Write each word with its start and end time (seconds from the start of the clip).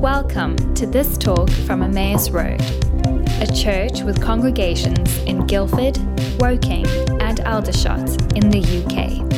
Welcome 0.00 0.56
to 0.76 0.86
this 0.86 1.18
talk 1.18 1.50
from 1.50 1.82
Emmaus 1.82 2.30
Road, 2.30 2.62
a 3.42 3.46
church 3.54 4.00
with 4.00 4.18
congregations 4.22 5.18
in 5.24 5.46
Guildford, 5.46 5.98
Woking, 6.40 6.86
and 7.20 7.40
Aldershot 7.40 8.08
in 8.34 8.48
the 8.48 8.60
UK. 8.80 9.28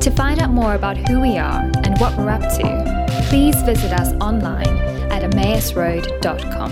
To 0.00 0.10
find 0.12 0.40
out 0.40 0.50
more 0.50 0.76
about 0.76 0.96
who 0.96 1.20
we 1.20 1.38
are 1.38 1.68
and 1.82 1.98
what 1.98 2.16
we're 2.16 2.30
up 2.30 2.42
to, 2.42 3.26
please 3.28 3.60
visit 3.62 3.92
us 3.92 4.12
online 4.22 4.78
at 5.10 5.28
emmausroad.com. 5.28 6.70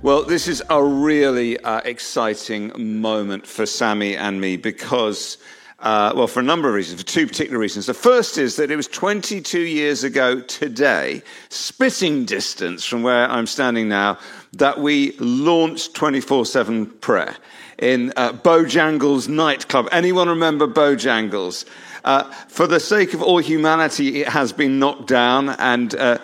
Well, 0.00 0.22
this 0.22 0.48
is 0.48 0.62
a 0.70 0.82
really 0.82 1.58
uh, 1.60 1.82
exciting 1.84 2.72
moment 2.78 3.46
for 3.46 3.66
Sammy 3.66 4.16
and 4.16 4.40
me 4.40 4.56
because, 4.56 5.36
uh, 5.84 6.14
well, 6.16 6.26
for 6.26 6.40
a 6.40 6.42
number 6.42 6.66
of 6.66 6.74
reasons, 6.74 6.98
for 6.98 7.06
two 7.06 7.26
particular 7.26 7.58
reasons. 7.58 7.84
The 7.84 7.92
first 7.92 8.38
is 8.38 8.56
that 8.56 8.70
it 8.70 8.76
was 8.76 8.88
22 8.88 9.60
years 9.60 10.02
ago 10.02 10.40
today, 10.40 11.22
spitting 11.50 12.24
distance 12.24 12.86
from 12.86 13.02
where 13.02 13.30
I'm 13.30 13.46
standing 13.46 13.86
now, 13.86 14.18
that 14.54 14.80
we 14.80 15.12
launched 15.18 15.92
24 15.92 16.46
7 16.46 16.86
prayer 16.86 17.36
in 17.76 18.14
uh, 18.16 18.32
Bojangles 18.32 19.28
nightclub. 19.28 19.88
Anyone 19.92 20.30
remember 20.30 20.66
Bojangles? 20.66 21.66
Uh, 22.02 22.24
for 22.48 22.66
the 22.66 22.80
sake 22.80 23.12
of 23.12 23.22
all 23.22 23.38
humanity, 23.38 24.22
it 24.22 24.28
has 24.28 24.54
been 24.54 24.78
knocked 24.78 25.06
down, 25.06 25.50
and 25.50 25.94
uh, 25.96 26.16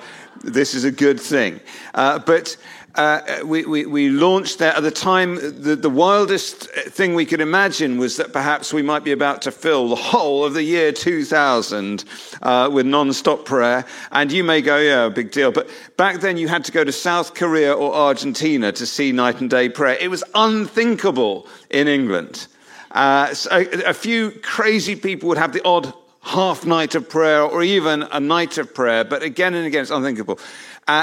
this 0.42 0.74
is 0.74 0.84
a 0.84 0.90
good 0.90 1.20
thing. 1.20 1.60
Uh, 1.94 2.18
but 2.18 2.56
uh, 2.94 3.40
we, 3.44 3.64
we, 3.64 3.86
we, 3.86 4.08
launched 4.08 4.58
there. 4.58 4.74
At 4.74 4.82
the 4.82 4.90
time, 4.90 5.36
the, 5.36 5.76
the, 5.76 5.90
wildest 5.90 6.68
thing 6.70 7.14
we 7.14 7.24
could 7.24 7.40
imagine 7.40 7.98
was 7.98 8.16
that 8.16 8.32
perhaps 8.32 8.72
we 8.72 8.82
might 8.82 9.04
be 9.04 9.12
about 9.12 9.42
to 9.42 9.52
fill 9.52 9.88
the 9.88 9.96
whole 9.96 10.44
of 10.44 10.54
the 10.54 10.62
year 10.62 10.90
2000 10.90 12.04
uh, 12.42 12.68
with 12.72 12.86
non 12.86 13.12
stop 13.12 13.44
prayer. 13.44 13.84
And 14.10 14.32
you 14.32 14.42
may 14.42 14.60
go, 14.60 14.78
yeah, 14.78 15.08
big 15.08 15.30
deal. 15.30 15.52
But 15.52 15.68
back 15.96 16.20
then, 16.20 16.36
you 16.36 16.48
had 16.48 16.64
to 16.64 16.72
go 16.72 16.82
to 16.82 16.92
South 16.92 17.34
Korea 17.34 17.72
or 17.72 17.94
Argentina 17.94 18.72
to 18.72 18.86
see 18.86 19.12
night 19.12 19.40
and 19.40 19.48
day 19.48 19.68
prayer. 19.68 19.96
It 20.00 20.10
was 20.10 20.24
unthinkable 20.34 21.46
in 21.70 21.86
England. 21.86 22.48
Uh, 22.90 23.32
so 23.34 23.64
a 23.86 23.94
few 23.94 24.32
crazy 24.42 24.96
people 24.96 25.28
would 25.28 25.38
have 25.38 25.52
the 25.52 25.64
odd 25.64 25.92
half 26.22 26.66
night 26.66 26.94
of 26.94 27.08
prayer 27.08 27.42
or 27.42 27.62
even 27.62 28.02
a 28.02 28.20
night 28.20 28.58
of 28.58 28.74
prayer, 28.74 29.04
but 29.04 29.22
again 29.22 29.54
and 29.54 29.66
again, 29.66 29.82
it's 29.82 29.90
unthinkable. 29.90 30.38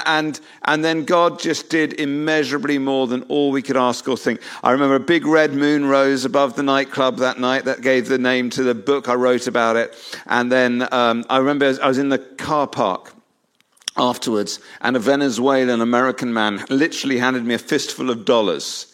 And, 0.05 0.39
and 0.63 0.83
then 0.83 1.05
God 1.05 1.39
just 1.39 1.69
did 1.69 1.99
immeasurably 1.99 2.77
more 2.77 3.07
than 3.07 3.23
all 3.23 3.51
we 3.51 3.61
could 3.61 3.77
ask 3.77 4.07
or 4.07 4.17
think. 4.17 4.41
I 4.63 4.71
remember 4.71 4.95
a 4.95 4.99
big 4.99 5.25
red 5.25 5.53
moon 5.53 5.85
rose 5.85 6.25
above 6.25 6.55
the 6.55 6.63
nightclub 6.63 7.17
that 7.17 7.39
night. 7.39 7.65
That 7.65 7.81
gave 7.81 8.07
the 8.07 8.17
name 8.17 8.49
to 8.51 8.63
the 8.63 8.75
book 8.75 9.07
I 9.07 9.13
wrote 9.13 9.47
about 9.47 9.75
it. 9.75 9.95
And 10.25 10.51
then 10.51 10.87
um, 10.91 11.23
I 11.29 11.37
remember 11.37 11.73
I 11.81 11.87
was 11.87 11.97
in 11.97 12.09
the 12.09 12.19
car 12.19 12.67
park 12.67 13.13
afterwards, 13.95 14.59
and 14.81 14.95
a 14.95 14.99
Venezuelan 14.99 15.81
American 15.81 16.33
man 16.33 16.63
literally 16.69 17.17
handed 17.17 17.43
me 17.43 17.55
a 17.55 17.59
fistful 17.59 18.09
of 18.09 18.25
dollars 18.25 18.93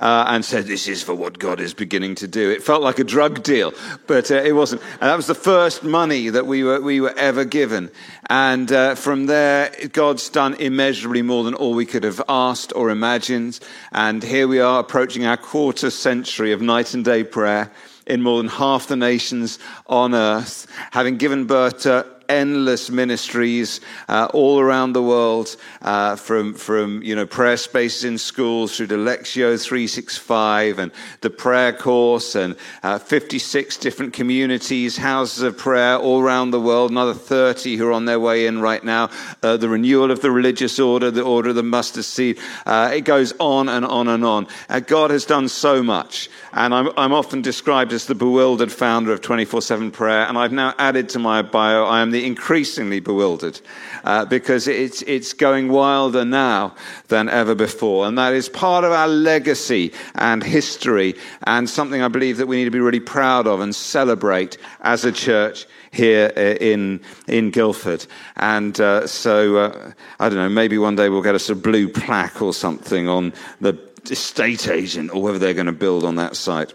uh, 0.00 0.24
and 0.28 0.44
said, 0.44 0.66
This 0.66 0.88
is 0.88 1.02
for 1.02 1.14
what 1.14 1.38
God 1.38 1.60
is 1.60 1.74
beginning 1.74 2.16
to 2.16 2.26
do. 2.26 2.50
It 2.50 2.62
felt 2.62 2.82
like 2.82 2.98
a 2.98 3.04
drug 3.04 3.42
deal, 3.42 3.72
but 4.06 4.30
uh, 4.30 4.36
it 4.36 4.52
wasn't. 4.52 4.82
And 5.00 5.10
that 5.10 5.16
was 5.16 5.26
the 5.26 5.34
first 5.34 5.84
money 5.84 6.30
that 6.30 6.46
we 6.46 6.64
were, 6.64 6.80
we 6.80 7.00
were 7.00 7.14
ever 7.16 7.44
given. 7.44 7.90
And 8.28 8.72
uh, 8.72 8.94
from 8.94 9.26
there, 9.26 9.72
God's 9.92 10.28
done 10.28 10.54
immeasurably 10.54 11.22
more 11.22 11.44
than 11.44 11.54
all 11.54 11.74
we 11.74 11.86
could 11.86 12.04
have 12.04 12.22
asked 12.28 12.72
or 12.74 12.90
imagined. 12.90 13.60
And 13.92 14.22
here 14.22 14.48
we 14.48 14.60
are 14.60 14.80
approaching 14.80 15.26
our 15.26 15.36
quarter 15.36 15.90
century 15.90 16.52
of 16.52 16.62
night 16.62 16.94
and 16.94 17.04
day 17.04 17.22
prayer 17.22 17.70
in 18.06 18.22
more 18.22 18.38
than 18.38 18.48
half 18.48 18.88
the 18.88 18.96
nations 18.96 19.58
on 19.86 20.14
earth, 20.14 20.66
having 20.90 21.16
given 21.16 21.46
birth 21.46 21.80
to 21.82 22.04
endless 22.30 22.90
ministries 22.90 23.80
uh, 24.08 24.28
all 24.32 24.60
around 24.60 24.92
the 24.92 25.02
world, 25.02 25.56
uh, 25.82 26.14
from, 26.14 26.54
from 26.54 27.02
you 27.02 27.14
know, 27.16 27.26
prayer 27.26 27.56
spaces 27.56 28.04
in 28.04 28.16
schools 28.16 28.76
through 28.76 28.86
to 28.86 28.96
Lectio 28.96 29.60
365 29.60 30.78
and 30.78 30.92
the 31.20 31.28
prayer 31.28 31.72
course 31.72 32.36
and 32.36 32.56
uh, 32.82 32.98
56 32.98 33.76
different 33.78 34.12
communities, 34.12 34.96
houses 34.96 35.42
of 35.42 35.58
prayer 35.58 35.96
all 35.96 36.20
around 36.20 36.52
the 36.52 36.60
world, 36.60 36.92
another 36.92 37.14
30 37.14 37.76
who 37.76 37.88
are 37.88 37.92
on 37.92 38.04
their 38.04 38.20
way 38.20 38.46
in 38.46 38.60
right 38.60 38.84
now, 38.84 39.10
uh, 39.42 39.56
the 39.56 39.68
renewal 39.68 40.10
of 40.10 40.20
the 40.22 40.30
religious 40.30 40.78
order, 40.78 41.10
the 41.10 41.22
order 41.22 41.50
of 41.50 41.56
the 41.56 41.62
mustard 41.62 42.04
seed. 42.04 42.38
Uh, 42.64 42.92
it 42.94 43.02
goes 43.02 43.32
on 43.40 43.68
and 43.68 43.84
on 43.84 44.06
and 44.06 44.24
on. 44.24 44.46
Uh, 44.68 44.78
God 44.78 45.10
has 45.10 45.24
done 45.24 45.48
so 45.48 45.82
much. 45.82 46.30
And 46.52 46.74
I'm, 46.74 46.90
I'm 46.96 47.12
often 47.12 47.42
described 47.42 47.92
as 47.92 48.06
the 48.06 48.14
bewildered 48.14 48.72
founder 48.72 49.12
of 49.12 49.20
24 49.20 49.62
7 49.62 49.90
prayer. 49.90 50.26
And 50.26 50.36
I've 50.36 50.52
now 50.52 50.74
added 50.78 51.08
to 51.10 51.18
my 51.18 51.42
bio, 51.42 51.84
I 51.84 52.00
am 52.00 52.10
the 52.10 52.19
increasingly 52.24 53.00
bewildered 53.00 53.60
uh, 54.04 54.24
because 54.24 54.68
it's, 54.68 55.02
it's 55.02 55.32
going 55.32 55.68
wilder 55.68 56.24
now 56.24 56.74
than 57.08 57.28
ever 57.28 57.54
before. 57.54 58.06
And 58.06 58.18
that 58.18 58.32
is 58.32 58.48
part 58.48 58.84
of 58.84 58.92
our 58.92 59.08
legacy 59.08 59.92
and 60.14 60.42
history 60.42 61.14
and 61.44 61.68
something 61.68 62.02
I 62.02 62.08
believe 62.08 62.36
that 62.38 62.46
we 62.46 62.56
need 62.56 62.64
to 62.64 62.70
be 62.70 62.80
really 62.80 63.00
proud 63.00 63.46
of 63.46 63.60
and 63.60 63.74
celebrate 63.74 64.58
as 64.80 65.04
a 65.04 65.12
church 65.12 65.66
here 65.90 66.32
uh, 66.36 66.40
in, 66.40 67.00
in 67.26 67.50
Guildford. 67.50 68.06
And 68.36 68.80
uh, 68.80 69.06
so, 69.06 69.56
uh, 69.56 69.92
I 70.18 70.28
don't 70.28 70.38
know, 70.38 70.48
maybe 70.48 70.78
one 70.78 70.96
day 70.96 71.08
we'll 71.08 71.22
get 71.22 71.34
us 71.34 71.48
a 71.48 71.54
blue 71.54 71.88
plaque 71.88 72.40
or 72.40 72.54
something 72.54 73.08
on 73.08 73.32
the 73.60 73.78
estate 74.10 74.68
agent 74.68 75.12
or 75.12 75.22
whether 75.22 75.38
they're 75.38 75.54
going 75.54 75.66
to 75.66 75.72
build 75.72 76.04
on 76.04 76.16
that 76.16 76.36
site. 76.36 76.72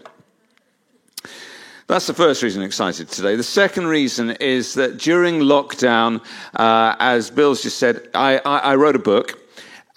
That's 1.88 2.08
the 2.08 2.14
first 2.14 2.42
reason 2.42 2.62
I'm 2.62 2.66
excited 2.66 3.08
today. 3.08 3.36
The 3.36 3.44
second 3.44 3.86
reason 3.86 4.30
is 4.40 4.74
that 4.74 4.98
during 4.98 5.38
lockdown, 5.38 6.20
uh, 6.56 6.96
as 6.98 7.30
Bill's 7.30 7.62
just 7.62 7.78
said, 7.78 8.08
I, 8.12 8.38
I, 8.38 8.58
I 8.58 8.74
wrote 8.74 8.96
a 8.96 9.00
book 9.00 9.38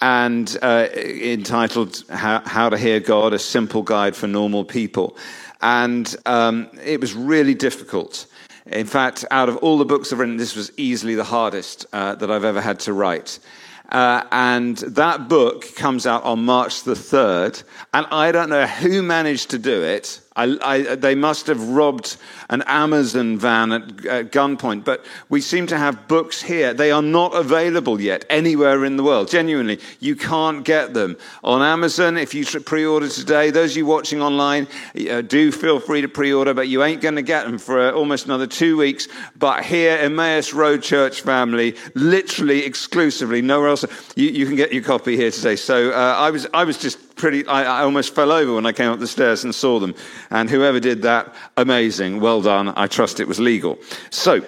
and 0.00 0.56
uh, 0.62 0.86
entitled 0.94 2.04
How, 2.08 2.42
How, 2.46 2.68
to 2.68 2.78
Hear 2.78 3.00
God, 3.00 3.32
a 3.32 3.40
simple 3.40 3.82
guide 3.82 4.14
for 4.14 4.28
normal 4.28 4.64
people. 4.64 5.16
And 5.62 6.14
um, 6.26 6.70
it 6.84 7.00
was 7.00 7.12
really 7.12 7.54
difficult. 7.54 8.26
In 8.66 8.86
fact, 8.86 9.24
out 9.32 9.48
of 9.48 9.56
all 9.56 9.76
the 9.76 9.84
books 9.84 10.12
I've 10.12 10.20
written, 10.20 10.36
this 10.36 10.54
was 10.54 10.70
easily 10.76 11.16
the 11.16 11.24
hardest 11.24 11.86
uh, 11.92 12.14
that 12.14 12.30
I've 12.30 12.44
ever 12.44 12.60
had 12.60 12.78
to 12.80 12.92
write. 12.92 13.40
Uh, 13.90 14.22
and 14.30 14.76
that 14.78 15.28
book 15.28 15.74
comes 15.74 16.06
out 16.06 16.22
on 16.22 16.44
March 16.44 16.84
the 16.84 16.94
3rd. 16.94 17.64
And 17.92 18.06
I 18.12 18.30
don't 18.30 18.48
know 18.48 18.66
who 18.66 19.02
managed 19.02 19.50
to 19.50 19.58
do 19.58 19.82
it. 19.82 20.20
I, 20.36 20.56
I, 20.62 20.94
they 20.94 21.16
must 21.16 21.48
have 21.48 21.60
robbed 21.70 22.16
an 22.50 22.62
Amazon 22.66 23.36
van 23.36 23.72
at, 23.72 24.06
at, 24.06 24.30
gunpoint, 24.30 24.84
but 24.84 25.04
we 25.28 25.40
seem 25.40 25.66
to 25.66 25.76
have 25.76 26.06
books 26.06 26.40
here. 26.40 26.72
They 26.72 26.92
are 26.92 27.02
not 27.02 27.34
available 27.34 28.00
yet 28.00 28.26
anywhere 28.30 28.84
in 28.84 28.96
the 28.96 29.02
world. 29.02 29.28
Genuinely, 29.28 29.80
you 29.98 30.14
can't 30.14 30.64
get 30.64 30.94
them 30.94 31.16
on 31.42 31.62
Amazon. 31.62 32.16
If 32.16 32.32
you 32.32 32.44
pre 32.60 32.86
order 32.86 33.08
today, 33.08 33.50
those 33.50 33.72
of 33.72 33.78
you 33.78 33.86
watching 33.86 34.22
online, 34.22 34.68
uh, 35.10 35.22
do 35.22 35.50
feel 35.50 35.80
free 35.80 36.00
to 36.02 36.08
pre 36.08 36.32
order, 36.32 36.54
but 36.54 36.68
you 36.68 36.84
ain't 36.84 37.00
going 37.00 37.16
to 37.16 37.22
get 37.22 37.44
them 37.44 37.58
for 37.58 37.88
uh, 37.88 37.90
almost 37.90 38.26
another 38.26 38.46
two 38.46 38.76
weeks. 38.76 39.08
But 39.36 39.64
here, 39.64 39.98
Emmaus 39.98 40.54
Road 40.54 40.84
Church 40.84 41.22
family, 41.22 41.76
literally 41.94 42.64
exclusively, 42.64 43.42
nowhere 43.42 43.70
else, 43.70 43.84
you, 44.14 44.28
you 44.28 44.46
can 44.46 44.54
get 44.54 44.72
your 44.72 44.84
copy 44.84 45.16
here 45.16 45.32
today. 45.32 45.56
So 45.56 45.90
uh, 45.90 45.94
I, 45.94 46.30
was, 46.30 46.46
I 46.54 46.62
was 46.62 46.78
just 46.78 47.09
pretty, 47.20 47.46
I, 47.46 47.80
I, 47.80 47.82
almost 47.82 48.14
fell 48.14 48.32
over 48.32 48.54
when 48.54 48.64
I 48.64 48.72
came 48.72 48.90
up 48.90 48.98
the 48.98 49.06
stairs 49.06 49.44
and 49.44 49.54
saw 49.54 49.78
them. 49.78 49.94
And 50.30 50.48
whoever 50.48 50.80
did 50.80 51.02
that, 51.02 51.32
amazing, 51.58 52.20
well 52.20 52.40
done. 52.40 52.72
I 52.74 52.86
trust 52.86 53.20
it 53.20 53.28
was 53.28 53.38
legal. 53.38 53.78
So, 54.08 54.40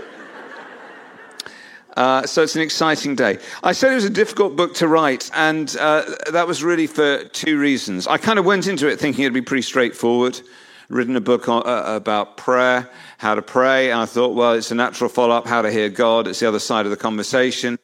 uh, 1.97 2.27
so 2.27 2.43
it's 2.43 2.57
an 2.57 2.63
exciting 2.63 3.15
day. 3.15 3.39
I 3.63 3.73
said 3.73 3.93
it 3.93 3.97
was 3.97 4.07
a 4.07 4.11
difficult 4.11 4.57
book 4.57 4.75
to 4.77 4.89
write, 4.89 5.31
and 5.35 5.77
uh, 5.79 6.05
that 6.33 6.47
was 6.47 6.65
really 6.65 6.87
for 6.87 7.25
two 7.25 7.59
reasons. 7.59 8.07
I 8.07 8.17
kind 8.17 8.39
of 8.39 8.47
went 8.47 8.67
into 8.67 8.89
it 8.89 8.99
thinking 8.99 9.25
it'd 9.25 9.35
be 9.35 9.43
pretty 9.43 9.63
straightforward. 9.63 10.41
Written 10.89 11.17
a 11.17 11.21
book 11.21 11.49
on, 11.49 11.63
uh, 11.67 11.95
about 11.95 12.37
prayer, 12.37 12.89
how 13.19 13.35
to 13.35 13.43
pray, 13.43 13.91
and 13.91 14.01
I 14.01 14.07
thought, 14.07 14.35
well, 14.35 14.55
it's 14.55 14.71
a 14.71 14.75
natural 14.75 15.09
follow 15.09 15.35
up, 15.35 15.47
how 15.47 15.63
to 15.63 15.71
hear 15.71 15.89
God. 15.89 16.27
It's 16.27 16.41
the 16.41 16.49
other 16.49 16.59
side 16.59 16.87
of 16.87 16.91
the 16.91 16.97
conversation. 16.97 17.79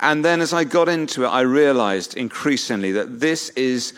And 0.00 0.24
then 0.24 0.40
as 0.40 0.52
I 0.52 0.62
got 0.62 0.88
into 0.88 1.24
it, 1.24 1.28
I 1.28 1.40
realized 1.40 2.16
increasingly 2.16 2.92
that 2.92 3.18
this 3.18 3.50
is 3.50 3.94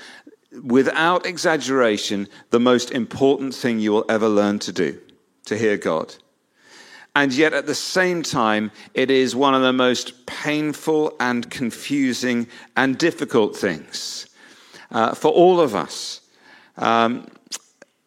without 0.63 1.27
exaggeration, 1.27 2.29
the 2.51 2.61
most 2.61 2.91
important 2.91 3.55
thing 3.55 3.79
you 3.79 3.93
will 3.93 4.05
ever 4.09 4.29
learn 4.29 4.59
to 4.61 4.73
do 4.73 4.99
to 5.47 5.57
hear 5.57 5.77
God. 5.77 6.15
And 7.17 7.33
yet, 7.33 7.53
at 7.53 7.67
the 7.67 7.75
same 7.75 8.23
time, 8.23 8.71
it 8.95 9.11
is 9.11 9.35
one 9.35 9.55
of 9.55 9.63
the 9.63 9.73
most 9.73 10.27
painful 10.27 11.17
and 11.19 11.51
confusing 11.51 12.47
and 12.77 12.97
difficult 12.97 13.57
things 13.57 14.27
uh, 14.93 15.15
for 15.15 15.31
all 15.31 15.61
of 15.61 15.75
us. 15.75 16.21
Um, 16.77 17.27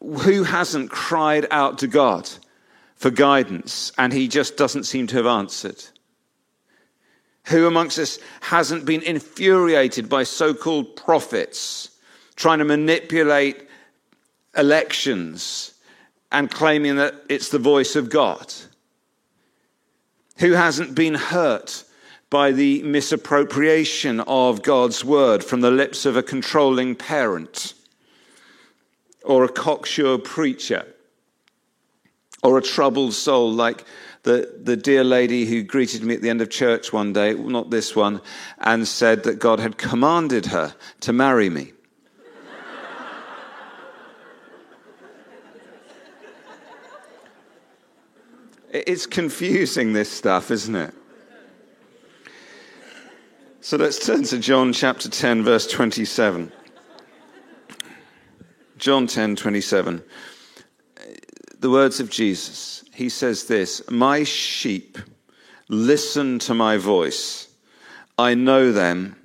who 0.00 0.42
hasn't 0.42 0.90
cried 0.90 1.46
out 1.50 1.78
to 1.78 1.86
God 1.86 2.28
for 2.96 3.10
guidance 3.10 3.92
and 3.96 4.12
he 4.12 4.28
just 4.28 4.56
doesn't 4.56 4.84
seem 4.84 5.06
to 5.08 5.16
have 5.16 5.26
answered? 5.26 5.82
Who 7.44 7.66
amongst 7.66 7.98
us 7.98 8.18
hasn't 8.40 8.84
been 8.84 9.02
infuriated 9.02 10.08
by 10.08 10.24
so 10.24 10.54
called 10.54 10.96
prophets? 10.96 11.90
Trying 12.36 12.58
to 12.58 12.64
manipulate 12.64 13.68
elections 14.56 15.74
and 16.32 16.50
claiming 16.50 16.96
that 16.96 17.14
it's 17.28 17.48
the 17.48 17.58
voice 17.58 17.96
of 17.96 18.10
God. 18.10 18.52
Who 20.38 20.52
hasn't 20.52 20.94
been 20.94 21.14
hurt 21.14 21.84
by 22.28 22.50
the 22.50 22.82
misappropriation 22.82 24.20
of 24.20 24.62
God's 24.62 25.04
word 25.04 25.44
from 25.44 25.60
the 25.60 25.70
lips 25.70 26.04
of 26.04 26.16
a 26.16 26.22
controlling 26.22 26.96
parent 26.96 27.74
or 29.24 29.44
a 29.44 29.48
cocksure 29.48 30.18
preacher 30.18 30.84
or 32.42 32.58
a 32.58 32.62
troubled 32.62 33.14
soul 33.14 33.52
like 33.52 33.84
the, 34.24 34.52
the 34.62 34.76
dear 34.76 35.04
lady 35.04 35.44
who 35.46 35.62
greeted 35.62 36.02
me 36.02 36.14
at 36.14 36.22
the 36.22 36.30
end 36.30 36.40
of 36.40 36.50
church 36.50 36.92
one 36.92 37.12
day, 37.12 37.34
not 37.34 37.70
this 37.70 37.94
one, 37.94 38.20
and 38.58 38.88
said 38.88 39.22
that 39.24 39.38
God 39.38 39.60
had 39.60 39.78
commanded 39.78 40.46
her 40.46 40.74
to 41.00 41.12
marry 41.12 41.48
me. 41.48 41.72
It's 48.74 49.06
confusing, 49.06 49.92
this 49.92 50.10
stuff, 50.10 50.50
isn't 50.50 50.74
it? 50.74 50.94
So 53.60 53.76
let's 53.78 54.04
turn 54.04 54.24
to 54.24 54.38
John 54.38 54.72
chapter 54.72 55.08
10, 55.08 55.42
verse 55.42 55.66
27. 55.66 56.52
John 58.76 59.06
10, 59.06 59.36
27. 59.36 60.02
The 61.60 61.70
words 61.70 62.00
of 62.00 62.10
Jesus 62.10 62.84
he 62.94 63.08
says 63.08 63.44
this 63.44 63.82
My 63.90 64.24
sheep 64.24 64.98
listen 65.68 66.38
to 66.40 66.54
my 66.54 66.76
voice. 66.76 67.48
I 68.16 68.34
know 68.34 68.70
them 68.72 69.16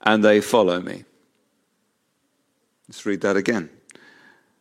and 0.00 0.24
they 0.24 0.40
follow 0.40 0.80
me. 0.80 1.04
Let's 2.88 3.04
read 3.04 3.20
that 3.20 3.36
again. 3.36 3.68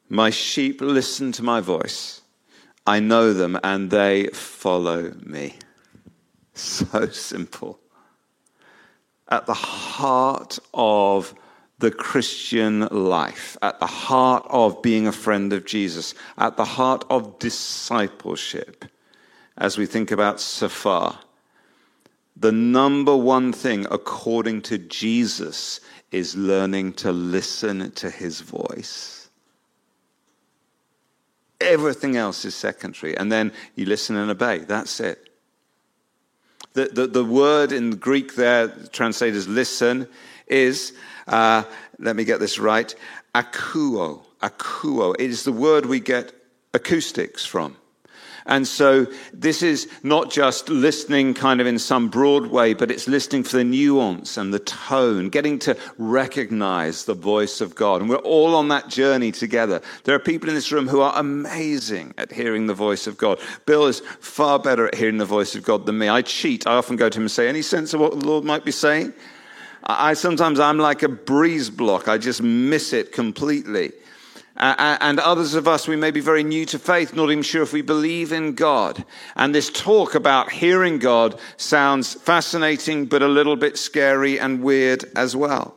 My 0.09 0.29
sheep 0.29 0.81
listen 0.81 1.31
to 1.33 1.43
my 1.43 1.61
voice. 1.61 2.21
I 2.87 3.01
know 3.01 3.33
them 3.33 3.59
and 3.63 3.91
they 3.91 4.27
follow 4.27 5.13
me. 5.23 5.55
So 6.53 7.07
simple. 7.09 7.79
At 9.27 9.45
the 9.45 9.53
heart 9.53 10.57
of 10.73 11.35
the 11.79 11.91
Christian 11.91 12.87
life, 12.89 13.57
at 13.61 13.79
the 13.79 13.85
heart 13.85 14.45
of 14.49 14.81
being 14.81 15.05
a 15.05 15.11
friend 15.11 15.51
of 15.53 15.65
Jesus, 15.65 16.15
at 16.37 16.55
the 16.55 16.65
heart 16.65 17.03
of 17.09 17.37
discipleship, 17.37 18.85
as 19.57 19.77
we 19.77 19.85
think 19.85 20.09
about 20.09 20.39
Safar, 20.39 21.19
the 22.35 22.51
number 22.51 23.15
one 23.15 23.51
thing, 23.51 23.85
according 23.91 24.61
to 24.63 24.77
Jesus, 24.77 25.81
is 26.11 26.35
learning 26.35 26.93
to 26.93 27.11
listen 27.11 27.91
to 27.91 28.09
his 28.09 28.41
voice. 28.41 29.16
Everything 31.59 32.15
else 32.15 32.45
is 32.45 32.55
secondary. 32.55 33.17
And 33.17 33.31
then 33.31 33.51
you 33.75 33.85
listen 33.85 34.15
and 34.15 34.29
obey. 34.29 34.59
That's 34.59 34.99
it. 34.99 35.29
The, 36.73 36.85
the, 36.85 37.07
the 37.07 37.25
word 37.25 37.71
in 37.71 37.91
Greek 37.91 38.35
there, 38.35 38.67
translated 38.91 39.35
as 39.35 39.47
listen, 39.47 40.07
is 40.45 40.93
uh, 41.27 41.63
let 41.99 42.15
me 42.15 42.23
get 42.23 42.39
this 42.39 42.59
right, 42.59 42.93
akuo. 43.33 44.23
Akuo. 44.41 45.15
It 45.17 45.29
is 45.29 45.43
the 45.43 45.51
word 45.51 45.87
we 45.87 45.99
get 45.99 46.31
acoustics 46.73 47.45
from. 47.45 47.75
And 48.47 48.65
so 48.65 49.05
this 49.33 49.61
is 49.61 49.89
not 50.03 50.31
just 50.31 50.69
listening 50.69 51.33
kind 51.33 51.59
of 51.59 51.67
in 51.67 51.77
some 51.77 52.07
broad 52.07 52.47
way, 52.47 52.73
but 52.73 52.89
it's 52.89 53.07
listening 53.07 53.43
for 53.43 53.57
the 53.57 53.63
nuance 53.65 54.37
and 54.37 54.53
the 54.53 54.59
tone, 54.59 55.27
getting 55.27 55.59
to 55.59 55.77
recognize 55.97 57.03
the 57.03 57.13
voice 57.13 57.59
of 57.59 57.75
God. 57.75 57.99
And 57.99 58.09
we're 58.09 58.15
all 58.17 58.55
on 58.55 58.69
that 58.69 58.87
journey 58.87 59.33
together. 59.33 59.81
There 60.05 60.15
are 60.15 60.19
people 60.19 60.47
in 60.47 60.55
this 60.55 60.71
room 60.71 60.87
who 60.87 61.01
are 61.01 61.13
amazing 61.17 62.13
at 62.17 62.31
hearing 62.31 62.67
the 62.67 62.73
voice 62.73 63.05
of 63.05 63.17
God. 63.17 63.39
Bill 63.65 63.85
is 63.85 63.99
far 64.21 64.59
better 64.59 64.87
at 64.87 64.95
hearing 64.95 65.17
the 65.17 65.25
voice 65.25 65.53
of 65.53 65.63
God 65.63 65.85
than 65.85 65.97
me. 65.97 66.07
I 66.07 66.21
cheat. 66.21 66.65
I 66.65 66.75
often 66.75 66.95
go 66.95 67.09
to 67.09 67.17
him 67.17 67.23
and 67.23 67.31
say, 67.31 67.49
Any 67.49 67.61
sense 67.61 67.93
of 67.93 67.99
what 67.99 68.17
the 68.17 68.25
Lord 68.25 68.45
might 68.45 68.63
be 68.63 68.71
saying? 68.71 69.13
I 69.83 70.13
sometimes 70.13 70.59
I'm 70.59 70.77
like 70.77 71.03
a 71.03 71.09
breeze 71.09 71.69
block. 71.69 72.07
I 72.07 72.17
just 72.17 72.41
miss 72.41 72.93
it 72.93 73.11
completely. 73.11 73.91
Uh, 74.57 74.97
and 75.01 75.19
others 75.19 75.53
of 75.53 75.67
us, 75.67 75.87
we 75.87 75.95
may 75.95 76.09
be 76.09 76.19
very 76.19 76.43
new 76.43 76.65
to 76.65 76.79
faith, 76.79 77.13
not 77.13 77.29
even 77.29 77.43
sure 77.43 77.61
if 77.61 77.73
we 77.73 77.81
believe 77.81 78.31
in 78.31 78.55
God. 78.55 79.05
And 79.35 79.53
this 79.53 79.69
talk 79.69 80.15
about 80.15 80.51
hearing 80.51 80.97
God 80.97 81.39
sounds 81.57 82.15
fascinating, 82.15 83.05
but 83.05 83.21
a 83.21 83.27
little 83.27 83.55
bit 83.55 83.77
scary 83.77 84.39
and 84.39 84.63
weird 84.63 85.05
as 85.15 85.35
well. 85.35 85.75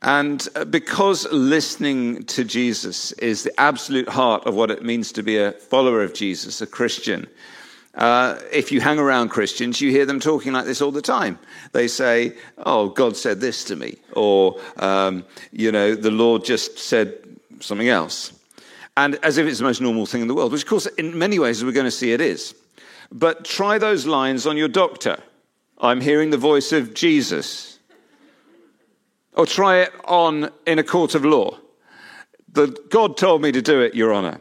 And 0.00 0.46
uh, 0.56 0.64
because 0.64 1.30
listening 1.30 2.24
to 2.24 2.44
Jesus 2.44 3.12
is 3.12 3.44
the 3.44 3.60
absolute 3.60 4.08
heart 4.08 4.46
of 4.46 4.54
what 4.54 4.70
it 4.70 4.82
means 4.82 5.12
to 5.12 5.22
be 5.22 5.38
a 5.38 5.52
follower 5.52 6.02
of 6.02 6.12
Jesus, 6.12 6.60
a 6.60 6.66
Christian, 6.66 7.28
uh, 7.94 8.38
if 8.50 8.72
you 8.72 8.80
hang 8.80 8.98
around 8.98 9.28
Christians, 9.28 9.80
you 9.80 9.90
hear 9.90 10.06
them 10.06 10.18
talking 10.18 10.52
like 10.52 10.64
this 10.64 10.80
all 10.80 10.90
the 10.90 11.02
time. 11.02 11.38
They 11.72 11.88
say, 11.88 12.34
Oh, 12.58 12.88
God 12.88 13.16
said 13.16 13.40
this 13.40 13.64
to 13.64 13.76
me, 13.76 13.98
or, 14.14 14.58
um, 14.76 15.24
you 15.50 15.70
know, 15.70 15.94
the 15.94 16.10
Lord 16.10 16.44
just 16.44 16.78
said 16.78 17.18
something 17.60 17.88
else. 17.88 18.32
And 18.96 19.16
as 19.16 19.38
if 19.38 19.46
it's 19.46 19.58
the 19.58 19.64
most 19.64 19.80
normal 19.80 20.06
thing 20.06 20.22
in 20.22 20.28
the 20.28 20.34
world, 20.34 20.52
which, 20.52 20.62
of 20.62 20.68
course, 20.68 20.86
in 20.86 21.18
many 21.18 21.38
ways, 21.38 21.62
we're 21.64 21.72
going 21.72 21.84
to 21.84 21.90
see 21.90 22.12
it 22.12 22.20
is. 22.20 22.54
But 23.10 23.44
try 23.44 23.78
those 23.78 24.06
lines 24.06 24.46
on 24.46 24.56
your 24.56 24.68
doctor. 24.68 25.18
I'm 25.78 26.00
hearing 26.00 26.30
the 26.30 26.38
voice 26.38 26.72
of 26.72 26.94
Jesus. 26.94 27.78
Or 29.34 29.46
try 29.46 29.78
it 29.78 29.92
on 30.04 30.50
in 30.66 30.78
a 30.78 30.84
court 30.84 31.14
of 31.14 31.24
law. 31.24 31.58
The, 32.52 32.68
God 32.90 33.16
told 33.16 33.42
me 33.42 33.52
to 33.52 33.62
do 33.62 33.80
it, 33.80 33.94
Your 33.94 34.12
Honor 34.12 34.38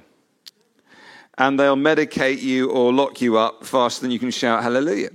and 1.42 1.60
they'll 1.60 1.76
medicate 1.76 2.40
you 2.40 2.70
or 2.70 2.94
lock 2.94 3.20
you 3.20 3.36
up 3.36 3.66
faster 3.66 4.04
than 4.04 4.12
you 4.12 4.20
can 4.20 4.30
shout 4.30 4.62
hallelujah. 4.62 5.10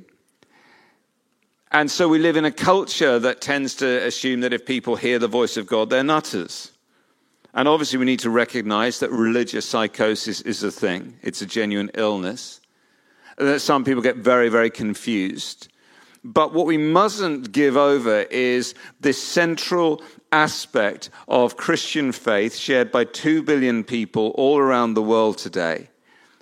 And 1.71 1.89
so 1.89 2.09
we 2.09 2.19
live 2.19 2.37
in 2.37 2.45
a 2.45 2.51
culture 2.51 3.21
that 3.21 3.41
tends 3.41 3.77
to 3.77 4.05
assume 4.05 4.41
that 4.41 4.53
if 4.53 4.67
people 4.67 4.97
hear 4.97 5.21
the 5.21 5.29
voice 5.29 5.57
of 5.57 5.69
God, 5.69 5.89
they're 5.89 6.03
nutters. 6.03 6.73
And 7.55 7.69
obviously, 7.69 8.01
we 8.01 8.07
need 8.07 8.19
to 8.21 8.31
recognize 8.31 8.99
that 8.99 9.13
religious 9.13 9.69
psychosis 9.69 10.41
is 10.41 10.65
a 10.65 10.73
thing, 10.73 11.17
it's 11.23 11.43
a 11.43 11.47
genuine 11.47 11.93
illness. 11.95 12.61
That 13.39 13.61
some 13.61 13.85
people 13.85 14.03
get 14.03 14.17
very, 14.17 14.49
very 14.49 14.71
confused. 14.71 15.69
But 16.25 16.53
what 16.53 16.67
we 16.67 16.77
mustn't 16.77 17.53
give 17.53 17.77
over 17.77 18.23
is 18.23 18.75
this 18.99 19.23
central 19.23 20.03
aspect 20.33 21.11
of 21.29 21.57
Christian 21.57 22.11
faith 22.11 22.57
shared 22.57 22.91
by 22.91 23.05
two 23.05 23.45
billion 23.45 23.85
people 23.85 24.31
all 24.35 24.59
around 24.59 24.95
the 24.95 25.03
world 25.03 25.39
today 25.39 25.89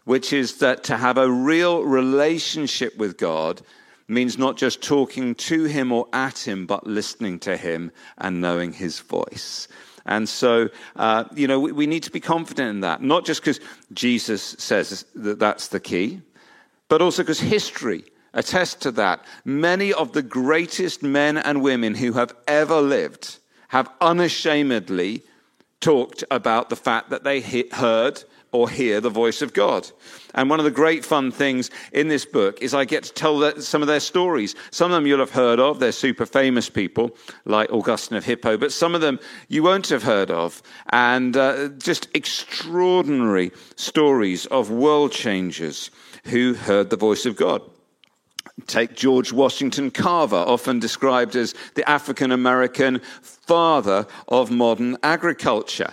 which 0.04 0.32
is 0.32 0.58
that 0.58 0.84
to 0.84 0.96
have 0.96 1.18
a 1.18 1.30
real 1.30 1.82
relationship 1.82 2.96
with 2.96 3.16
God 3.16 3.62
means 4.06 4.36
not 4.38 4.56
just 4.56 4.82
talking 4.82 5.34
to 5.34 5.64
Him 5.64 5.92
or 5.92 6.06
at 6.12 6.46
Him, 6.46 6.66
but 6.66 6.86
listening 6.86 7.38
to 7.40 7.56
Him 7.56 7.90
and 8.18 8.40
knowing 8.40 8.72
His 8.72 9.00
voice. 9.00 9.66
And 10.06 10.28
so, 10.28 10.68
uh, 10.96 11.24
you 11.34 11.48
know, 11.48 11.58
we, 11.58 11.72
we, 11.72 11.86
need 11.86 12.02
to 12.02 12.10
be 12.10 12.20
confident 12.20 12.68
in 12.68 12.80
that, 12.80 13.00
not 13.02 13.24
just 13.24 13.40
because 13.40 13.60
Jesus 13.94 14.54
says 14.58 15.06
that 15.14 15.38
that's 15.38 15.68
the 15.68 15.80
key, 15.80 16.20
but 16.88 17.00
also 17.00 17.22
because 17.22 17.40
history 17.40 18.04
attests 18.34 18.74
to 18.74 18.90
that. 18.92 19.24
Many 19.46 19.94
of 19.94 20.12
the 20.12 20.22
greatest 20.22 21.02
men 21.02 21.38
and 21.38 21.62
women 21.62 21.94
who 21.94 22.12
have 22.12 22.34
ever 22.46 22.80
lived 22.82 23.38
have 23.68 23.88
unashamedly 24.00 25.22
talked 25.80 26.22
about 26.30 26.68
the 26.68 26.76
fact 26.76 27.10
that 27.10 27.24
they 27.24 27.40
heard 27.72 28.22
or 28.54 28.70
hear 28.70 29.00
the 29.00 29.10
voice 29.10 29.42
of 29.42 29.52
God. 29.52 29.90
And 30.32 30.48
one 30.48 30.60
of 30.60 30.64
the 30.64 30.70
great 30.70 31.04
fun 31.04 31.32
things 31.32 31.72
in 31.92 32.06
this 32.06 32.24
book 32.24 32.62
is 32.62 32.72
I 32.72 32.84
get 32.84 33.02
to 33.02 33.12
tell 33.12 33.60
some 33.60 33.82
of 33.82 33.88
their 33.88 33.98
stories. 33.98 34.54
Some 34.70 34.92
of 34.92 34.94
them 34.94 35.08
you'll 35.08 35.18
have 35.18 35.30
heard 35.30 35.58
of. 35.58 35.80
They're 35.80 35.90
super 35.90 36.24
famous 36.24 36.70
people 36.70 37.16
like 37.44 37.72
Augustine 37.72 38.16
of 38.16 38.24
Hippo, 38.24 38.56
but 38.56 38.70
some 38.70 38.94
of 38.94 39.00
them 39.00 39.18
you 39.48 39.64
won't 39.64 39.88
have 39.88 40.04
heard 40.04 40.30
of. 40.30 40.62
And 40.90 41.36
uh, 41.36 41.70
just 41.78 42.06
extraordinary 42.14 43.50
stories 43.74 44.46
of 44.46 44.70
world 44.70 45.10
changers 45.10 45.90
who 46.26 46.54
heard 46.54 46.90
the 46.90 46.96
voice 46.96 47.26
of 47.26 47.34
God. 47.34 47.60
Take 48.68 48.94
George 48.94 49.32
Washington 49.32 49.90
Carver, 49.90 50.36
often 50.36 50.78
described 50.78 51.34
as 51.34 51.54
the 51.74 51.88
African 51.90 52.30
American 52.30 53.00
father 53.20 54.06
of 54.28 54.52
modern 54.52 54.96
agriculture. 55.02 55.92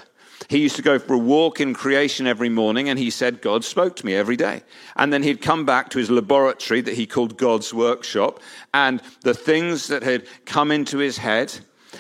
He 0.52 0.58
used 0.58 0.76
to 0.76 0.82
go 0.82 1.00
for 1.00 1.14
a 1.14 1.18
walk 1.18 1.62
in 1.62 1.74
creation 1.74 2.28
every 2.28 2.50
morning, 2.50 2.90
and 2.90 3.00
he 3.00 3.10
said, 3.10 3.42
God 3.42 3.64
spoke 3.64 3.96
to 3.96 4.06
me 4.06 4.16
every 4.16 4.36
day. 4.36 4.64
And 4.98 5.14
then 5.14 5.24
he'd 5.24 5.40
come 5.40 5.66
back 5.66 5.90
to 5.92 5.98
his 5.98 6.12
laboratory 6.12 6.82
that 6.82 6.96
he 6.96 7.08
called 7.08 7.38
God's 7.38 7.74
workshop, 7.74 8.42
and 8.74 9.02
the 9.22 9.34
things 9.34 9.88
that 9.88 10.04
had 10.04 10.28
come 10.46 10.70
into 10.70 10.98
his 10.98 11.18
head 11.18 11.58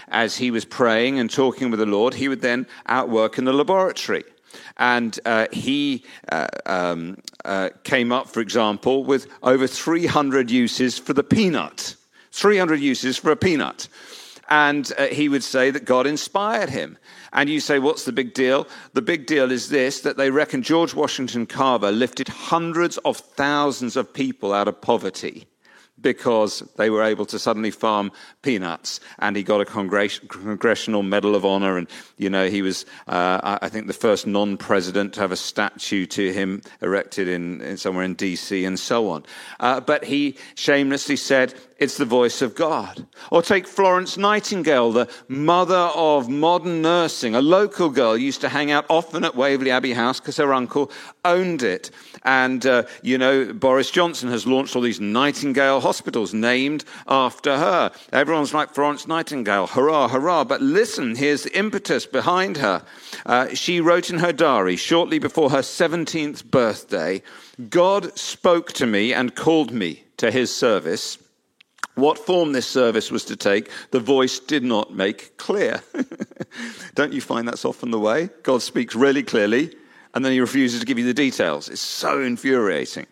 as 0.09 0.35
he 0.35 0.51
was 0.51 0.65
praying 0.65 1.17
and 1.17 1.31
talking 1.31 1.71
with 1.71 1.79
the 1.79 1.85
Lord, 1.85 2.13
he 2.13 2.27
would 2.27 2.41
then 2.41 2.67
outwork 2.87 3.37
in 3.37 3.45
the 3.45 3.53
laboratory. 3.53 4.25
And 4.75 5.17
uh, 5.23 5.47
he 5.53 6.03
uh, 6.29 6.47
um, 6.65 7.19
uh, 7.45 7.69
came 7.85 8.11
up, 8.11 8.27
for 8.27 8.41
example, 8.41 9.05
with 9.05 9.27
over 9.43 9.65
300 9.65 10.51
uses 10.51 10.97
for 10.97 11.13
the 11.13 11.23
peanut. 11.23 11.95
300 12.33 12.81
uses 12.81 13.15
for 13.15 13.31
a 13.31 13.37
peanut. 13.37 13.87
and 14.49 14.91
uh, 14.97 15.05
he 15.05 15.29
would 15.29 15.43
say 15.43 15.71
that 15.71 15.85
God 15.85 16.05
inspired 16.05 16.69
him. 16.69 16.97
And 17.33 17.49
you 17.49 17.59
say, 17.59 17.79
what's 17.79 18.05
the 18.05 18.11
big 18.11 18.33
deal? 18.33 18.67
The 18.93 19.01
big 19.01 19.25
deal 19.25 19.51
is 19.51 19.69
this 19.69 20.01
that 20.01 20.17
they 20.17 20.29
reckon 20.29 20.63
George 20.63 20.93
Washington 20.93 21.45
Carver 21.45 21.91
lifted 21.91 22.27
hundreds 22.27 22.97
of 22.99 23.17
thousands 23.17 23.95
of 23.95 24.13
people 24.13 24.53
out 24.53 24.67
of 24.67 24.81
poverty 24.81 25.47
because 26.01 26.63
they 26.77 26.89
were 26.89 27.03
able 27.03 27.25
to 27.27 27.39
suddenly 27.39 27.71
farm 27.71 28.11
peanuts. 28.41 28.99
And 29.19 29.35
he 29.35 29.43
got 29.43 29.61
a 29.61 29.65
Congressional 29.65 31.03
Medal 31.03 31.35
of 31.35 31.45
Honor. 31.45 31.77
And, 31.77 31.87
you 32.17 32.29
know, 32.29 32.49
he 32.49 32.61
was, 32.61 32.85
uh, 33.07 33.57
I 33.61 33.69
think, 33.69 33.87
the 33.87 33.93
first 33.93 34.27
non 34.27 34.57
president 34.57 35.13
to 35.13 35.21
have 35.21 35.31
a 35.31 35.37
statue 35.37 36.05
to 36.07 36.33
him 36.33 36.61
erected 36.81 37.27
in, 37.27 37.61
in 37.61 37.77
somewhere 37.77 38.03
in 38.03 38.15
D.C. 38.15 38.65
and 38.65 38.79
so 38.79 39.09
on. 39.09 39.23
Uh, 39.59 39.79
but 39.79 40.05
he 40.05 40.37
shamelessly 40.55 41.15
said, 41.15 41.53
it's 41.81 41.97
the 41.97 42.05
voice 42.05 42.43
of 42.43 42.53
God. 42.53 43.07
Or 43.31 43.41
take 43.41 43.65
Florence 43.65 44.15
Nightingale, 44.15 44.91
the 44.91 45.09
mother 45.27 45.89
of 45.95 46.29
modern 46.29 46.83
nursing. 46.83 47.33
A 47.33 47.41
local 47.41 47.89
girl 47.89 48.15
used 48.15 48.41
to 48.41 48.49
hang 48.49 48.69
out 48.69 48.85
often 48.87 49.23
at 49.23 49.35
Waverley 49.35 49.71
Abbey 49.71 49.93
House 49.93 50.19
because 50.19 50.37
her 50.37 50.53
uncle 50.53 50.91
owned 51.25 51.63
it. 51.63 51.89
And, 52.21 52.63
uh, 52.67 52.83
you 53.01 53.17
know, 53.17 53.51
Boris 53.51 53.89
Johnson 53.89 54.29
has 54.29 54.45
launched 54.45 54.75
all 54.75 54.83
these 54.83 55.01
Nightingale 55.01 55.79
hospitals 55.91 56.33
named 56.33 56.85
after 57.05 57.57
her. 57.57 57.91
Everyone's 58.13 58.53
like 58.53 58.73
Florence 58.73 59.09
Nightingale, 59.09 59.67
hurrah, 59.67 60.07
hurrah. 60.07 60.45
But 60.45 60.61
listen, 60.61 61.17
here's 61.17 61.43
the 61.43 61.57
impetus 61.57 62.05
behind 62.05 62.55
her. 62.55 62.81
Uh, 63.25 63.49
she 63.53 63.81
wrote 63.81 64.09
in 64.09 64.19
her 64.19 64.31
diary 64.31 64.77
shortly 64.77 65.19
before 65.19 65.49
her 65.49 65.59
17th 65.59 66.45
birthday 66.45 67.21
God 67.69 68.17
spoke 68.17 68.71
to 68.73 68.85
me 68.85 69.13
and 69.13 69.35
called 69.35 69.71
me 69.71 70.05
to 70.15 70.31
his 70.31 70.55
service. 70.55 71.17
What 71.95 72.17
form 72.17 72.53
this 72.53 72.67
service 72.67 73.11
was 73.11 73.25
to 73.25 73.35
take, 73.35 73.69
the 73.91 73.99
voice 73.99 74.39
did 74.39 74.63
not 74.63 74.95
make 74.95 75.35
clear. 75.35 75.81
Don't 76.95 77.11
you 77.11 77.19
find 77.19 77.49
that's 77.49 77.65
often 77.65 77.91
the 77.91 77.99
way? 77.99 78.29
God 78.43 78.61
speaks 78.61 78.95
really 78.95 79.23
clearly, 79.23 79.75
and 80.13 80.23
then 80.23 80.31
he 80.31 80.39
refuses 80.39 80.79
to 80.79 80.85
give 80.85 80.97
you 80.97 81.05
the 81.05 81.13
details. 81.13 81.67
It's 81.67 81.81
so 81.81 82.21
infuriating. 82.21 83.07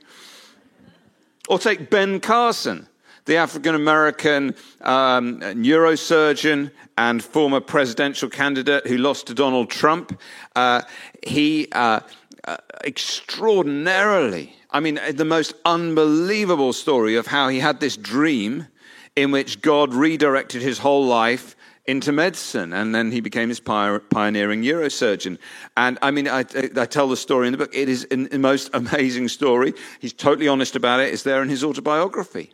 Or 1.49 1.59
take 1.59 1.89
Ben 1.89 2.21
Carson, 2.21 2.87
the 3.25 3.35
African 3.35 3.75
American 3.75 4.55
um, 4.79 5.41
neurosurgeon 5.41 6.71
and 6.97 7.21
former 7.21 7.59
presidential 7.59 8.29
candidate 8.29 8.87
who 8.87 8.97
lost 8.97 9.27
to 9.27 9.33
Donald 9.33 9.69
Trump. 9.69 10.17
Uh, 10.55 10.83
he 11.21 11.67
uh, 11.73 11.99
uh, 12.45 12.57
extraordinarily 12.85 14.55
I 14.71 14.79
mean, 14.81 14.99
the 15.13 15.25
most 15.25 15.53
unbelievable 15.65 16.73
story 16.73 17.15
of 17.15 17.27
how 17.27 17.47
he 17.47 17.59
had 17.59 17.79
this 17.79 17.97
dream 17.97 18.67
in 19.15 19.31
which 19.31 19.61
God 19.61 19.93
redirected 19.95 20.61
his 20.61 20.77
whole 20.77 21.05
life 21.05 21.55
into 21.89 22.11
medicine, 22.11 22.71
and 22.71 22.93
then 22.93 23.11
he 23.11 23.19
became 23.19 23.49
his 23.49 23.59
pioneering 23.59 24.61
neurosurgeon. 24.61 25.37
And 25.75 25.97
I 26.01 26.11
mean, 26.11 26.27
I, 26.27 26.39
I 26.39 26.85
tell 26.85 27.09
the 27.09 27.17
story 27.17 27.47
in 27.47 27.51
the 27.51 27.57
book. 27.57 27.73
It 27.73 27.89
is 27.89 28.05
the 28.09 28.37
most 28.37 28.69
amazing 28.73 29.27
story. 29.29 29.73
He's 29.99 30.13
totally 30.13 30.47
honest 30.47 30.75
about 30.75 30.99
it. 30.99 31.11
It's 31.13 31.23
there 31.23 31.41
in 31.41 31.49
his 31.49 31.63
autobiography. 31.63 32.53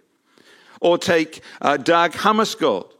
Or 0.79 0.97
take 0.97 1.41
uh, 1.61 1.77
Dag 1.77 2.11
Hammarskjöld, 2.13 2.91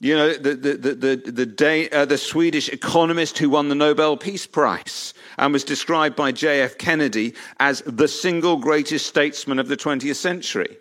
you 0.00 0.16
know, 0.16 0.32
the, 0.32 0.54
the, 0.54 0.74
the, 0.94 1.30
the, 1.30 1.46
day, 1.46 1.88
uh, 1.90 2.04
the 2.04 2.18
Swedish 2.18 2.68
economist 2.68 3.38
who 3.38 3.50
won 3.50 3.68
the 3.68 3.74
Nobel 3.74 4.16
Peace 4.16 4.46
Prize 4.46 5.14
and 5.38 5.52
was 5.52 5.62
described 5.62 6.16
by 6.16 6.32
J.F. 6.32 6.76
Kennedy 6.76 7.34
as 7.60 7.82
the 7.86 8.08
single 8.08 8.56
greatest 8.56 9.06
statesman 9.06 9.58
of 9.58 9.68
the 9.68 9.76
20th 9.76 10.16
century. 10.16 10.76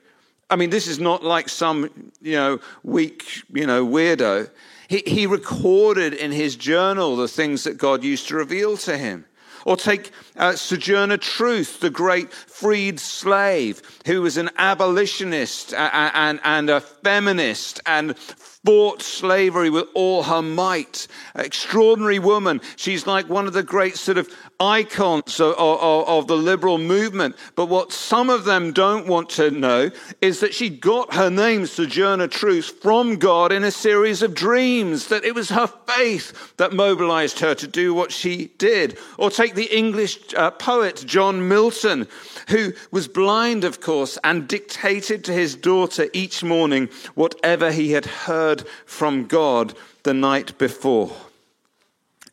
I 0.51 0.57
mean, 0.57 0.69
this 0.69 0.87
is 0.87 0.99
not 0.99 1.23
like 1.23 1.47
some, 1.47 2.11
you 2.21 2.35
know, 2.35 2.59
weak, 2.83 3.43
you 3.53 3.65
know, 3.65 3.87
weirdo. 3.87 4.49
He, 4.89 5.01
he 5.07 5.25
recorded 5.25 6.13
in 6.13 6.33
his 6.33 6.57
journal 6.57 7.15
the 7.15 7.29
things 7.29 7.63
that 7.63 7.77
God 7.77 8.03
used 8.03 8.27
to 8.27 8.35
reveal 8.35 8.75
to 8.77 8.97
him. 8.97 9.25
Or 9.63 9.77
take 9.77 10.11
uh, 10.35 10.55
Sojourner 10.55 11.17
Truth, 11.17 11.79
the 11.79 11.89
great 11.89 12.33
freed 12.33 12.99
slave, 12.99 13.81
who 14.05 14.21
was 14.23 14.35
an 14.35 14.49
abolitionist 14.57 15.73
and, 15.73 16.11
and, 16.13 16.39
and 16.43 16.69
a 16.69 16.81
feminist 16.81 17.79
and 17.85 18.17
fought 18.17 19.01
slavery 19.01 19.69
with 19.69 19.87
all 19.93 20.23
her 20.23 20.41
might. 20.41 21.07
Extraordinary 21.35 22.19
woman. 22.19 22.59
She's 22.75 23.07
like 23.07 23.29
one 23.29 23.47
of 23.47 23.53
the 23.53 23.63
great 23.63 23.95
sort 23.95 24.17
of 24.17 24.29
icons 24.61 25.39
of, 25.39 25.55
of, 25.57 26.07
of, 26.07 26.27
the 26.27 26.37
liberal 26.37 26.77
movement. 26.77 27.35
But 27.55 27.65
what 27.65 27.91
some 27.91 28.29
of 28.29 28.45
them 28.45 28.71
don't 28.71 29.07
want 29.07 29.29
to 29.31 29.49
know 29.49 29.89
is 30.21 30.39
that 30.39 30.53
she 30.53 30.69
got 30.69 31.15
her 31.15 31.29
name, 31.31 31.65
Sojourner 31.65 32.27
Truth, 32.27 32.79
from 32.81 33.15
God 33.17 33.51
in 33.51 33.63
a 33.63 33.71
series 33.71 34.21
of 34.21 34.35
dreams, 34.35 35.07
that 35.07 35.25
it 35.25 35.33
was 35.33 35.49
her 35.49 35.67
faith 35.67 36.55
that 36.57 36.73
mobilized 36.73 37.39
her 37.39 37.55
to 37.55 37.67
do 37.67 37.93
what 37.93 38.11
she 38.11 38.51
did. 38.59 38.97
Or 39.17 39.31
take 39.31 39.55
the 39.55 39.75
English 39.75 40.19
uh, 40.35 40.51
poet 40.51 41.03
John 41.07 41.47
Milton, 41.47 42.07
who 42.47 42.73
was 42.91 43.07
blind, 43.07 43.63
of 43.63 43.81
course, 43.81 44.19
and 44.23 44.47
dictated 44.47 45.23
to 45.25 45.33
his 45.33 45.55
daughter 45.55 46.07
each 46.13 46.43
morning 46.43 46.87
whatever 47.15 47.71
he 47.71 47.91
had 47.91 48.05
heard 48.05 48.67
from 48.85 49.25
God 49.25 49.73
the 50.03 50.13
night 50.13 50.57
before. 50.57 51.11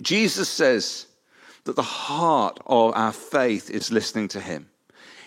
Jesus 0.02 0.48
says 0.48 1.07
that 1.68 1.76
the 1.76 1.82
heart 1.82 2.58
of 2.64 2.94
our 2.96 3.12
faith 3.12 3.68
is 3.68 3.92
listening 3.92 4.26
to 4.28 4.40
him. 4.40 4.70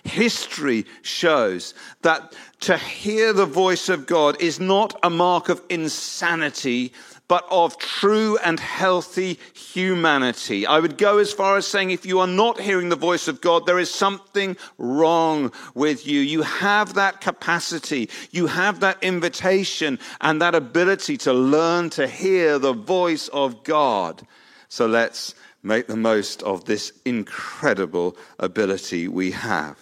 History 0.04 0.88
shows 1.04 1.76
that 2.02 2.34
to 2.62 2.80
hear 2.80 3.32
the 3.32 3.46
voice 3.46 3.90
of 3.90 4.08
God 4.08 4.42
is 4.42 4.60
not 4.60 5.00
a 5.04 5.12
mark 5.12 5.50
of 5.50 5.62
insanity, 5.70 6.94
but 7.28 7.46
of 7.52 7.78
true 7.78 8.40
and 8.44 8.60
healthy 8.60 9.38
humanity. 9.54 10.66
I 10.66 10.80
would 10.80 10.98
go 10.98 11.20
as 11.20 11.32
far 11.32 11.58
as 11.58 11.68
saying 11.68 11.92
if 11.92 12.08
you 12.08 12.20
are 12.20 12.26
not 12.26 12.60
hearing 12.60 12.90
the 12.90 12.96
voice 12.96 13.28
of 13.28 13.40
God, 13.40 13.68
there 13.68 13.78
is 13.78 13.94
something 13.94 14.58
wrong 14.80 15.52
with 15.76 16.08
you. 16.08 16.22
You 16.22 16.42
have 16.42 16.96
that 16.96 17.22
capacity, 17.22 18.10
you 18.32 18.48
have 18.48 18.80
that 18.80 18.98
invitation 19.04 20.00
and 20.20 20.42
that 20.42 20.56
ability 20.56 21.18
to 21.18 21.34
learn 21.34 21.92
to 21.92 22.08
hear 22.08 22.58
the 22.58 22.74
voice 22.74 23.28
of 23.28 23.64
God. 23.64 24.26
So 24.70 24.88
let's 24.88 25.36
make 25.64 25.88
the 25.88 25.96
most 25.96 26.44
of 26.44 26.66
this 26.66 26.92
incredible 27.06 28.18
ability 28.40 29.08
we 29.08 29.32
have. 29.32 29.78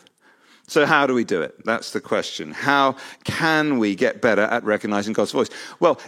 So, 0.68 0.86
how 0.86 1.08
do 1.08 1.14
we 1.14 1.24
do 1.24 1.42
it? 1.42 1.66
That's 1.66 1.92
the 1.92 2.02
question. 2.02 2.52
How 2.52 2.96
can 3.24 3.80
we 3.80 3.96
get 3.96 4.22
better 4.22 4.44
at 4.44 4.64
recognizing 4.64 5.14
God's 5.14 5.32
voice? 5.32 5.50
Well, 5.80 6.00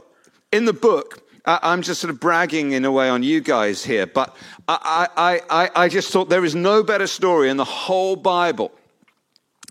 in 0.52 0.66
the 0.66 0.74
book, 0.74 1.28
I'm 1.46 1.82
just 1.82 2.02
sort 2.02 2.12
of 2.12 2.20
bragging 2.20 2.74
in 2.74 2.86
a 2.86 2.92
way 2.92 3.10
on 3.10 3.24
you 3.24 3.42
guys 3.42 3.84
here, 3.84 4.06
but 4.06 4.36
I, 4.68 5.08
I, 5.18 5.42
I, 5.50 5.70
I 5.76 5.90
just 5.90 6.12
thought 6.12 6.30
there 6.30 6.46
is 6.46 6.54
no 6.54 6.84
better 6.84 7.08
story 7.08 7.50
in 7.50 7.58
the 7.58 7.66
whole 7.66 8.16
Bible 8.16 8.72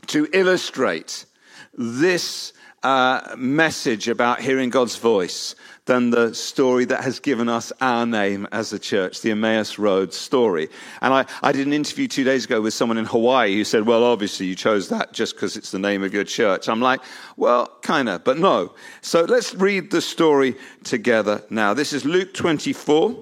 to 0.09 0.29
illustrate 0.33 1.27
this 1.75 2.53
uh, 2.83 3.37
message 3.37 4.09
about 4.09 4.41
hearing 4.41 4.71
God's 4.71 4.97
voice 4.97 5.55
than 5.91 6.11
the 6.11 6.33
story 6.33 6.85
that 6.85 7.03
has 7.03 7.19
given 7.19 7.49
us 7.49 7.73
our 7.81 8.07
name 8.07 8.47
as 8.53 8.73
a 8.73 8.79
church, 8.79 9.23
the 9.23 9.33
Emmaus 9.33 9.77
Road 9.77 10.15
story. 10.15 10.69
And 11.03 11.13
I, 11.13 11.27
I 11.43 11.51
did 11.51 11.67
an 11.67 11.73
interview 11.73 12.07
two 12.07 12.23
days 12.23 12.45
ago 12.45 12.61
with 12.61 12.75
someone 12.75 12.97
in 12.97 13.07
Hawaii 13.07 13.57
who 13.57 13.65
said, 13.65 13.89
Well, 13.89 14.05
obviously 14.05 14.47
you 14.47 14.55
chose 14.55 14.89
that 14.91 15.13
just 15.13 15.35
because 15.35 15.57
it's 15.57 15.73
the 15.73 15.81
name 15.81 16.05
of 16.05 16.15
your 16.15 16.23
church. 16.23 16.69
I'm 16.69 16.81
like, 16.81 17.01
Well, 17.37 17.67
kind 17.83 18.09
of, 18.09 18.23
but 18.23 18.39
no. 18.39 18.73
So 19.01 19.23
let's 19.23 19.53
read 19.53 19.91
the 19.91 20.01
story 20.01 20.55
together 20.85 21.43
now. 21.51 21.75
This 21.75 21.93
is 21.93 22.05
Luke 22.05 22.35
24. 22.35 23.17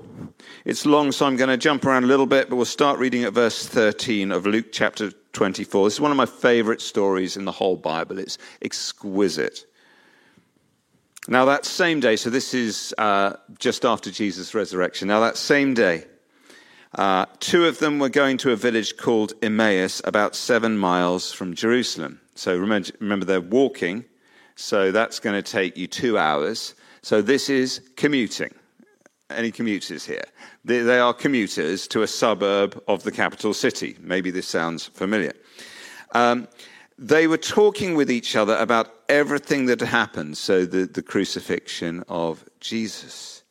It's 0.66 0.84
long, 0.84 1.10
so 1.10 1.24
I'm 1.24 1.36
going 1.36 1.48
to 1.48 1.56
jump 1.56 1.86
around 1.86 2.04
a 2.04 2.08
little 2.08 2.26
bit, 2.26 2.50
but 2.50 2.56
we'll 2.56 2.66
start 2.66 2.98
reading 2.98 3.24
at 3.24 3.32
verse 3.32 3.66
13 3.66 4.30
of 4.30 4.44
Luke 4.44 4.72
chapter 4.72 5.10
24. 5.32 5.86
This 5.86 5.94
is 5.94 6.00
one 6.02 6.10
of 6.10 6.18
my 6.18 6.26
favorite 6.26 6.82
stories 6.82 7.38
in 7.38 7.46
the 7.46 7.52
whole 7.52 7.76
Bible. 7.76 8.18
It's 8.18 8.36
exquisite. 8.60 9.64
Now, 11.30 11.44
that 11.44 11.66
same 11.66 12.00
day, 12.00 12.16
so 12.16 12.30
this 12.30 12.54
is 12.54 12.94
uh, 12.96 13.34
just 13.58 13.84
after 13.84 14.10
Jesus' 14.10 14.54
resurrection. 14.54 15.08
Now, 15.08 15.20
that 15.20 15.36
same 15.36 15.74
day, 15.74 16.06
uh, 16.94 17.26
two 17.38 17.66
of 17.66 17.80
them 17.80 17.98
were 17.98 18.08
going 18.08 18.38
to 18.38 18.52
a 18.52 18.56
village 18.56 18.96
called 18.96 19.34
Emmaus, 19.42 20.00
about 20.04 20.34
seven 20.34 20.78
miles 20.78 21.30
from 21.30 21.54
Jerusalem. 21.54 22.18
So 22.34 22.56
remember, 22.56 22.88
remember 22.98 23.26
they're 23.26 23.42
walking, 23.42 24.06
so 24.56 24.90
that's 24.90 25.20
going 25.20 25.36
to 25.36 25.42
take 25.42 25.76
you 25.76 25.86
two 25.86 26.16
hours. 26.16 26.74
So 27.02 27.20
this 27.20 27.50
is 27.50 27.82
commuting. 27.96 28.54
Any 29.28 29.52
commuters 29.52 30.06
here? 30.06 30.24
They, 30.64 30.80
they 30.80 30.98
are 30.98 31.12
commuters 31.12 31.86
to 31.88 32.00
a 32.00 32.06
suburb 32.06 32.82
of 32.88 33.02
the 33.02 33.12
capital 33.12 33.52
city. 33.52 33.98
Maybe 34.00 34.30
this 34.30 34.48
sounds 34.48 34.86
familiar. 34.86 35.34
Um, 36.12 36.48
they 36.98 37.26
were 37.26 37.38
talking 37.38 37.94
with 37.94 38.10
each 38.10 38.34
other 38.36 38.56
about 38.56 38.92
everything 39.08 39.66
that 39.66 39.80
happened, 39.80 40.36
so 40.36 40.64
the, 40.64 40.86
the 40.86 41.02
crucifixion 41.02 42.04
of 42.08 42.44
Jesus. 42.60 43.42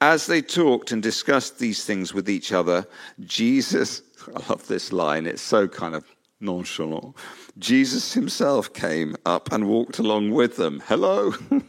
As 0.00 0.26
they 0.26 0.42
talked 0.42 0.92
and 0.92 1.02
discussed 1.02 1.58
these 1.58 1.84
things 1.84 2.12
with 2.12 2.28
each 2.28 2.52
other, 2.52 2.86
Jesus, 3.20 4.02
I 4.36 4.48
love 4.48 4.66
this 4.66 4.92
line, 4.92 5.26
it's 5.26 5.42
so 5.42 5.68
kind 5.68 5.94
of 5.94 6.04
nonchalant. 6.40 7.16
Jesus 7.58 8.14
himself 8.14 8.72
came 8.72 9.14
up 9.26 9.52
and 9.52 9.68
walked 9.68 9.98
along 9.98 10.30
with 10.30 10.56
them. 10.56 10.82
Hello. 10.86 11.34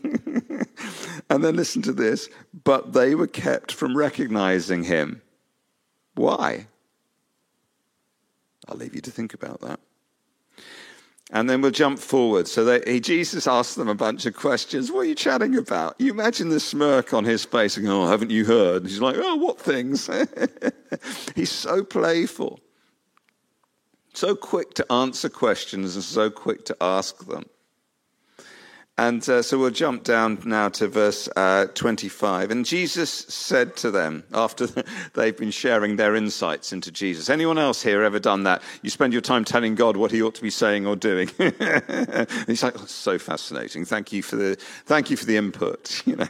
And 1.31 1.45
then 1.45 1.55
listen 1.55 1.81
to 1.83 1.93
this. 1.93 2.27
But 2.65 2.91
they 2.91 3.15
were 3.15 3.25
kept 3.25 3.71
from 3.71 3.95
recognizing 3.95 4.83
him. 4.83 5.21
Why? 6.13 6.67
I'll 8.67 8.75
leave 8.75 8.93
you 8.93 9.01
to 9.01 9.11
think 9.11 9.33
about 9.33 9.61
that. 9.61 9.79
And 11.33 11.49
then 11.49 11.61
we'll 11.61 11.71
jump 11.71 11.97
forward. 11.97 12.47
So 12.47 12.65
they, 12.65 12.99
Jesus 12.99 13.47
asked 13.47 13.77
them 13.77 13.87
a 13.87 13.95
bunch 13.95 14.25
of 14.25 14.35
questions. 14.35 14.91
What 14.91 15.01
are 15.01 15.05
you 15.05 15.15
chatting 15.15 15.55
about? 15.55 15.95
You 15.97 16.11
imagine 16.11 16.49
the 16.49 16.59
smirk 16.59 17.13
on 17.13 17.23
his 17.23 17.45
face 17.45 17.77
and 17.77 17.87
oh, 17.87 18.07
haven't 18.07 18.31
you 18.31 18.43
heard? 18.43 18.85
he's 18.85 18.99
like, 18.99 19.15
oh, 19.17 19.35
what 19.37 19.59
things? 19.59 20.09
He's 21.35 21.51
so 21.51 21.85
playful, 21.85 22.59
so 24.13 24.35
quick 24.35 24.73
to 24.73 24.91
answer 24.91 25.29
questions 25.29 25.95
and 25.95 26.03
so 26.03 26.29
quick 26.29 26.65
to 26.65 26.75
ask 26.81 27.25
them. 27.25 27.45
And 29.01 29.27
uh, 29.27 29.41
so 29.41 29.57
we'll 29.57 29.71
jump 29.71 30.03
down 30.03 30.43
now 30.45 30.69
to 30.69 30.87
verse 30.87 31.27
uh, 31.35 31.65
25. 31.73 32.51
And 32.51 32.63
Jesus 32.63 33.09
said 33.09 33.75
to 33.77 33.89
them, 33.89 34.23
after 34.31 34.67
they've 35.15 35.35
been 35.35 35.49
sharing 35.49 35.95
their 35.95 36.15
insights 36.15 36.71
into 36.71 36.91
Jesus, 36.91 37.27
anyone 37.27 37.57
else 37.57 37.81
here 37.81 38.03
ever 38.03 38.19
done 38.19 38.43
that? 38.43 38.61
You 38.83 38.91
spend 38.91 39.11
your 39.11 39.23
time 39.23 39.43
telling 39.43 39.73
God 39.73 39.97
what 39.97 40.11
he 40.11 40.21
ought 40.21 40.35
to 40.35 40.41
be 40.43 40.51
saying 40.51 40.85
or 40.85 40.95
doing. 40.95 41.29
he's 42.45 42.61
like, 42.61 42.79
oh, 42.79 42.85
so 42.85 43.17
fascinating. 43.17 43.85
Thank 43.85 44.13
you 44.13 44.21
for 44.21 44.35
the, 44.35 44.55
thank 44.85 45.09
you 45.09 45.17
for 45.17 45.25
the 45.25 45.35
input, 45.35 46.03
you 46.05 46.17
know. 46.17 46.27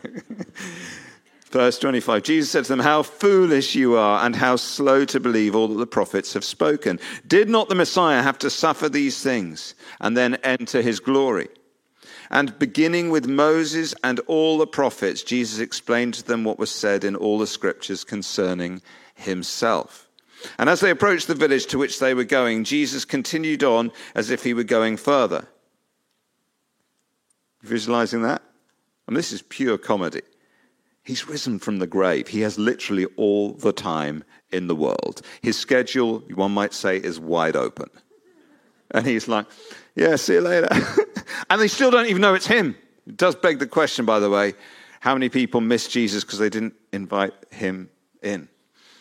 Verse 1.47 1.77
25 1.77 2.23
Jesus 2.23 2.51
said 2.51 2.63
to 2.63 2.69
them, 2.69 2.79
How 2.79 3.03
foolish 3.03 3.75
you 3.75 3.97
are, 3.97 4.25
and 4.25 4.33
how 4.33 4.55
slow 4.55 5.03
to 5.03 5.19
believe 5.19 5.57
all 5.57 5.67
that 5.67 5.77
the 5.77 5.85
prophets 5.85 6.33
have 6.35 6.45
spoken. 6.45 7.01
Did 7.27 7.49
not 7.49 7.67
the 7.67 7.75
Messiah 7.75 8.21
have 8.21 8.37
to 8.37 8.49
suffer 8.49 8.87
these 8.87 9.21
things 9.21 9.75
and 9.99 10.15
then 10.15 10.35
enter 10.35 10.81
his 10.81 11.01
glory? 11.01 11.49
And 12.31 12.57
beginning 12.57 13.09
with 13.09 13.27
Moses 13.27 13.93
and 14.05 14.21
all 14.21 14.57
the 14.57 14.65
prophets, 14.65 15.21
Jesus 15.21 15.59
explained 15.59 16.13
to 16.15 16.23
them 16.23 16.45
what 16.45 16.57
was 16.57 16.71
said 16.71 17.03
in 17.03 17.17
all 17.17 17.37
the 17.37 17.45
scriptures 17.45 18.05
concerning 18.05 18.81
himself. 19.15 20.07
And 20.57 20.69
as 20.69 20.79
they 20.79 20.89
approached 20.89 21.27
the 21.27 21.35
village 21.35 21.65
to 21.67 21.77
which 21.77 21.99
they 21.99 22.13
were 22.13 22.23
going, 22.23 22.63
Jesus 22.63 23.03
continued 23.03 23.63
on 23.63 23.91
as 24.15 24.29
if 24.29 24.43
he 24.43 24.53
were 24.53 24.63
going 24.63 24.95
further. 24.95 25.45
Visualizing 27.61 28.21
that? 28.23 28.41
And 29.07 29.15
this 29.15 29.33
is 29.33 29.41
pure 29.41 29.77
comedy. 29.77 30.21
He's 31.03 31.27
risen 31.27 31.59
from 31.59 31.79
the 31.79 31.87
grave. 31.87 32.29
He 32.29 32.41
has 32.41 32.57
literally 32.57 33.05
all 33.17 33.53
the 33.53 33.73
time 33.73 34.23
in 34.51 34.67
the 34.67 34.75
world. 34.75 35.21
His 35.41 35.57
schedule, 35.57 36.19
one 36.33 36.53
might 36.53 36.73
say, 36.73 36.95
is 36.95 37.19
wide 37.19 37.57
open. 37.57 37.89
And 38.91 39.05
he's 39.05 39.27
like, 39.27 39.47
Yeah, 39.95 40.15
see 40.15 40.35
you 40.35 40.41
later. 40.41 40.69
and 41.49 41.61
they 41.61 41.67
still 41.67 41.91
don't 41.91 42.07
even 42.07 42.21
know 42.21 42.33
it's 42.33 42.47
him. 42.47 42.75
It 43.07 43.17
does 43.17 43.35
beg 43.35 43.59
the 43.59 43.67
question, 43.67 44.05
by 44.05 44.19
the 44.19 44.29
way 44.29 44.53
how 45.01 45.15
many 45.15 45.29
people 45.29 45.61
miss 45.61 45.87
Jesus 45.87 46.23
because 46.23 46.39
they 46.39 46.49
didn't 46.49 46.75
invite 46.93 47.33
him 47.49 47.89
in? 48.21 48.47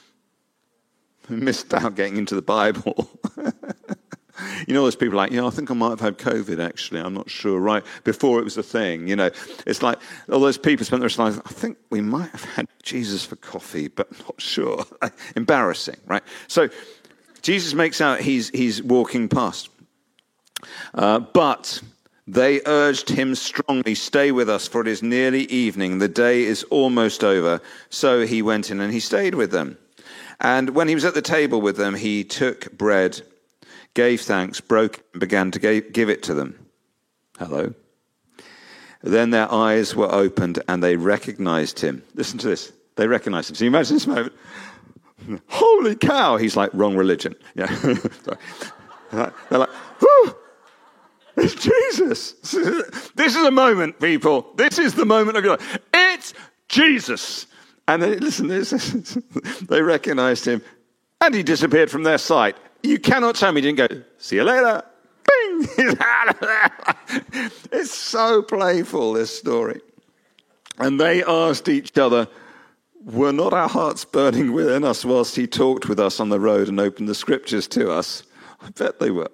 Missed 1.29 1.73
out 1.75 1.95
getting 1.95 2.17
into 2.17 2.35
the 2.35 2.43
Bible. 2.43 3.09
you 4.67 4.73
know, 4.73 4.83
those 4.83 4.97
people 4.97 5.17
like, 5.17 5.31
yeah, 5.31 5.47
I 5.47 5.51
think 5.51 5.71
I 5.71 5.75
might 5.75 5.91
have 5.91 6.01
had 6.01 6.17
COVID 6.17 6.59
actually. 6.59 7.01
I'm 7.01 7.13
not 7.13 7.29
sure. 7.29 7.61
Right 7.61 7.85
before 8.03 8.41
it 8.41 8.45
was 8.45 8.57
a 8.57 8.63
thing, 8.63 9.09
you 9.09 9.15
know, 9.15 9.31
it's 9.67 9.83
like 9.83 9.99
all 10.33 10.41
those 10.41 10.57
people 10.57 10.87
spent 10.87 11.01
their 11.01 11.11
lives. 11.23 11.39
I 11.45 11.51
think 11.51 11.77
we 11.91 12.01
might 12.01 12.31
have 12.31 12.45
had 12.45 12.67
Jesus 12.83 13.23
for 13.27 13.37
coffee, 13.37 13.89
but 13.89 14.11
not 14.27 14.41
sure. 14.41 14.85
Embarrassing, 15.37 15.99
right? 16.07 16.23
So 16.49 16.71
Jesus 17.43 17.75
makes 17.75 18.01
out 18.01 18.21
he's 18.21 18.49
he's 18.49 18.83
walking 18.83 19.29
past. 19.29 19.69
Uh, 20.95 21.21
but 21.21 21.83
they 22.31 22.61
urged 22.65 23.09
him 23.09 23.35
strongly, 23.35 23.97
Stay 23.97 24.31
with 24.31 24.49
us, 24.49 24.69
for 24.69 24.81
it 24.81 24.87
is 24.87 25.03
nearly 25.03 25.43
evening. 25.47 25.99
The 25.99 26.09
day 26.09 26.45
is 26.45 26.63
almost 26.65 27.25
over. 27.25 27.61
So 27.89 28.25
he 28.25 28.41
went 28.41 28.71
in 28.71 28.81
and 28.81 28.93
he 28.93 29.01
stayed 29.01 29.35
with 29.35 29.51
them. 29.51 29.79
And 30.41 30.71
when 30.71 30.87
he 30.87 30.95
was 30.95 31.05
at 31.05 31.15
the 31.15 31.23
table 31.23 31.61
with 31.61 31.77
them, 31.77 31.97
he 31.97 32.23
took 32.23 32.71
bread, 32.79 33.21
gave 33.95 34.21
thanks, 34.21 34.61
broke 34.61 35.03
and 35.13 35.21
began 35.21 35.51
to 35.51 35.81
give 35.81 36.09
it 36.09 36.23
to 36.25 36.35
them. 36.35 36.57
Hello. 37.37 37.75
Then 39.03 39.31
their 39.31 39.53
eyes 39.53 39.97
were 39.97 40.13
opened 40.13 40.63
and 40.69 40.85
they 40.85 40.95
recognized 40.95 41.81
him. 41.81 42.05
Listen 42.15 42.39
to 42.39 42.49
this. 42.49 42.73
They 42.95 43.09
recognized 43.09 43.51
him. 43.51 43.57
So 43.57 43.65
you 43.65 43.71
imagine 43.71 43.97
this 43.97 44.07
moment. 44.07 44.33
Holy 45.49 45.97
cow! 45.97 46.37
He's 46.37 46.57
like, 46.57 46.71
wrong 46.75 46.97
religion. 46.97 47.35
Yeah. 47.57 47.67
They're 49.11 49.33
like! 49.51 49.69
It's 51.41 51.55
Jesus. 51.55 52.35
This 53.15 53.37
is 53.37 53.45
a 53.45 53.51
moment, 53.51 54.01
people. 54.01 54.47
This 54.57 54.79
is 54.79 54.95
the 54.95 55.05
moment 55.05 55.37
of 55.37 55.45
your 55.45 55.57
life. 55.57 55.79
It's 55.93 56.35
Jesus. 56.69 57.47
And 57.87 58.03
they, 58.03 58.17
listen, 58.17 58.49
they 59.69 59.83
recognized 59.83 60.47
him 60.47 60.63
and 61.21 61.35
he 61.35 61.43
disappeared 61.43 61.91
from 61.91 62.03
their 62.03 62.19
sight. 62.19 62.57
You 62.83 62.99
cannot 62.99 63.35
tell 63.35 63.53
me 63.53 63.61
he 63.61 63.73
didn't 63.73 63.89
go, 63.91 64.03
see 64.19 64.37
you 64.37 64.45
later. 64.45 64.83
Bing! 65.27 65.69
it's 67.73 67.93
so 67.95 68.43
playful, 68.43 69.13
this 69.13 69.37
story. 69.37 69.81
And 70.79 70.99
they 70.99 71.23
asked 71.23 71.69
each 71.69 71.99
other, 71.99 72.27
Were 73.05 73.33
not 73.33 73.53
our 73.53 73.69
hearts 73.69 74.05
burning 74.05 74.53
within 74.53 74.85
us 74.85 75.05
whilst 75.05 75.37
he 75.37 75.47
talked 75.47 75.89
with 75.89 76.01
us 76.01 76.21
on 76.21 76.31
the 76.31 76.41
road 76.41 76.69
and 76.69 76.81
opened 76.81 77.09
the 77.09 77.15
scriptures 77.15 77.69
to 77.69 77.91
us? 77.91 78.23
I 78.63 78.71
bet 78.71 78.99
they 78.99 79.11
were. 79.11 79.31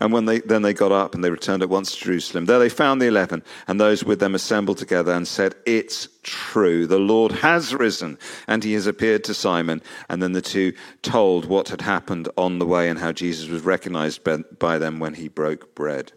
And 0.00 0.14
when 0.14 0.24
they, 0.24 0.40
then 0.40 0.62
they 0.62 0.72
got 0.72 0.92
up 0.92 1.14
and 1.14 1.22
they 1.22 1.30
returned 1.30 1.62
at 1.62 1.68
once 1.68 1.94
to 1.94 2.04
Jerusalem. 2.04 2.46
There 2.46 2.58
they 2.58 2.70
found 2.70 3.02
the 3.02 3.06
eleven 3.06 3.42
and 3.68 3.78
those 3.78 4.02
with 4.02 4.18
them 4.18 4.34
assembled 4.34 4.78
together 4.78 5.12
and 5.12 5.28
said, 5.28 5.54
It's 5.66 6.08
true. 6.22 6.86
The 6.86 6.98
Lord 6.98 7.32
has 7.32 7.74
risen 7.74 8.18
and 8.46 8.64
he 8.64 8.72
has 8.72 8.86
appeared 8.86 9.24
to 9.24 9.34
Simon. 9.34 9.82
And 10.08 10.22
then 10.22 10.32
the 10.32 10.40
two 10.40 10.72
told 11.02 11.44
what 11.44 11.68
had 11.68 11.82
happened 11.82 12.30
on 12.38 12.58
the 12.58 12.66
way 12.66 12.88
and 12.88 12.98
how 12.98 13.12
Jesus 13.12 13.50
was 13.50 13.62
recognized 13.62 14.22
by 14.58 14.78
them 14.78 15.00
when 15.00 15.14
he 15.14 15.28
broke 15.28 15.74
bread. 15.74 16.12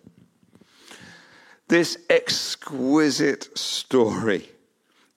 This 1.67 1.97
exquisite 2.09 3.57
story 3.57 4.49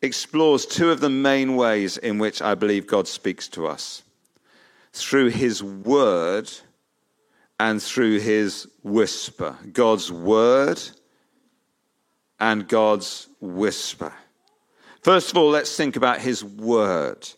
explores 0.02 0.66
two 0.66 0.90
of 0.90 1.00
the 1.00 1.10
main 1.10 1.54
ways 1.54 1.98
in 1.98 2.18
which 2.18 2.42
I 2.42 2.54
believe 2.54 2.86
God 2.86 3.06
speaks 3.06 3.46
to 3.48 3.66
us 3.66 4.02
through 4.92 5.28
his 5.28 5.62
word 5.62 6.50
and 7.58 7.82
through 7.82 8.20
his 8.20 8.68
whisper. 8.82 9.56
God's 9.72 10.12
word 10.12 10.80
and 12.38 12.68
God's 12.68 13.28
whisper. 13.40 14.12
First 15.02 15.30
of 15.30 15.36
all, 15.36 15.50
let's 15.50 15.76
think 15.76 15.96
about 15.96 16.20
his 16.20 16.44
word. 16.44 17.28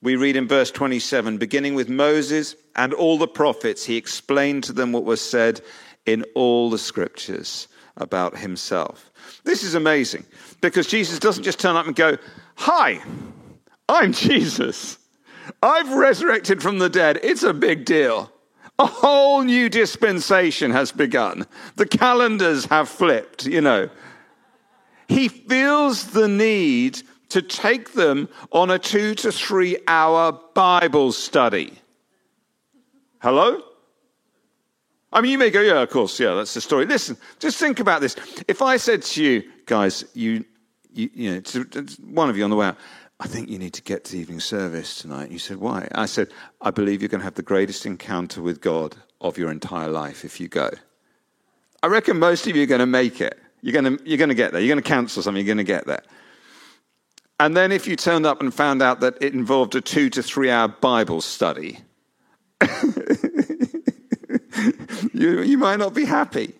We 0.00 0.16
read 0.16 0.36
in 0.36 0.48
verse 0.48 0.70
27 0.70 1.38
beginning 1.38 1.74
with 1.74 1.88
Moses 1.88 2.56
and 2.74 2.94
all 2.94 3.18
the 3.18 3.28
prophets, 3.28 3.84
he 3.84 3.96
explained 3.96 4.64
to 4.64 4.72
them 4.72 4.92
what 4.92 5.04
was 5.04 5.20
said 5.20 5.60
in 6.06 6.24
all 6.34 6.70
the 6.70 6.78
scriptures 6.78 7.68
about 7.96 8.36
himself. 8.38 9.10
This 9.44 9.62
is 9.62 9.74
amazing 9.74 10.24
because 10.60 10.86
Jesus 10.86 11.18
doesn't 11.18 11.44
just 11.44 11.60
turn 11.60 11.76
up 11.76 11.86
and 11.86 11.94
go, 11.94 12.16
Hi, 12.56 13.00
I'm 13.88 14.12
Jesus. 14.14 14.98
I've 15.62 15.92
resurrected 15.92 16.62
from 16.62 16.78
the 16.78 16.88
dead. 16.88 17.20
It's 17.22 17.42
a 17.42 17.52
big 17.52 17.84
deal. 17.84 18.31
A 18.82 18.86
whole 18.86 19.42
new 19.42 19.68
dispensation 19.68 20.72
has 20.72 20.90
begun. 20.90 21.46
The 21.76 21.86
calendars 21.86 22.64
have 22.64 22.88
flipped, 22.88 23.46
you 23.46 23.60
know. 23.60 23.88
He 25.06 25.28
feels 25.28 26.06
the 26.10 26.26
need 26.26 27.00
to 27.28 27.42
take 27.42 27.92
them 27.92 28.28
on 28.50 28.72
a 28.72 28.80
two 28.80 29.14
to 29.14 29.30
three 29.30 29.78
hour 29.86 30.32
Bible 30.54 31.12
study. 31.12 31.74
Hello? 33.20 33.62
I 35.12 35.20
mean, 35.20 35.30
you 35.30 35.38
may 35.38 35.50
go, 35.50 35.60
yeah, 35.60 35.80
of 35.80 35.90
course, 35.90 36.18
yeah, 36.18 36.34
that's 36.34 36.54
the 36.54 36.60
story. 36.60 36.84
Listen, 36.84 37.16
just 37.38 37.58
think 37.58 37.78
about 37.78 38.00
this. 38.00 38.16
If 38.48 38.62
I 38.62 38.78
said 38.78 39.02
to 39.02 39.22
you, 39.22 39.44
guys, 39.66 40.04
you, 40.12 40.44
you, 40.92 41.08
you 41.14 41.30
know, 41.30 41.40
to, 41.40 41.64
to 41.66 42.02
one 42.02 42.28
of 42.28 42.36
you 42.36 42.42
on 42.42 42.50
the 42.50 42.56
way 42.56 42.66
out, 42.66 42.78
I 43.22 43.26
think 43.28 43.48
you 43.48 43.56
need 43.56 43.74
to 43.74 43.82
get 43.82 44.02
to 44.06 44.18
evening 44.18 44.40
service 44.40 45.00
tonight. 45.00 45.30
You 45.30 45.38
said, 45.38 45.58
Why? 45.58 45.86
I 45.94 46.06
said, 46.06 46.32
I 46.60 46.72
believe 46.72 47.00
you're 47.00 47.08
going 47.08 47.20
to 47.20 47.24
have 47.24 47.36
the 47.36 47.42
greatest 47.42 47.86
encounter 47.86 48.42
with 48.42 48.60
God 48.60 48.96
of 49.20 49.38
your 49.38 49.52
entire 49.52 49.88
life 49.88 50.24
if 50.24 50.40
you 50.40 50.48
go. 50.48 50.70
I 51.84 51.86
reckon 51.86 52.18
most 52.18 52.48
of 52.48 52.56
you 52.56 52.64
are 52.64 52.66
going 52.66 52.80
to 52.80 52.86
make 52.86 53.20
it. 53.20 53.38
You're 53.60 53.80
going 53.80 53.96
to, 53.96 54.04
you're 54.04 54.18
going 54.18 54.30
to 54.30 54.34
get 54.34 54.50
there. 54.50 54.60
You're 54.60 54.74
going 54.74 54.82
to 54.82 54.88
cancel 54.88 55.22
something, 55.22 55.38
you're 55.38 55.54
going 55.54 55.64
to 55.64 55.72
get 55.72 55.86
there. 55.86 56.02
And 57.38 57.56
then 57.56 57.70
if 57.70 57.86
you 57.86 57.94
turned 57.94 58.26
up 58.26 58.40
and 58.40 58.52
found 58.52 58.82
out 58.82 58.98
that 59.00 59.18
it 59.20 59.34
involved 59.34 59.76
a 59.76 59.80
two 59.80 60.10
to 60.10 60.20
three 60.20 60.50
hour 60.50 60.66
Bible 60.66 61.20
study, 61.20 61.78
you, 65.12 65.42
you 65.42 65.58
might 65.58 65.78
not 65.78 65.94
be 65.94 66.06
happy. 66.06 66.54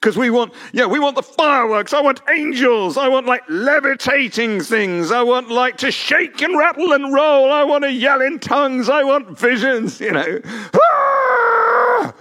Because 0.00 0.16
we 0.16 0.30
want, 0.30 0.54
yeah, 0.72 0.86
we 0.86 0.98
want 0.98 1.14
the 1.14 1.22
fireworks. 1.22 1.92
I 1.92 2.00
want 2.00 2.22
angels. 2.30 2.96
I 2.96 3.08
want 3.08 3.26
like 3.26 3.42
levitating 3.50 4.62
things. 4.62 5.12
I 5.12 5.22
want 5.22 5.50
like 5.50 5.76
to 5.78 5.90
shake 5.92 6.40
and 6.40 6.56
rattle 6.56 6.92
and 6.92 7.12
roll. 7.12 7.52
I 7.52 7.64
want 7.64 7.84
to 7.84 7.92
yell 7.92 8.22
in 8.22 8.38
tongues. 8.38 8.88
I 8.88 9.04
want 9.04 9.38
visions, 9.38 10.00
you 10.00 10.12
know. 10.12 10.40
Ah! 10.74 12.14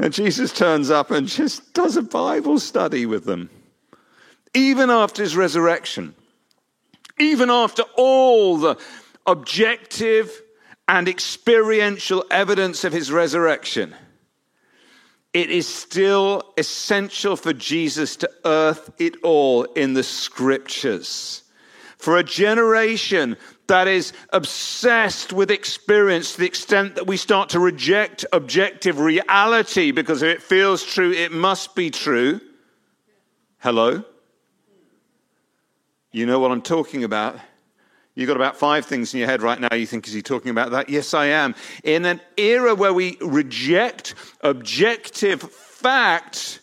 And 0.00 0.12
Jesus 0.12 0.52
turns 0.52 0.90
up 0.90 1.12
and 1.12 1.28
just 1.28 1.74
does 1.74 1.96
a 1.96 2.02
Bible 2.02 2.58
study 2.58 3.06
with 3.06 3.24
them. 3.24 3.48
even 4.54 4.90
after 4.90 5.22
his 5.22 5.36
resurrection, 5.36 6.14
even 7.18 7.50
after 7.50 7.82
all 7.96 8.56
the 8.58 8.76
objective 9.26 10.42
and 10.88 11.08
experiential 11.08 12.24
evidence 12.30 12.84
of 12.84 12.92
his 12.92 13.10
resurrection, 13.12 13.94
it 15.32 15.50
is 15.50 15.66
still 15.66 16.52
essential 16.58 17.36
for 17.36 17.52
Jesus 17.52 18.16
to 18.16 18.30
earth 18.44 18.90
it 18.98 19.14
all 19.22 19.64
in 19.64 19.94
the 19.94 20.02
scriptures. 20.02 21.42
For 21.96 22.18
a 22.18 22.24
generation 22.24 23.36
that 23.68 23.88
is 23.88 24.12
obsessed 24.30 25.32
with 25.32 25.50
experience 25.50 26.32
to 26.32 26.40
the 26.40 26.46
extent 26.46 26.96
that 26.96 27.06
we 27.06 27.16
start 27.16 27.50
to 27.50 27.60
reject 27.60 28.26
objective 28.32 28.98
reality 28.98 29.92
because 29.92 30.22
if 30.22 30.36
it 30.36 30.42
feels 30.42 30.84
true, 30.84 31.12
it 31.12 31.32
must 31.32 31.74
be 31.74 31.90
true. 31.90 32.40
Hello? 33.58 34.04
You 36.10 36.26
know 36.26 36.40
what 36.40 36.50
I'm 36.50 36.60
talking 36.60 37.04
about. 37.04 37.38
You've 38.14 38.28
got 38.28 38.36
about 38.36 38.56
five 38.56 38.84
things 38.84 39.14
in 39.14 39.20
your 39.20 39.28
head 39.28 39.40
right 39.40 39.58
now. 39.58 39.74
You 39.74 39.86
think, 39.86 40.06
is 40.06 40.12
he 40.12 40.20
talking 40.20 40.50
about 40.50 40.70
that? 40.72 40.90
Yes, 40.90 41.14
I 41.14 41.26
am. 41.26 41.54
In 41.82 42.04
an 42.04 42.20
era 42.36 42.74
where 42.74 42.92
we 42.92 43.16
reject 43.22 44.14
objective 44.42 45.40
fact, 45.40 46.60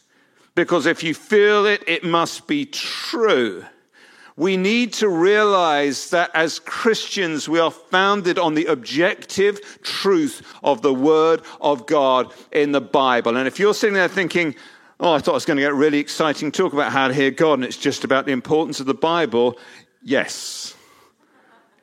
because 0.54 0.86
if 0.86 1.04
you 1.04 1.16
feel 1.16 1.66
it, 1.66 1.84
it 1.88 2.04
must 2.04 2.48
be 2.48 2.66
true. 2.66 3.66
We 4.36 4.58
need 4.58 4.94
to 4.94 5.10
realize 5.10 6.12
that 6.12 6.30
as 6.34 6.60
Christians, 6.60 7.50
we 7.50 7.60
are 7.60 7.72
founded 7.72 8.38
on 8.38 8.54
the 8.54 8.68
objective 8.68 9.60
truth 9.82 10.42
of 10.64 10.82
the 10.82 10.94
Word 10.94 11.42
of 11.60 11.88
God 11.88 12.32
in 12.52 12.72
the 12.72 12.80
Bible. 12.80 13.36
And 13.36 13.48
if 13.48 13.60
you're 13.60 13.74
sitting 13.74 13.96
there 13.96 14.08
thinking, 14.08 14.56
oh, 15.00 15.14
I 15.14 15.20
thought 15.20 15.32
I 15.32 15.34
was 15.34 15.46
going 15.46 15.58
to 15.58 15.64
get 15.64 15.74
really 15.74 16.00
exciting 16.00 16.52
talk 16.52 16.74
about 16.74 16.92
how 16.92 17.08
to 17.08 17.14
hear 17.14 17.32
God, 17.32 17.54
and 17.56 17.66
it's 17.66 17.76
just 17.76 18.04
about 18.04 18.26
the 18.26 18.32
importance 18.32 18.80
of 18.80 18.86
the 18.86 18.94
Bible, 18.94 19.58
yes. 20.04 20.76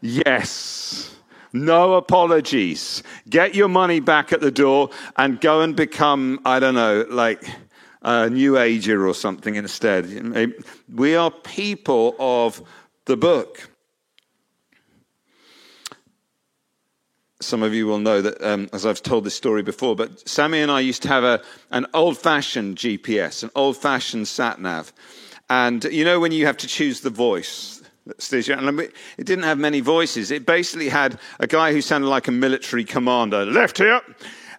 Yes. 0.00 1.14
No 1.52 1.94
apologies. 1.94 3.02
Get 3.28 3.54
your 3.54 3.68
money 3.68 4.00
back 4.00 4.32
at 4.32 4.40
the 4.40 4.50
door 4.50 4.90
and 5.16 5.40
go 5.40 5.62
and 5.62 5.74
become, 5.74 6.40
I 6.44 6.60
don't 6.60 6.74
know, 6.74 7.06
like 7.08 7.42
a 8.02 8.28
new 8.28 8.58
ager 8.58 9.06
or 9.06 9.14
something 9.14 9.54
instead. 9.56 10.54
We 10.92 11.16
are 11.16 11.30
people 11.30 12.14
of 12.18 12.62
the 13.06 13.16
book. 13.16 13.70
Some 17.40 17.62
of 17.62 17.74
you 17.74 17.86
will 17.86 17.98
know 17.98 18.22
that, 18.22 18.42
um, 18.42 18.68
as 18.72 18.86
I've 18.86 19.02
told 19.02 19.24
this 19.24 19.34
story 19.34 19.62
before, 19.62 19.94
but 19.94 20.26
Sammy 20.28 20.60
and 20.60 20.70
I 20.70 20.80
used 20.80 21.02
to 21.02 21.08
have 21.08 21.22
a, 21.22 21.42
an 21.70 21.86
old 21.92 22.16
fashioned 22.16 22.76
GPS, 22.78 23.42
an 23.42 23.50
old 23.54 23.76
fashioned 23.76 24.26
sat 24.26 24.60
nav. 24.60 24.92
And 25.48 25.84
you 25.84 26.04
know 26.04 26.18
when 26.18 26.32
you 26.32 26.46
have 26.46 26.56
to 26.58 26.66
choose 26.66 27.00
the 27.00 27.10
voice, 27.10 27.75
and 28.06 28.80
it 28.80 28.92
didn't 29.26 29.44
have 29.44 29.58
many 29.58 29.80
voices. 29.80 30.30
It 30.30 30.46
basically 30.46 30.88
had 30.88 31.18
a 31.40 31.46
guy 31.46 31.72
who 31.72 31.80
sounded 31.80 32.08
like 32.08 32.28
a 32.28 32.32
military 32.32 32.84
commander, 32.84 33.44
left 33.44 33.78
here, 33.78 34.00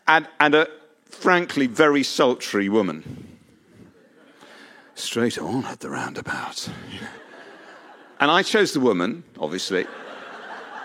and, 0.08 0.28
and 0.40 0.56
a 0.56 0.68
frankly 1.06 1.68
very 1.68 2.04
sultry 2.04 2.70
woman. 2.70 3.28
Straight 4.96 5.38
on 5.38 5.64
at 5.66 5.80
the 5.80 5.90
roundabout. 5.90 6.70
And 8.20 8.32
I 8.32 8.42
chose 8.44 8.74
the 8.74 8.80
woman, 8.80 9.24
obviously. 9.40 9.86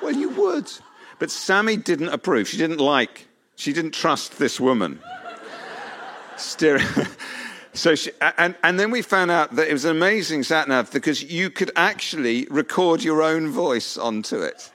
well, 0.02 0.12
you 0.12 0.28
would. 0.30 0.70
But 1.18 1.30
Sammy 1.30 1.76
didn't 1.76 2.10
approve. 2.10 2.48
She 2.48 2.58
didn't 2.58 2.80
like, 2.80 3.26
she 3.56 3.72
didn't 3.72 3.92
trust 3.92 4.38
this 4.38 4.60
woman. 4.60 5.00
Steering. 6.36 6.86
So 7.74 7.94
she, 7.94 8.10
and, 8.36 8.54
and 8.62 8.78
then 8.78 8.90
we 8.90 9.00
found 9.00 9.30
out 9.30 9.54
that 9.56 9.68
it 9.68 9.72
was 9.72 9.86
an 9.86 9.96
amazing 9.96 10.42
sat 10.42 10.68
nav 10.68 10.92
because 10.92 11.22
you 11.22 11.48
could 11.48 11.70
actually 11.74 12.46
record 12.50 13.02
your 13.02 13.22
own 13.22 13.48
voice 13.48 13.96
onto 13.96 14.42
it. 14.42 14.70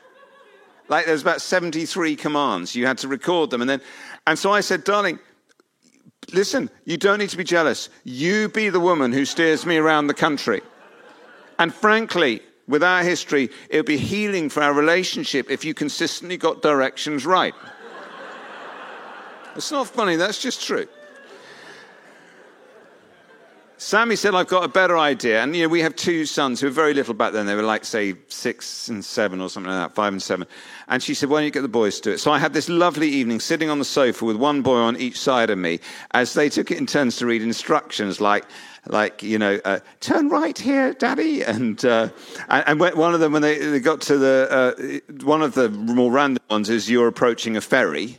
Like 0.89 1.05
there 1.05 1.13
was 1.13 1.21
about 1.21 1.41
73 1.41 2.15
commands. 2.15 2.75
You 2.75 2.87
had 2.87 2.97
to 2.99 3.07
record 3.07 3.51
them. 3.51 3.61
And 3.61 3.69
then, 3.69 3.81
and 4.25 4.39
so 4.39 4.51
I 4.51 4.61
said, 4.61 4.83
darling, 4.83 5.19
listen, 6.33 6.71
you 6.85 6.97
don't 6.97 7.19
need 7.19 7.29
to 7.29 7.37
be 7.37 7.43
jealous. 7.43 7.89
You 8.03 8.49
be 8.49 8.69
the 8.69 8.79
woman 8.79 9.13
who 9.13 9.25
steers 9.25 9.65
me 9.65 9.77
around 9.77 10.07
the 10.07 10.13
country. 10.15 10.61
And 11.59 11.73
frankly, 11.73 12.41
with 12.67 12.83
our 12.83 13.03
history, 13.03 13.49
it 13.69 13.77
would 13.77 13.85
be 13.85 13.97
healing 13.97 14.49
for 14.49 14.63
our 14.63 14.73
relationship 14.73 15.51
if 15.51 15.63
you 15.63 15.73
consistently 15.73 16.37
got 16.37 16.61
directions 16.61 17.25
right. 17.25 17.53
it's 19.55 19.71
not 19.71 19.87
funny, 19.87 20.15
that's 20.15 20.41
just 20.41 20.65
true. 20.65 20.87
Sammy 23.79 24.15
said, 24.15 24.33
I've 24.33 24.47
got 24.47 24.63
a 24.63 24.67
better 24.67 24.97
idea. 24.97 25.43
And, 25.43 25.55
you 25.55 25.63
know, 25.63 25.69
we 25.69 25.81
have 25.81 25.95
two 25.95 26.25
sons 26.25 26.59
who 26.59 26.67
were 26.67 26.71
very 26.71 26.95
little 26.95 27.13
back 27.13 27.33
then. 27.33 27.45
They 27.45 27.53
were 27.53 27.61
like, 27.61 27.85
say, 27.85 28.15
six 28.27 28.89
and 28.89 29.05
seven 29.05 29.39
or 29.39 29.49
something 29.49 29.71
like 29.71 29.89
that, 29.89 29.95
five 29.95 30.13
and 30.13 30.21
seven. 30.21 30.47
And 30.87 31.03
she 31.03 31.13
said, 31.13 31.29
why 31.29 31.37
don't 31.37 31.45
you 31.45 31.51
get 31.51 31.61
the 31.61 31.67
boys 31.67 31.97
to 31.97 32.09
do 32.09 32.11
it? 32.13 32.17
So 32.17 32.31
I 32.31 32.39
had 32.39 32.53
this 32.53 32.69
lovely 32.69 33.07
evening 33.07 33.39
sitting 33.39 33.69
on 33.69 33.77
the 33.77 33.85
sofa 33.85 34.25
with 34.25 34.35
one 34.35 34.63
boy 34.63 34.77
on 34.77 34.97
each 34.97 35.19
side 35.19 35.51
of 35.51 35.59
me 35.59 35.79
as 36.11 36.33
they 36.33 36.49
took 36.49 36.71
it 36.71 36.79
in 36.79 36.87
turns 36.87 37.17
to 37.17 37.27
read 37.27 37.43
instructions 37.43 38.19
like, 38.19 38.45
like 38.87 39.21
you 39.21 39.37
know, 39.37 39.59
uh, 39.63 39.79
turn 39.99 40.29
right 40.29 40.57
here, 40.57 40.93
daddy. 40.93 41.43
And, 41.43 41.83
uh, 41.85 42.09
and, 42.49 42.79
one 42.79 43.13
of 43.13 43.19
them, 43.19 43.31
when 43.33 43.43
they, 43.43 43.59
they 43.59 43.79
got 43.79 44.01
to 44.01 44.17
the, 44.17 45.01
uh, 45.07 45.13
one 45.23 45.43
of 45.43 45.53
the 45.53 45.69
more 45.69 46.11
random 46.11 46.43
ones 46.49 46.71
is 46.71 46.89
you're 46.89 47.07
approaching 47.07 47.55
a 47.55 47.61
ferry 47.61 48.17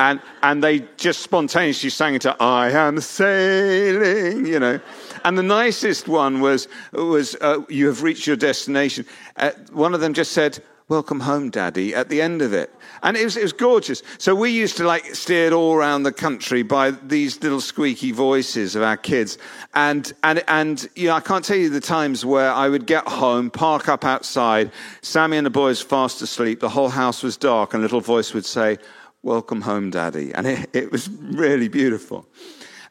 and, 0.00 0.20
and 0.42 0.62
they 0.62 0.80
just 0.96 1.20
spontaneously 1.20 1.90
sang 1.90 2.14
into 2.14 2.34
I 2.40 2.70
am 2.70 3.00
sailing, 3.00 4.46
you 4.46 4.58
know. 4.58 4.80
And 5.24 5.38
the 5.38 5.42
nicest 5.42 6.08
one 6.08 6.40
was, 6.40 6.68
was 6.92 7.36
uh, 7.40 7.62
You 7.68 7.86
have 7.86 8.02
reached 8.02 8.26
your 8.26 8.36
destination. 8.36 9.06
Uh, 9.36 9.52
one 9.72 9.94
of 9.94 10.00
them 10.00 10.14
just 10.14 10.32
said, 10.32 10.62
Welcome 10.88 11.20
home, 11.20 11.48
Daddy, 11.48 11.94
at 11.94 12.10
the 12.10 12.20
end 12.20 12.42
of 12.42 12.52
it. 12.52 12.70
And 13.02 13.16
it 13.16 13.24
was, 13.24 13.38
it 13.38 13.42
was 13.42 13.54
gorgeous. 13.54 14.02
So 14.18 14.34
we 14.34 14.50
used 14.50 14.76
to 14.76 14.84
like 14.84 15.14
steer 15.14 15.46
it 15.46 15.52
all 15.54 15.72
around 15.72 16.02
the 16.02 16.12
country 16.12 16.62
by 16.62 16.90
these 16.90 17.42
little 17.42 17.62
squeaky 17.62 18.12
voices 18.12 18.76
of 18.76 18.82
our 18.82 18.98
kids. 18.98 19.38
And, 19.72 20.12
and, 20.22 20.44
and, 20.46 20.86
you 20.94 21.08
know, 21.08 21.14
I 21.14 21.20
can't 21.20 21.42
tell 21.42 21.56
you 21.56 21.70
the 21.70 21.80
times 21.80 22.26
where 22.26 22.52
I 22.52 22.68
would 22.68 22.86
get 22.86 23.08
home, 23.08 23.48
park 23.48 23.88
up 23.88 24.04
outside, 24.04 24.70
Sammy 25.00 25.38
and 25.38 25.46
the 25.46 25.50
boys 25.50 25.80
fast 25.80 26.20
asleep, 26.20 26.60
the 26.60 26.68
whole 26.68 26.90
house 26.90 27.22
was 27.22 27.38
dark, 27.38 27.72
and 27.72 27.80
a 27.80 27.84
little 27.84 28.02
voice 28.02 28.34
would 28.34 28.44
say, 28.44 28.76
Welcome 29.24 29.62
home, 29.62 29.88
Daddy. 29.88 30.34
And 30.34 30.46
it, 30.46 30.68
it 30.74 30.92
was 30.92 31.08
really 31.08 31.68
beautiful. 31.68 32.26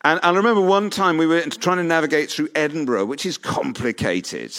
And, 0.01 0.19
I 0.23 0.35
remember 0.35 0.61
one 0.61 0.89
time 0.89 1.19
we 1.19 1.27
were 1.27 1.41
trying 1.41 1.77
to 1.77 1.83
navigate 1.83 2.31
through 2.31 2.49
Edinburgh, 2.55 3.05
which 3.05 3.23
is 3.23 3.37
complicated. 3.37 4.51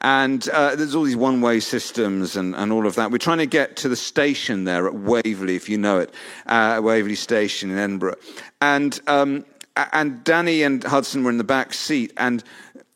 And 0.00 0.48
uh, 0.48 0.74
there's 0.74 0.96
all 0.96 1.04
these 1.04 1.14
one 1.14 1.40
way 1.40 1.60
systems 1.60 2.34
and, 2.34 2.56
and 2.56 2.72
all 2.72 2.88
of 2.88 2.96
that. 2.96 3.12
We're 3.12 3.18
trying 3.18 3.38
to 3.38 3.46
get 3.46 3.76
to 3.76 3.88
the 3.88 3.94
station 3.94 4.64
there 4.64 4.88
at 4.88 4.94
Waverley, 4.94 5.54
if 5.54 5.68
you 5.68 5.78
know 5.78 6.00
it, 6.00 6.12
uh, 6.46 6.80
Waverley 6.82 7.14
Station 7.14 7.70
in 7.70 7.78
Edinburgh. 7.78 8.16
And, 8.60 9.00
um, 9.06 9.44
and 9.76 10.22
Danny 10.24 10.62
and 10.62 10.82
Hudson 10.84 11.24
were 11.24 11.30
in 11.30 11.38
the 11.38 11.44
back 11.44 11.74
seat. 11.74 12.12
And 12.16 12.44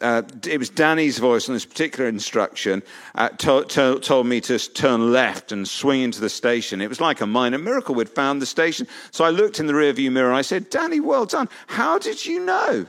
uh, 0.01 0.23
it 0.47 0.59
was 0.59 0.69
Danny's 0.69 1.19
voice 1.19 1.49
on 1.49 1.55
this 1.55 1.65
particular 1.65 2.09
instruction 2.09 2.83
uh, 3.15 3.31
to, 3.31 3.65
to, 3.65 3.99
told 4.01 4.27
me 4.27 4.41
to 4.43 4.59
turn 4.59 5.13
left 5.13 5.53
and 5.53 5.67
swing 5.67 6.03
into 6.03 6.21
the 6.21 6.29
station. 6.29 6.81
It 6.81 6.89
was 6.89 7.01
like 7.01 7.21
a 7.21 7.27
minor 7.27 7.59
miracle. 7.59 7.95
We'd 7.95 8.09
found 8.09 8.43
the 8.43 8.47
station. 8.47 8.87
So 9.11 9.25
I 9.25 9.31
looked 9.31 9.59
in 9.59 9.67
the 9.67 9.73
rearview 9.73 10.13
mirror. 10.13 10.33
I 10.33 10.43
said, 10.43 10.69
Danny, 10.69 11.01
well 11.01 11.25
done. 11.25 11.49
How 11.67 11.99
did 11.99 12.27
you 12.27 12.45
know? 12.45 12.87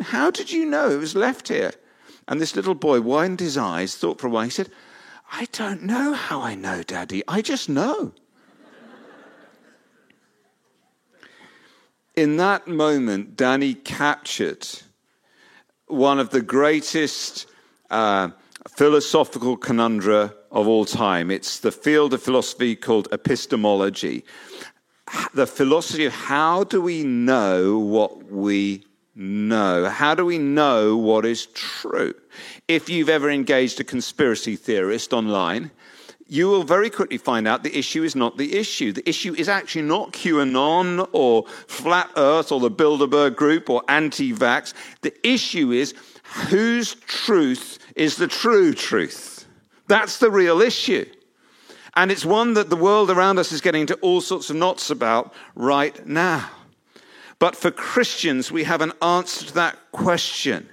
How 0.00 0.30
did 0.30 0.50
you 0.50 0.64
know 0.64 0.90
it 0.90 0.98
was 0.98 1.14
left 1.14 1.48
here? 1.48 1.72
And 2.26 2.40
this 2.40 2.56
little 2.56 2.74
boy 2.74 3.00
widened 3.00 3.40
his 3.40 3.56
eyes, 3.56 3.96
thought 3.96 4.20
for 4.20 4.26
a 4.26 4.30
while. 4.30 4.44
He 4.44 4.50
said, 4.50 4.70
I 5.32 5.46
don't 5.52 5.82
know 5.82 6.12
how 6.14 6.40
I 6.40 6.54
know, 6.54 6.82
Daddy. 6.82 7.22
I 7.28 7.42
just 7.42 7.68
know. 7.68 8.12
In 12.18 12.36
that 12.38 12.66
moment, 12.66 13.36
Danny 13.36 13.74
captured 13.74 14.66
one 15.86 16.18
of 16.18 16.30
the 16.30 16.42
greatest 16.42 17.46
uh, 17.90 18.30
philosophical 18.76 19.56
conundra 19.56 20.34
of 20.50 20.66
all 20.66 20.84
time. 20.84 21.30
It's 21.30 21.60
the 21.60 21.70
field 21.70 22.12
of 22.12 22.20
philosophy 22.20 22.74
called 22.74 23.06
epistemology. 23.12 24.24
The 25.32 25.46
philosophy 25.46 26.06
of 26.06 26.12
how 26.12 26.64
do 26.64 26.82
we 26.82 27.04
know 27.04 27.78
what 27.78 28.30
we 28.30 28.84
know? 29.14 29.88
How 29.88 30.16
do 30.16 30.26
we 30.26 30.38
know 30.38 30.96
what 30.96 31.24
is 31.24 31.46
true? 31.46 32.14
If 32.66 32.90
you've 32.90 33.08
ever 33.08 33.30
engaged 33.30 33.78
a 33.78 33.84
conspiracy 33.84 34.56
theorist 34.56 35.12
online, 35.12 35.70
you 36.28 36.48
will 36.48 36.62
very 36.62 36.90
quickly 36.90 37.16
find 37.16 37.48
out 37.48 37.62
the 37.62 37.76
issue 37.76 38.04
is 38.04 38.14
not 38.14 38.36
the 38.36 38.56
issue. 38.56 38.92
The 38.92 39.08
issue 39.08 39.34
is 39.34 39.48
actually 39.48 39.82
not 39.82 40.12
QAnon 40.12 41.08
or 41.12 41.46
Flat 41.66 42.10
Earth 42.16 42.52
or 42.52 42.60
the 42.60 42.70
Bilderberg 42.70 43.34
Group 43.34 43.70
or 43.70 43.82
anti 43.88 44.32
vax. 44.34 44.74
The 45.00 45.14
issue 45.26 45.72
is 45.72 45.94
whose 46.50 46.94
truth 47.06 47.78
is 47.96 48.16
the 48.16 48.28
true 48.28 48.74
truth. 48.74 49.46
That's 49.86 50.18
the 50.18 50.30
real 50.30 50.60
issue. 50.60 51.06
And 51.96 52.12
it's 52.12 52.26
one 52.26 52.54
that 52.54 52.68
the 52.68 52.76
world 52.76 53.10
around 53.10 53.38
us 53.38 53.50
is 53.50 53.62
getting 53.62 53.80
into 53.80 53.94
all 53.96 54.20
sorts 54.20 54.50
of 54.50 54.56
knots 54.56 54.90
about 54.90 55.32
right 55.54 56.06
now. 56.06 56.50
But 57.38 57.56
for 57.56 57.70
Christians, 57.70 58.52
we 58.52 58.64
have 58.64 58.82
an 58.82 58.92
answer 59.00 59.46
to 59.46 59.54
that 59.54 59.78
question 59.92 60.68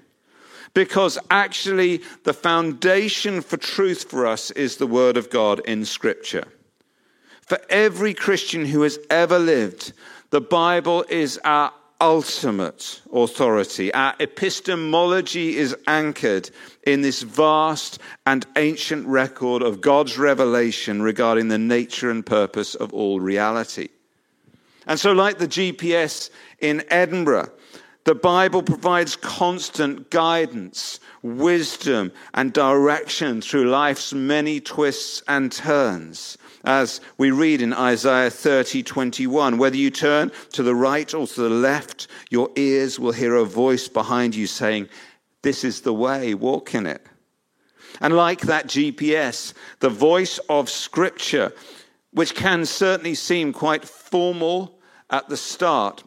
because 0.76 1.18
actually 1.32 2.04
the 2.26 2.34
foundation 2.34 3.42
for 3.42 3.58
truth 3.58 4.12
for 4.12 4.28
us 4.28 4.52
is 4.52 4.78
the 4.78 4.86
Word 4.86 5.18
of 5.18 5.32
God 5.32 5.62
in 5.62 5.86
Scripture. 5.86 6.44
For 7.42 7.60
every 7.70 8.14
Christian 8.14 8.66
who 8.66 8.82
has 8.82 9.00
ever 9.10 9.40
lived, 9.40 9.94
the 10.30 10.42
Bible 10.42 11.06
is 11.10 11.40
our 11.44 11.72
ultimate 12.02 13.02
authority. 13.14 13.94
Our 13.94 14.16
epistemology 14.20 15.56
is 15.56 15.76
anchored 15.88 16.50
in 16.86 17.02
this 17.02 17.22
vast 17.22 18.00
and 18.28 18.46
ancient 18.58 19.08
record 19.08 19.62
of 19.62 19.80
God's 19.80 20.18
revelation 20.18 21.02
regarding 21.02 21.48
the 21.48 21.58
nature 21.58 22.12
and 22.12 22.26
purpose 22.26 22.76
of 22.76 22.94
all 22.94 23.22
reality. 23.22 23.88
And 24.88 25.00
so, 25.00 25.14
like 25.14 25.38
the 25.38 25.48
GPS 25.48 26.30
in 26.60 26.84
Edinburgh, 26.90 27.50
the 28.06 28.16
Bible 28.16 28.62
provides 28.62 29.16
constant 29.16 30.12
guidance, 30.12 31.00
wisdom, 31.24 32.12
and 32.36 32.54
direction 32.54 33.42
through 33.42 33.66
life's 33.66 34.14
many 34.14 34.60
twists 34.60 35.24
and 35.28 35.52
turns. 35.52 36.38
As 36.64 37.02
we 37.18 37.32
read 37.32 37.64
in 37.64 37.74
Isaiah 37.74 38.30
30, 38.30 38.84
21, 38.84 39.58
whether 39.58 39.76
you 39.76 39.90
turn 39.90 40.32
to 40.54 40.62
the 40.62 40.76
right 40.76 41.12
or 41.16 41.26
to 41.26 41.42
the 41.42 41.50
left, 41.50 42.08
your 42.30 42.50
ears 42.56 43.00
will 43.00 43.12
hear 43.12 43.36
a 43.36 43.44
voice 43.44 43.88
behind 43.88 44.36
you 44.36 44.46
saying, 44.46 44.88
This 45.42 45.64
is 45.64 45.82
the 45.82 45.94
way, 45.94 46.36
walk 46.36 46.76
in 46.76 46.86
it. 46.86 47.04
And 48.02 48.16
like 48.16 48.42
that 48.42 48.68
GPS, 48.68 49.54
the 49.80 49.90
voice 49.90 50.38
of 50.48 50.70
Scripture, 50.70 51.54
which 52.12 52.36
can 52.36 52.66
certainly 52.66 53.16
seem 53.16 53.52
quite 53.52 53.84
formal 53.84 54.80
at 55.10 55.28
the 55.28 55.38
start, 55.38 56.04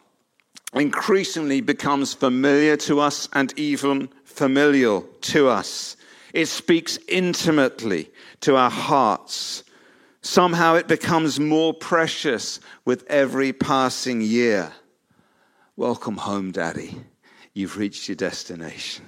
increasingly 0.74 1.60
becomes 1.60 2.14
familiar 2.14 2.76
to 2.76 3.00
us 3.00 3.28
and 3.32 3.52
even 3.58 4.08
familial 4.24 5.02
to 5.20 5.48
us. 5.48 5.96
It 6.34 6.46
speaks 6.46 6.98
intimately 7.08 8.10
to 8.40 8.56
our 8.56 8.70
hearts. 8.70 9.64
Somehow 10.20 10.74
it 10.74 10.88
becomes 10.88 11.40
more 11.40 11.72
precious 11.72 12.60
with 12.84 13.04
every 13.08 13.52
passing 13.52 14.20
year. 14.20 14.72
Welcome 15.76 16.16
home, 16.16 16.52
Daddy. 16.52 16.96
You've 17.54 17.76
reached 17.76 18.08
your 18.08 18.16
destination. 18.16 19.04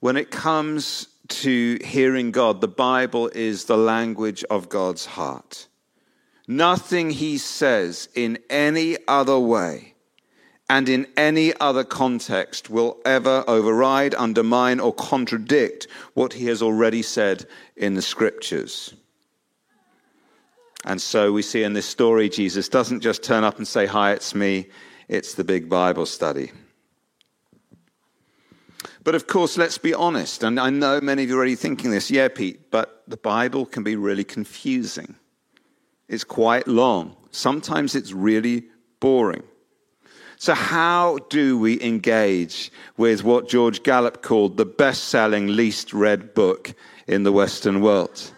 When 0.00 0.16
it 0.16 0.30
comes 0.30 1.08
to 1.28 1.78
hearing 1.84 2.30
God, 2.30 2.60
the 2.60 2.68
Bible 2.68 3.28
is 3.34 3.64
the 3.64 3.76
language 3.76 4.44
of 4.44 4.68
God's 4.68 5.04
heart. 5.04 5.67
Nothing 6.50 7.10
he 7.10 7.36
says 7.36 8.08
in 8.14 8.38
any 8.48 8.96
other 9.06 9.38
way 9.38 9.94
and 10.70 10.88
in 10.88 11.06
any 11.14 11.52
other 11.60 11.84
context 11.84 12.70
will 12.70 12.98
ever 13.04 13.44
override, 13.46 14.14
undermine, 14.14 14.80
or 14.80 14.94
contradict 14.94 15.86
what 16.14 16.32
he 16.32 16.46
has 16.46 16.62
already 16.62 17.02
said 17.02 17.46
in 17.76 17.94
the 17.94 18.02
scriptures. 18.02 18.94
And 20.86 21.02
so 21.02 21.32
we 21.32 21.42
see 21.42 21.64
in 21.64 21.74
this 21.74 21.84
story, 21.86 22.30
Jesus 22.30 22.70
doesn't 22.70 23.00
just 23.00 23.22
turn 23.22 23.44
up 23.44 23.58
and 23.58 23.68
say, 23.68 23.84
Hi, 23.84 24.12
it's 24.12 24.34
me. 24.34 24.68
It's 25.06 25.34
the 25.34 25.44
big 25.44 25.68
Bible 25.68 26.06
study. 26.06 26.52
But 29.04 29.14
of 29.14 29.26
course, 29.26 29.58
let's 29.58 29.76
be 29.76 29.92
honest. 29.92 30.42
And 30.42 30.58
I 30.58 30.70
know 30.70 31.00
many 31.02 31.24
of 31.24 31.28
you 31.28 31.34
are 31.34 31.38
already 31.38 31.56
thinking 31.56 31.90
this. 31.90 32.10
Yeah, 32.10 32.28
Pete, 32.28 32.70
but 32.70 33.02
the 33.06 33.16
Bible 33.18 33.66
can 33.66 33.82
be 33.82 33.96
really 33.96 34.24
confusing. 34.24 35.14
It's 36.08 36.24
quite 36.24 36.66
long. 36.66 37.16
Sometimes 37.30 37.94
it's 37.94 38.12
really 38.12 38.64
boring. 39.00 39.42
So, 40.36 40.54
how 40.54 41.18
do 41.30 41.58
we 41.58 41.82
engage 41.82 42.70
with 42.96 43.24
what 43.24 43.48
George 43.48 43.82
Gallup 43.82 44.22
called 44.22 44.56
the 44.56 44.64
best 44.64 45.04
selling, 45.04 45.48
least 45.48 45.92
read 45.92 46.32
book 46.32 46.74
in 47.06 47.24
the 47.24 47.32
Western 47.32 47.80
world? 47.80 48.32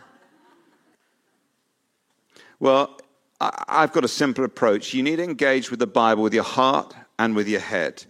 Well, 2.58 2.98
I've 3.40 3.92
got 3.92 4.04
a 4.04 4.08
simple 4.08 4.44
approach. 4.44 4.92
You 4.94 5.02
need 5.02 5.16
to 5.16 5.24
engage 5.24 5.70
with 5.70 5.78
the 5.78 5.86
Bible 5.86 6.22
with 6.22 6.34
your 6.34 6.42
heart 6.44 6.94
and 7.18 7.36
with 7.36 7.48
your 7.48 7.60
head. 7.60 8.04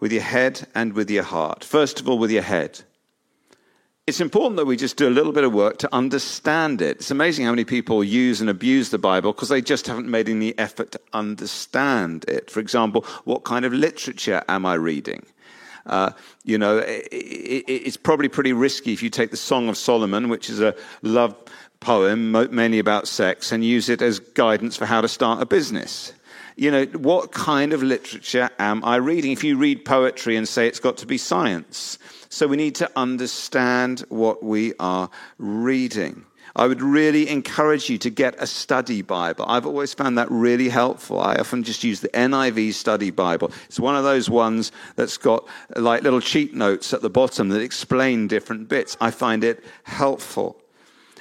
With 0.00 0.12
your 0.12 0.22
head 0.22 0.66
and 0.74 0.92
with 0.92 1.10
your 1.10 1.24
heart. 1.24 1.64
First 1.64 2.00
of 2.00 2.08
all, 2.08 2.18
with 2.18 2.30
your 2.30 2.42
head 2.42 2.82
it's 4.08 4.22
important 4.22 4.56
that 4.56 4.64
we 4.64 4.74
just 4.74 4.96
do 4.96 5.06
a 5.06 5.10
little 5.10 5.32
bit 5.32 5.44
of 5.44 5.52
work 5.52 5.76
to 5.76 5.94
understand 5.94 6.80
it. 6.80 6.96
It's 6.96 7.10
amazing 7.10 7.44
how 7.44 7.52
many 7.52 7.66
people 7.66 8.02
use 8.02 8.40
and 8.40 8.48
abuse 8.48 8.88
the 8.88 8.96
Bible 8.96 9.34
because 9.34 9.50
they 9.50 9.60
just 9.60 9.86
haven't 9.86 10.08
made 10.08 10.30
any 10.30 10.58
effort 10.58 10.92
to 10.92 11.00
understand 11.12 12.24
it. 12.26 12.50
For 12.50 12.58
example, 12.58 13.02
what 13.24 13.44
kind 13.44 13.66
of 13.66 13.74
literature 13.74 14.42
am 14.48 14.64
I 14.64 14.74
reading? 14.74 15.26
Uh, 15.84 16.12
you 16.42 16.56
know, 16.56 16.78
it, 16.78 17.06
it, 17.12 17.70
it's 17.70 17.98
probably 17.98 18.28
pretty 18.28 18.54
risky 18.54 18.94
if 18.94 19.02
you 19.02 19.10
take 19.10 19.30
the 19.30 19.36
Song 19.36 19.68
of 19.68 19.76
Solomon, 19.76 20.30
which 20.30 20.48
is 20.48 20.58
a 20.58 20.74
love 21.02 21.36
poem 21.80 22.32
mainly 22.32 22.78
about 22.78 23.06
sex, 23.06 23.52
and 23.52 23.62
use 23.62 23.90
it 23.90 24.00
as 24.00 24.20
guidance 24.20 24.74
for 24.74 24.86
how 24.86 25.02
to 25.02 25.08
start 25.08 25.42
a 25.42 25.46
business 25.46 26.14
you 26.56 26.72
know, 26.72 26.86
what 26.86 27.30
kind 27.30 27.72
of 27.72 27.84
literature 27.84 28.50
am 28.58 28.84
I 28.84 28.96
reading? 28.96 29.30
If 29.30 29.44
you 29.44 29.56
read 29.56 29.84
poetry 29.84 30.34
and 30.34 30.48
say 30.48 30.66
it's 30.66 30.80
got 30.80 30.96
to 30.96 31.06
be 31.06 31.16
science, 31.16 32.00
so 32.28 32.46
we 32.46 32.56
need 32.56 32.74
to 32.76 32.90
understand 32.96 34.00
what 34.08 34.42
we 34.42 34.74
are 34.78 35.10
reading. 35.38 36.24
I 36.56 36.66
would 36.66 36.82
really 36.82 37.28
encourage 37.28 37.88
you 37.88 37.98
to 37.98 38.10
get 38.10 38.34
a 38.38 38.46
study 38.46 39.02
Bible. 39.02 39.44
I've 39.48 39.66
always 39.66 39.94
found 39.94 40.18
that 40.18 40.30
really 40.30 40.68
helpful. 40.68 41.20
I 41.20 41.36
often 41.36 41.62
just 41.62 41.84
use 41.84 42.00
the 42.00 42.08
NIV 42.08 42.72
study 42.74 43.10
Bible. 43.10 43.52
It's 43.66 43.78
one 43.78 43.94
of 43.94 44.04
those 44.04 44.28
ones 44.28 44.72
that's 44.96 45.16
got 45.16 45.46
like 45.76 46.02
little 46.02 46.20
cheat 46.20 46.54
notes 46.54 46.92
at 46.92 47.02
the 47.02 47.10
bottom 47.10 47.50
that 47.50 47.60
explain 47.60 48.26
different 48.28 48.68
bits. 48.68 48.96
I 49.00 49.10
find 49.10 49.44
it 49.44 49.64
helpful. 49.84 50.60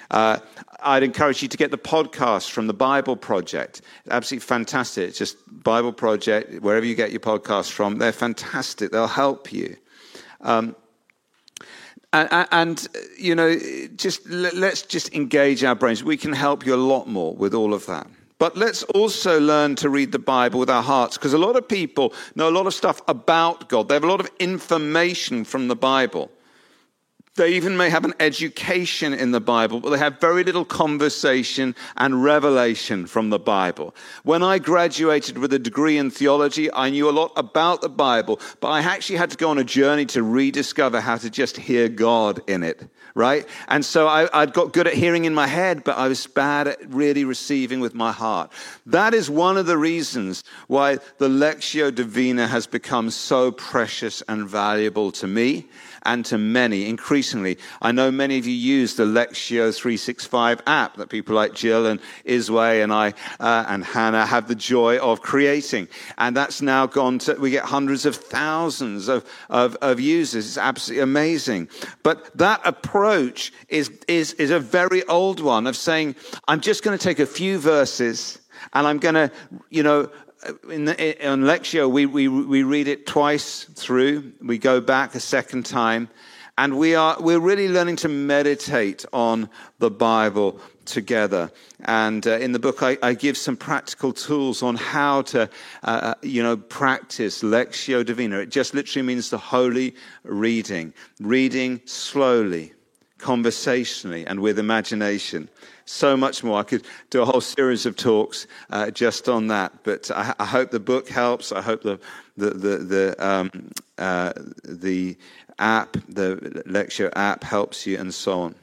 Uh, 0.10 0.38
I'd 0.80 1.04
encourage 1.04 1.42
you 1.42 1.50
to 1.50 1.58
get 1.58 1.72
the 1.72 1.78
podcast 1.78 2.50
from 2.50 2.68
the 2.68 2.74
Bible 2.74 3.18
Project. 3.18 3.82
Absolutely 4.10 4.46
fantastic. 4.46 5.10
It's 5.10 5.18
just 5.18 5.38
Bible 5.64 5.92
Project, 5.92 6.62
wherever 6.62 6.86
you 6.86 6.96
get 6.96 7.12
your 7.12 7.20
podcasts 7.20 7.72
from, 7.72 7.98
they're 7.98 8.12
fantastic. 8.14 8.92
They'll 8.92 9.08
help 9.08 9.52
you. 9.52 9.76
Um, 10.42 10.76
and, 12.14 12.48
and, 12.52 12.88
you 13.18 13.36
know, 13.36 13.58
just 13.96 14.28
let's 14.30 14.82
just 14.82 15.14
engage 15.14 15.64
our 15.64 15.76
brains. 15.76 16.04
We 16.04 16.18
can 16.18 16.34
help 16.34 16.66
you 16.66 16.74
a 16.74 16.78
lot 16.78 17.08
more 17.08 17.36
with 17.36 17.54
all 17.54 17.74
of 17.74 17.86
that. 17.88 18.08
But 18.40 18.56
let's 18.56 18.84
also 18.84 19.40
learn 19.40 19.76
to 19.78 19.90
read 19.90 20.12
the 20.12 20.20
Bible 20.20 20.60
with 20.60 20.70
our 20.70 20.84
hearts 20.84 21.18
because 21.18 21.34
a 21.34 21.40
lot 21.40 21.56
of 21.56 21.68
people 21.68 22.14
know 22.36 22.48
a 22.48 22.52
lot 22.52 22.68
of 22.68 22.74
stuff 22.74 23.02
about 23.08 23.68
God. 23.68 23.90
They 23.90 23.96
have 23.96 24.04
a 24.04 24.08
lot 24.08 24.20
of 24.20 24.30
information 24.40 25.44
from 25.44 25.68
the 25.68 25.76
Bible. 25.76 26.32
They 27.38 27.54
even 27.54 27.78
may 27.78 27.92
have 27.92 28.04
an 28.04 28.16
education 28.20 29.14
in 29.14 29.30
the 29.30 29.40
Bible, 29.40 29.80
but 29.80 29.92
they 29.92 30.00
have 30.00 30.20
very 30.20 30.44
little 30.44 30.66
conversation 30.66 31.76
and 31.96 32.24
revelation 32.24 33.06
from 33.06 33.30
the 33.30 33.38
Bible. 33.38 33.94
When 34.24 34.42
I 34.42 34.58
graduated 34.58 35.38
with 35.38 35.54
a 35.54 35.60
degree 35.60 36.00
in 36.00 36.10
theology, 36.10 36.74
I 36.74 36.90
knew 36.90 37.08
a 37.08 37.12
lot 37.12 37.32
about 37.36 37.82
the 37.82 37.90
Bible, 37.90 38.40
but 38.60 38.70
I 38.70 38.80
actually 38.80 39.18
had 39.18 39.30
to 39.30 39.38
go 39.38 39.52
on 39.52 39.60
a 39.60 39.64
journey 39.64 40.08
to 40.08 40.24
rediscover 40.24 41.00
how 41.00 41.18
to 41.18 41.30
just 41.30 41.58
hear 41.58 41.88
God 41.88 42.42
in 42.48 42.64
it, 42.64 42.90
right? 43.14 43.46
And 43.68 43.86
so 43.86 44.08
I, 44.08 44.28
I'd 44.34 44.54
got 44.54 44.74
good 44.74 44.88
at 44.88 44.96
hearing 44.96 45.26
in 45.26 45.36
my 45.36 45.46
head, 45.46 45.84
but 45.84 45.96
I 45.96 46.08
was 46.08 46.26
bad 46.26 46.68
at 46.68 46.92
really 46.92 47.24
receiving 47.24 47.82
with 47.82 47.94
my 47.94 48.12
heart. 48.12 48.52
That 48.88 49.14
is 49.14 49.30
one 49.30 49.58
of 49.58 49.68
the 49.68 49.78
reasons 49.78 50.44
why 50.66 50.96
the 51.20 51.30
Lectio 51.30 51.94
Divina 51.94 52.48
has 52.48 52.66
become 52.66 53.12
so 53.12 53.52
precious 53.52 54.24
and 54.28 54.50
valuable 54.50 55.12
to 55.12 55.28
me 55.28 55.68
and 56.08 56.26
to 56.26 56.38
many 56.38 56.88
increasingly. 56.88 57.58
I 57.82 57.92
know 57.92 58.10
many 58.10 58.40
of 58.40 58.48
you 58.48 58.54
use 58.54 58.96
the 58.96 59.04
Lectio 59.04 59.76
365 59.76 60.64
app 60.66 60.96
that 60.96 61.10
people 61.10 61.36
like 61.36 61.54
Jill 61.54 61.86
and 61.86 62.00
Isway 62.26 62.82
and 62.82 62.92
I 62.92 63.14
uh, 63.40 63.66
and 63.68 63.84
Hannah 63.84 64.26
have 64.26 64.48
the 64.48 64.56
joy 64.56 64.98
of 64.98 65.22
creating. 65.22 65.90
And 66.18 66.36
that's 66.36 66.62
now 66.62 66.88
gone 66.88 67.20
to, 67.20 67.36
we 67.36 67.52
get 67.52 67.66
hundreds 67.66 68.06
of 68.06 68.16
thousands 68.16 69.10
of, 69.10 69.26
of, 69.50 69.76
of 69.82 70.00
users. 70.00 70.48
It's 70.48 70.58
absolutely 70.58 71.04
amazing. 71.04 71.70
But 72.04 72.36
that 72.38 72.62
approach 72.64 73.52
is, 73.68 73.92
is, 74.08 74.34
is 74.34 74.50
a 74.50 74.60
very 74.60 75.04
old 75.08 75.42
one 75.42 75.68
of 75.68 75.76
saying, 75.76 76.16
I'm 76.48 76.62
just 76.62 76.84
going 76.84 76.98
to 76.98 77.04
take 77.04 77.20
a 77.20 77.26
few 77.26 77.60
verses 77.60 78.40
and 78.74 78.88
I'm 78.88 78.98
going 78.98 79.16
to, 79.16 79.32
you 79.70 79.84
know, 79.84 80.10
in 80.70 80.86
the, 80.86 81.28
on 81.28 81.42
Lectio, 81.42 81.90
we, 81.90 82.06
we, 82.06 82.28
we 82.28 82.64
read 82.64 82.88
it 82.88 83.06
twice 83.06 83.64
through. 83.64 84.32
We 84.42 84.58
go 84.58 84.82
back 84.82 85.16
a 85.16 85.20
second 85.20 85.66
time. 85.66 86.10
And 86.60 86.78
we 86.78 86.96
are, 86.96 87.16
we're 87.20 87.40
really 87.40 87.70
learning 87.70 87.98
to 87.98 88.10
meditate 88.10 89.06
on 89.14 89.48
the 89.78 89.92
Bible 89.92 90.60
together. 90.86 91.52
And 91.82 92.26
uh, 92.26 92.40
in 92.40 92.52
the 92.52 92.60
book, 92.60 92.82
I, 92.82 92.98
I, 93.04 93.14
give 93.14 93.38
some 93.38 93.56
practical 93.56 94.12
tools 94.12 94.64
on 94.64 94.76
how 94.76 95.22
to, 95.24 95.44
uh, 95.84 95.86
uh, 95.86 96.14
you 96.24 96.42
know, 96.42 96.58
practice 96.58 97.44
Lectio 97.44 98.04
Divina. 98.04 98.40
It 98.40 98.50
just 98.50 98.74
literally 98.74 99.06
means 99.06 99.30
the 99.30 99.38
holy 99.38 99.94
reading, 100.24 100.94
reading 101.20 101.82
slowly, 101.86 102.74
conversationally, 103.20 104.26
and 104.26 104.40
with 104.40 104.58
imagination 104.58 105.50
so 105.88 106.16
much 106.16 106.44
more. 106.44 106.60
I 106.60 106.64
could 106.64 106.86
do 107.10 107.22
a 107.22 107.26
whole 107.26 107.42
series 107.42 107.86
of 107.86 107.96
talks 107.96 108.46
uh, 108.70 108.92
just 108.92 109.28
on 109.28 109.48
that. 109.48 109.74
But 109.84 110.12
I, 110.12 110.34
I, 110.40 110.46
hope 110.46 110.72
the 110.72 110.80
book 110.80 111.10
helps. 111.10 111.52
I 111.52 111.62
hope 111.62 111.82
the 111.84 112.00
the, 112.38 112.52
the, 112.52 112.78
the, 112.78 113.28
um, 113.28 113.52
uh, 113.98 114.34
the 114.64 115.18
app, 115.58 115.94
the 116.08 116.36
Lectio 116.68 117.12
app 117.16 117.44
helps 117.44 117.88
you, 117.88 117.98
and 117.98 118.14
so 118.14 118.42
on. 118.42 118.56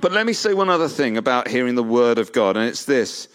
But 0.00 0.12
let 0.12 0.26
me 0.26 0.32
say 0.32 0.54
one 0.54 0.70
other 0.70 0.88
thing 0.88 1.16
about 1.16 1.48
hearing 1.48 1.74
the 1.74 1.82
word 1.82 2.18
of 2.18 2.32
God, 2.32 2.56
and 2.56 2.68
it's 2.68 2.84
this. 2.84 3.28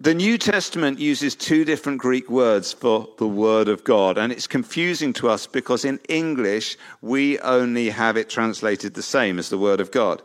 The 0.00 0.14
New 0.14 0.38
Testament 0.38 1.00
uses 1.00 1.34
two 1.34 1.64
different 1.64 1.98
Greek 1.98 2.30
words 2.30 2.72
for 2.72 3.08
the 3.18 3.26
Word 3.26 3.66
of 3.66 3.82
God, 3.82 4.16
and 4.16 4.30
it's 4.30 4.46
confusing 4.46 5.12
to 5.14 5.28
us 5.28 5.48
because 5.48 5.84
in 5.84 5.98
English 6.08 6.76
we 7.02 7.40
only 7.40 7.90
have 7.90 8.16
it 8.16 8.30
translated 8.30 8.94
the 8.94 9.02
same 9.02 9.40
as 9.40 9.48
the 9.48 9.58
Word 9.58 9.80
of 9.80 9.90
God. 9.90 10.22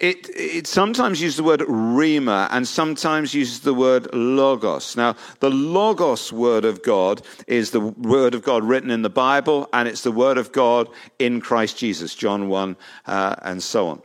It, 0.00 0.28
it, 0.30 0.66
sometimes 0.66 1.22
uses 1.22 1.36
the 1.36 1.44
word 1.44 1.60
rhema 1.60 2.48
and 2.50 2.66
sometimes 2.66 3.32
uses 3.32 3.60
the 3.60 3.72
word 3.72 4.12
logos. 4.12 4.96
Now, 4.96 5.14
the 5.38 5.50
logos 5.50 6.32
word 6.32 6.64
of 6.64 6.82
God 6.82 7.22
is 7.46 7.70
the 7.70 7.80
word 7.80 8.34
of 8.34 8.42
God 8.42 8.64
written 8.64 8.90
in 8.90 9.02
the 9.02 9.10
Bible, 9.10 9.68
and 9.72 9.86
it's 9.86 10.02
the 10.02 10.10
word 10.10 10.36
of 10.36 10.50
God 10.50 10.88
in 11.20 11.40
Christ 11.40 11.78
Jesus, 11.78 12.14
John 12.16 12.48
1, 12.48 12.76
uh, 13.06 13.36
and 13.42 13.62
so 13.62 13.86
on. 13.86 14.02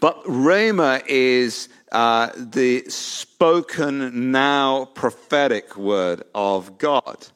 But 0.00 0.22
rhema 0.24 1.02
is 1.06 1.70
uh, 1.90 2.30
the 2.36 2.84
spoken 2.88 4.30
now 4.30 4.84
prophetic 4.94 5.76
word 5.78 6.24
of 6.34 6.76
God. 6.76 7.26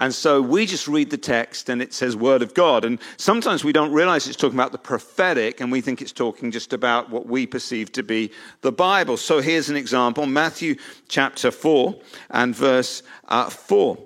And 0.00 0.14
so 0.14 0.40
we 0.40 0.64
just 0.64 0.88
read 0.88 1.10
the 1.10 1.18
text 1.18 1.68
and 1.68 1.82
it 1.82 1.92
says 1.92 2.16
word 2.16 2.40
of 2.40 2.54
God. 2.54 2.84
And 2.84 2.98
sometimes 3.18 3.62
we 3.62 3.72
don't 3.72 3.92
realize 3.92 4.26
it's 4.26 4.36
talking 4.36 4.58
about 4.58 4.72
the 4.72 4.78
prophetic 4.78 5.60
and 5.60 5.70
we 5.70 5.82
think 5.82 6.00
it's 6.00 6.10
talking 6.10 6.50
just 6.50 6.72
about 6.72 7.10
what 7.10 7.26
we 7.26 7.46
perceive 7.46 7.92
to 7.92 8.02
be 8.02 8.32
the 8.62 8.72
Bible. 8.72 9.18
So 9.18 9.40
here's 9.40 9.68
an 9.68 9.76
example 9.76 10.24
Matthew 10.24 10.76
chapter 11.08 11.50
4 11.50 11.94
and 12.30 12.56
verse 12.56 13.02
uh, 13.28 13.50
4. 13.50 13.98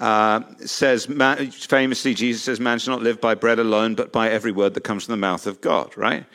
Uh, 0.00 0.40
says 0.58 1.06
famously, 1.06 2.14
Jesus 2.14 2.42
says, 2.42 2.58
"Man 2.58 2.78
shall 2.78 2.94
not 2.94 3.02
live 3.02 3.20
by 3.20 3.34
bread 3.34 3.58
alone, 3.58 3.94
but 3.94 4.12
by 4.12 4.28
every 4.28 4.50
word 4.50 4.74
that 4.74 4.82
comes 4.82 5.04
from 5.04 5.12
the 5.12 5.16
mouth 5.16 5.46
of 5.46 5.60
God." 5.60 5.96
Right? 5.96 6.26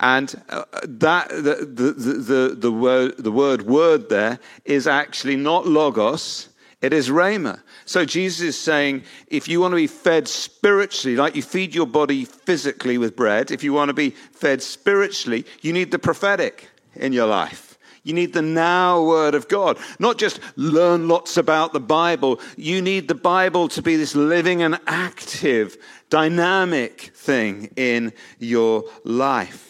And 0.00 0.34
uh, 0.48 0.64
that 0.82 1.28
the, 1.30 1.66
the, 1.66 1.92
the, 1.92 2.54
the, 2.56 2.72
word, 2.72 3.16
the 3.18 3.32
word 3.32 3.62
word 3.62 4.08
there 4.08 4.38
is 4.64 4.86
actually 4.86 5.36
not 5.36 5.66
logos, 5.66 6.48
it 6.86 6.92
is 6.92 7.08
rhema. 7.08 7.60
So 7.84 8.04
Jesus 8.04 8.40
is 8.40 8.58
saying, 8.58 9.02
if 9.26 9.48
you 9.48 9.60
want 9.60 9.72
to 9.72 9.76
be 9.76 9.88
fed 9.88 10.28
spiritually, 10.28 11.16
like 11.16 11.34
you 11.34 11.42
feed 11.42 11.74
your 11.74 11.86
body 11.86 12.24
physically 12.24 12.96
with 12.96 13.16
bread, 13.16 13.50
if 13.50 13.64
you 13.64 13.72
want 13.72 13.88
to 13.88 13.94
be 13.94 14.10
fed 14.10 14.62
spiritually, 14.62 15.44
you 15.62 15.72
need 15.72 15.90
the 15.90 15.98
prophetic 15.98 16.70
in 16.94 17.12
your 17.12 17.26
life. 17.26 17.76
You 18.04 18.14
need 18.14 18.34
the 18.34 18.42
now 18.42 19.02
word 19.02 19.34
of 19.34 19.48
God. 19.48 19.78
Not 19.98 20.16
just 20.16 20.38
learn 20.54 21.08
lots 21.08 21.36
about 21.36 21.72
the 21.72 21.80
Bible. 21.80 22.40
You 22.56 22.80
need 22.80 23.08
the 23.08 23.16
Bible 23.16 23.66
to 23.70 23.82
be 23.82 23.96
this 23.96 24.14
living 24.14 24.62
and 24.62 24.78
active, 24.86 25.76
dynamic 26.08 27.00
thing 27.16 27.72
in 27.74 28.12
your 28.38 28.84
life. 29.02 29.66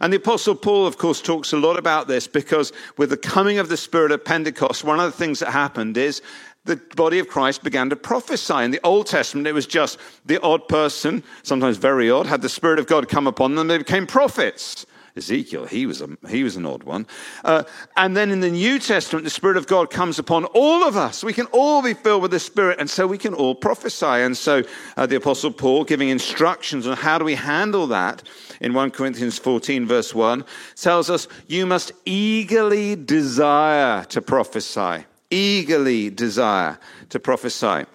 And 0.00 0.12
the 0.12 0.18
Apostle 0.18 0.54
Paul, 0.54 0.86
of 0.86 0.98
course, 0.98 1.22
talks 1.22 1.52
a 1.52 1.56
lot 1.56 1.78
about 1.78 2.06
this 2.06 2.26
because 2.26 2.72
with 2.98 3.10
the 3.10 3.16
coming 3.16 3.58
of 3.58 3.68
the 3.68 3.76
Spirit 3.76 4.12
of 4.12 4.24
Pentecost, 4.24 4.84
one 4.84 5.00
of 5.00 5.10
the 5.10 5.16
things 5.16 5.38
that 5.40 5.50
happened 5.50 5.96
is 5.96 6.22
the 6.66 6.76
body 6.96 7.18
of 7.18 7.28
Christ 7.28 7.62
began 7.62 7.90
to 7.90 7.96
prophesy. 7.96 8.64
In 8.64 8.70
the 8.70 8.80
Old 8.84 9.06
Testament, 9.06 9.46
it 9.46 9.52
was 9.52 9.66
just 9.66 9.98
the 10.24 10.40
odd 10.42 10.68
person, 10.68 11.22
sometimes 11.42 11.76
very 11.76 12.10
odd, 12.10 12.26
had 12.26 12.42
the 12.42 12.48
Spirit 12.48 12.78
of 12.78 12.86
God 12.86 13.08
come 13.08 13.26
upon 13.26 13.54
them, 13.54 13.68
they 13.68 13.78
became 13.78 14.06
prophets. 14.06 14.86
Ezekiel, 15.16 15.64
he 15.64 15.86
was, 15.86 16.02
a, 16.02 16.10
he 16.28 16.44
was 16.44 16.56
an 16.56 16.66
odd 16.66 16.82
one. 16.82 17.06
Uh, 17.42 17.64
and 17.96 18.14
then 18.14 18.30
in 18.30 18.40
the 18.40 18.50
New 18.50 18.78
Testament, 18.78 19.24
the 19.24 19.30
Spirit 19.30 19.56
of 19.56 19.66
God 19.66 19.88
comes 19.88 20.18
upon 20.18 20.44
all 20.46 20.84
of 20.84 20.96
us. 20.96 21.24
We 21.24 21.32
can 21.32 21.46
all 21.46 21.82
be 21.82 21.94
filled 21.94 22.20
with 22.20 22.32
the 22.32 22.38
Spirit, 22.38 22.78
and 22.78 22.88
so 22.88 23.06
we 23.06 23.16
can 23.16 23.32
all 23.32 23.54
prophesy. 23.54 24.04
And 24.04 24.36
so 24.36 24.62
uh, 24.96 25.06
the 25.06 25.16
Apostle 25.16 25.52
Paul, 25.52 25.84
giving 25.84 26.10
instructions 26.10 26.86
on 26.86 26.98
how 26.98 27.16
do 27.16 27.24
we 27.24 27.34
handle 27.34 27.86
that 27.86 28.24
in 28.60 28.74
1 28.74 28.90
Corinthians 28.90 29.38
14, 29.38 29.86
verse 29.86 30.14
1, 30.14 30.44
tells 30.74 31.08
us, 31.08 31.28
You 31.46 31.64
must 31.64 31.92
eagerly 32.04 32.94
desire 32.94 34.04
to 34.04 34.20
prophesy. 34.20 35.06
Eagerly 35.30 36.10
desire 36.10 36.78
to 37.10 37.20
prophesy. 37.20 37.86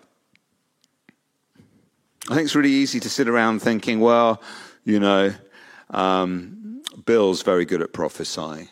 I 2.30 2.36
think 2.36 2.42
it's 2.42 2.56
really 2.56 2.72
easy 2.72 3.00
to 3.00 3.10
sit 3.10 3.28
around 3.28 3.62
thinking, 3.62 4.00
well, 4.00 4.42
you 4.84 5.00
know, 5.00 5.34
um, 5.90 6.82
Bill's 7.06 7.42
very 7.42 7.66
good 7.66 7.82
at 7.82 7.94
prophesying. 7.94 8.70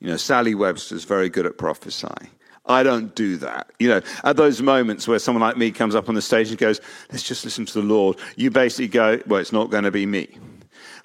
You 0.00 0.08
know, 0.08 0.16
Sally 0.16 0.54
Webster's 0.54 1.04
very 1.04 1.28
good 1.28 1.46
at 1.46 1.58
prophesying. 1.58 2.30
I 2.66 2.82
don't 2.82 3.14
do 3.14 3.36
that. 3.38 3.70
You 3.78 3.88
know, 3.88 4.00
at 4.24 4.36
those 4.36 4.62
moments 4.62 5.08
where 5.08 5.18
someone 5.18 5.40
like 5.40 5.56
me 5.56 5.70
comes 5.70 5.94
up 5.94 6.08
on 6.08 6.14
the 6.14 6.22
stage 6.22 6.50
and 6.50 6.58
goes, 6.58 6.80
let's 7.10 7.22
just 7.22 7.44
listen 7.44 7.66
to 7.66 7.80
the 7.80 7.86
Lord, 7.86 8.18
you 8.36 8.50
basically 8.50 8.88
go, 8.88 9.20
well, 9.26 9.40
it's 9.40 9.52
not 9.52 9.70
going 9.70 9.84
to 9.84 9.90
be 9.90 10.06
me. 10.06 10.38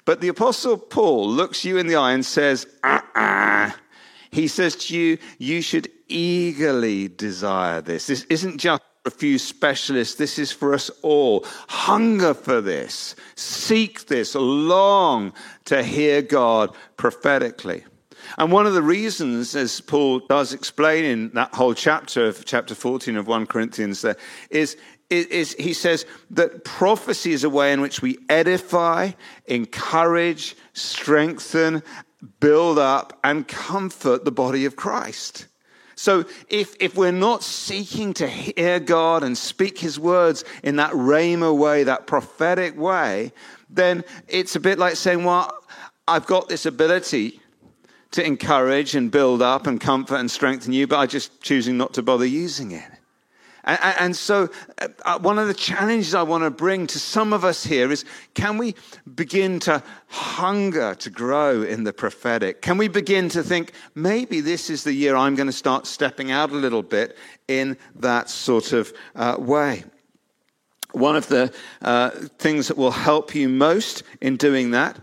But 0.04 0.20
the 0.20 0.28
Apostle 0.28 0.76
Paul 0.76 1.28
looks 1.28 1.64
you 1.64 1.78
in 1.78 1.88
the 1.88 1.96
eye 1.96 2.12
and 2.12 2.24
says, 2.24 2.66
uh-uh. 2.84 3.72
He 4.36 4.48
says 4.48 4.76
to 4.76 4.96
you, 4.98 5.16
you 5.38 5.62
should 5.62 5.88
eagerly 6.08 7.08
desire 7.08 7.80
this. 7.80 8.06
This 8.06 8.24
isn't 8.24 8.58
just 8.58 8.82
for 9.02 9.08
a 9.08 9.10
few 9.10 9.38
specialists. 9.38 10.16
This 10.16 10.38
is 10.38 10.52
for 10.52 10.74
us 10.74 10.90
all. 11.00 11.46
Hunger 11.68 12.34
for 12.34 12.60
this. 12.60 13.16
Seek 13.34 14.08
this. 14.08 14.34
Long 14.34 15.32
to 15.64 15.82
hear 15.82 16.20
God 16.20 16.76
prophetically. 16.98 17.84
And 18.36 18.52
one 18.52 18.66
of 18.66 18.74
the 18.74 18.82
reasons, 18.82 19.56
as 19.56 19.80
Paul 19.80 20.18
does 20.18 20.52
explain 20.52 21.06
in 21.06 21.30
that 21.30 21.54
whole 21.54 21.72
chapter 21.72 22.26
of 22.26 22.44
chapter 22.44 22.74
14 22.74 23.16
of 23.16 23.26
1 23.26 23.46
Corinthians, 23.46 24.02
there, 24.02 24.16
is, 24.50 24.76
is 25.08 25.54
he 25.54 25.72
says 25.72 26.04
that 26.30 26.62
prophecy 26.62 27.32
is 27.32 27.42
a 27.42 27.48
way 27.48 27.72
in 27.72 27.80
which 27.80 28.02
we 28.02 28.18
edify, 28.28 29.12
encourage, 29.46 30.56
strengthen, 30.74 31.82
build 32.40 32.78
up, 32.78 33.18
and 33.24 33.46
comfort 33.46 34.24
the 34.24 34.32
body 34.32 34.64
of 34.64 34.76
Christ. 34.76 35.46
So 35.96 36.26
if, 36.48 36.76
if 36.78 36.94
we're 36.94 37.10
not 37.10 37.42
seeking 37.42 38.12
to 38.14 38.28
hear 38.28 38.78
God 38.78 39.24
and 39.24 39.36
speak 39.36 39.78
his 39.78 39.98
words 39.98 40.44
in 40.62 40.76
that 40.76 40.92
rhema 40.92 41.56
way, 41.56 41.84
that 41.84 42.06
prophetic 42.06 42.76
way, 42.76 43.32
then 43.70 44.04
it's 44.28 44.54
a 44.56 44.60
bit 44.60 44.78
like 44.78 44.96
saying, 44.96 45.24
well, 45.24 45.52
I've 46.06 46.26
got 46.26 46.48
this 46.48 46.66
ability 46.66 47.40
to 48.12 48.24
encourage 48.24 48.94
and 48.94 49.10
build 49.10 49.40
up 49.40 49.66
and 49.66 49.80
comfort 49.80 50.16
and 50.16 50.30
strengthen 50.30 50.72
you, 50.72 50.86
but 50.86 50.98
I'm 50.98 51.08
just 51.08 51.40
choosing 51.40 51.78
not 51.78 51.94
to 51.94 52.02
bother 52.02 52.26
using 52.26 52.72
it. 52.72 52.90
And, 53.66 53.78
and 53.98 54.16
so, 54.16 54.48
uh, 54.80 54.88
uh, 55.04 55.18
one 55.18 55.38
of 55.38 55.48
the 55.48 55.54
challenges 55.54 56.14
I 56.14 56.22
want 56.22 56.44
to 56.44 56.50
bring 56.50 56.86
to 56.86 56.98
some 57.00 57.32
of 57.32 57.44
us 57.44 57.64
here 57.64 57.90
is 57.90 58.04
can 58.34 58.58
we 58.58 58.76
begin 59.14 59.58
to 59.60 59.82
hunger 60.06 60.94
to 60.94 61.10
grow 61.10 61.62
in 61.62 61.84
the 61.84 61.92
prophetic? 61.92 62.62
Can 62.62 62.78
we 62.78 62.88
begin 62.88 63.28
to 63.30 63.42
think 63.42 63.72
maybe 63.94 64.40
this 64.40 64.70
is 64.70 64.84
the 64.84 64.92
year 64.92 65.16
I'm 65.16 65.34
going 65.34 65.48
to 65.48 65.52
start 65.52 65.86
stepping 65.86 66.30
out 66.30 66.50
a 66.50 66.54
little 66.54 66.82
bit 66.82 67.16
in 67.48 67.76
that 67.96 68.30
sort 68.30 68.72
of 68.72 68.92
uh, 69.16 69.36
way? 69.38 69.84
One 70.92 71.16
of 71.16 71.26
the 71.28 71.52
uh, 71.82 72.10
things 72.38 72.68
that 72.68 72.76
will 72.76 72.92
help 72.92 73.34
you 73.34 73.48
most 73.48 74.04
in 74.20 74.36
doing 74.36 74.70
that 74.70 74.98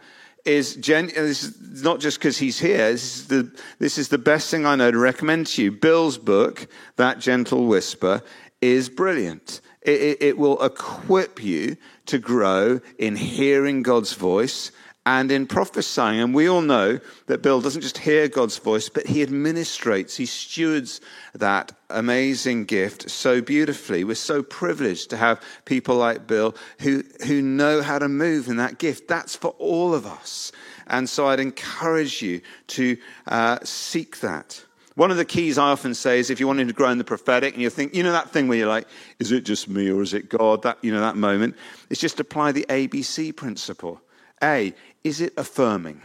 is 0.45 0.75
this 0.75 1.13
is 1.13 1.83
not 1.83 1.99
just 1.99 2.19
because 2.19 2.37
he's 2.37 2.59
here. 2.59 2.91
This 2.91 3.03
is, 3.03 3.27
the, 3.27 3.61
this 3.79 3.97
is 3.97 4.09
the 4.09 4.17
best 4.17 4.49
thing 4.51 4.65
I 4.65 4.75
know 4.75 4.91
to 4.91 4.97
recommend 4.97 5.47
to 5.47 5.63
you. 5.63 5.71
Bill's 5.71 6.17
book, 6.17 6.67
That 6.97 7.19
Gentle 7.19 7.65
Whisper, 7.65 8.21
is 8.63 8.89
brilliant. 8.89 9.61
It, 9.81 10.01
it, 10.01 10.17
it, 10.21 10.37
will 10.37 10.63
equip 10.63 11.43
you 11.43 11.75
to 12.05 12.17
grow 12.17 12.79
in 12.97 13.17
hearing 13.17 13.83
God's 13.83 14.13
voice 14.13 14.71
and 15.05 15.29
in 15.29 15.45
prophesying. 15.45 16.21
And 16.21 16.33
we 16.33 16.47
all 16.47 16.61
know 16.61 16.99
that 17.27 17.41
Bill 17.41 17.59
doesn't 17.59 17.81
just 17.81 17.97
hear 17.97 18.29
God's 18.29 18.57
voice, 18.57 18.87
but 18.87 19.05
he 19.05 19.25
administrates, 19.25 20.15
he 20.15 20.25
stewards 20.25 21.01
that 21.33 21.73
amazing 21.89 22.63
gift 22.63 23.09
so 23.09 23.41
beautifully. 23.41 24.05
We're 24.05 24.15
so 24.15 24.41
privileged 24.41 25.09
to 25.09 25.17
have 25.17 25.43
people 25.65 25.97
like 25.97 26.25
Bill 26.25 26.55
who, 26.79 27.03
who 27.27 27.41
know 27.41 27.81
how 27.81 27.99
to 27.99 28.07
move 28.07 28.47
in 28.47 28.55
that 28.57 28.77
gift. 28.77 29.09
That's 29.09 29.35
for 29.35 29.53
all 29.59 29.93
of 29.93 30.05
us. 30.05 30.53
And 30.87 31.09
so 31.09 31.27
I'd 31.27 31.41
encourage 31.41 32.21
you 32.21 32.41
to 32.67 32.97
uh, 33.27 33.59
seek 33.63 34.21
that. 34.21 34.63
One 34.95 35.09
of 35.09 35.17
the 35.17 35.25
keys 35.25 35.57
I 35.57 35.71
often 35.71 35.93
say 35.95 36.19
is 36.19 36.29
if 36.29 36.39
you're 36.39 36.47
wanting 36.47 36.67
to 36.67 36.73
grow 36.73 36.89
in 36.89 36.99
the 36.99 37.03
prophetic 37.03 37.53
and 37.53 37.61
you 37.63 37.69
think, 37.69 37.95
you 37.95 38.03
know, 38.03 38.11
that 38.11 38.29
thing 38.29 38.47
where 38.47 38.57
you're 38.57 38.67
like, 38.67 38.87
is 39.17 39.31
it 39.31 39.43
just 39.43 39.67
me 39.67 39.89
or 39.89 40.01
is 40.01 40.13
it 40.13 40.29
God? 40.29 40.61
That, 40.61 40.77
you 40.81 40.93
know, 40.93 40.99
that 40.99 41.15
moment, 41.15 41.55
it's 41.89 41.99
just 41.99 42.19
apply 42.19 42.51
the 42.51 42.65
ABC 42.69 43.35
principle. 43.35 44.01
A, 44.43 44.73
is 45.03 45.19
it 45.19 45.33
affirming? 45.35 46.01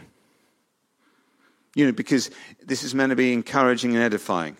You 1.75 1.85
know, 1.85 1.91
because 1.91 2.31
this 2.65 2.83
is 2.83 2.95
meant 2.95 3.11
to 3.11 3.15
be 3.15 3.31
encouraging 3.31 3.93
and 3.93 4.03
edifying. 4.03 4.57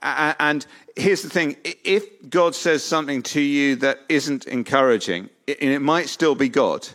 And 0.00 0.64
here's 0.96 1.22
the 1.22 1.28
thing 1.28 1.56
if 1.64 2.04
God 2.30 2.54
says 2.54 2.82
something 2.82 3.22
to 3.24 3.40
you 3.40 3.76
that 3.76 3.98
isn't 4.08 4.46
encouraging, 4.46 5.28
and 5.46 5.70
it 5.70 5.80
might 5.80 6.08
still 6.08 6.34
be 6.34 6.48
God, 6.48 6.88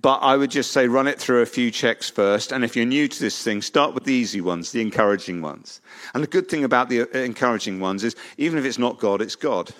But 0.00 0.18
I 0.18 0.36
would 0.36 0.50
just 0.50 0.72
say 0.72 0.88
run 0.88 1.06
it 1.06 1.18
through 1.18 1.40
a 1.40 1.46
few 1.46 1.70
checks 1.70 2.10
first. 2.10 2.52
And 2.52 2.64
if 2.64 2.76
you're 2.76 2.84
new 2.84 3.08
to 3.08 3.20
this 3.20 3.42
thing, 3.42 3.62
start 3.62 3.94
with 3.94 4.04
the 4.04 4.12
easy 4.12 4.40
ones, 4.40 4.72
the 4.72 4.82
encouraging 4.82 5.40
ones. 5.40 5.80
And 6.12 6.22
the 6.22 6.28
good 6.28 6.48
thing 6.48 6.64
about 6.64 6.88
the 6.90 7.02
uh, 7.02 7.18
encouraging 7.18 7.80
ones 7.80 8.04
is 8.04 8.14
even 8.36 8.58
if 8.58 8.64
it's 8.64 8.78
not 8.78 8.98
God, 8.98 9.22
it's 9.22 9.36
God. 9.36 9.72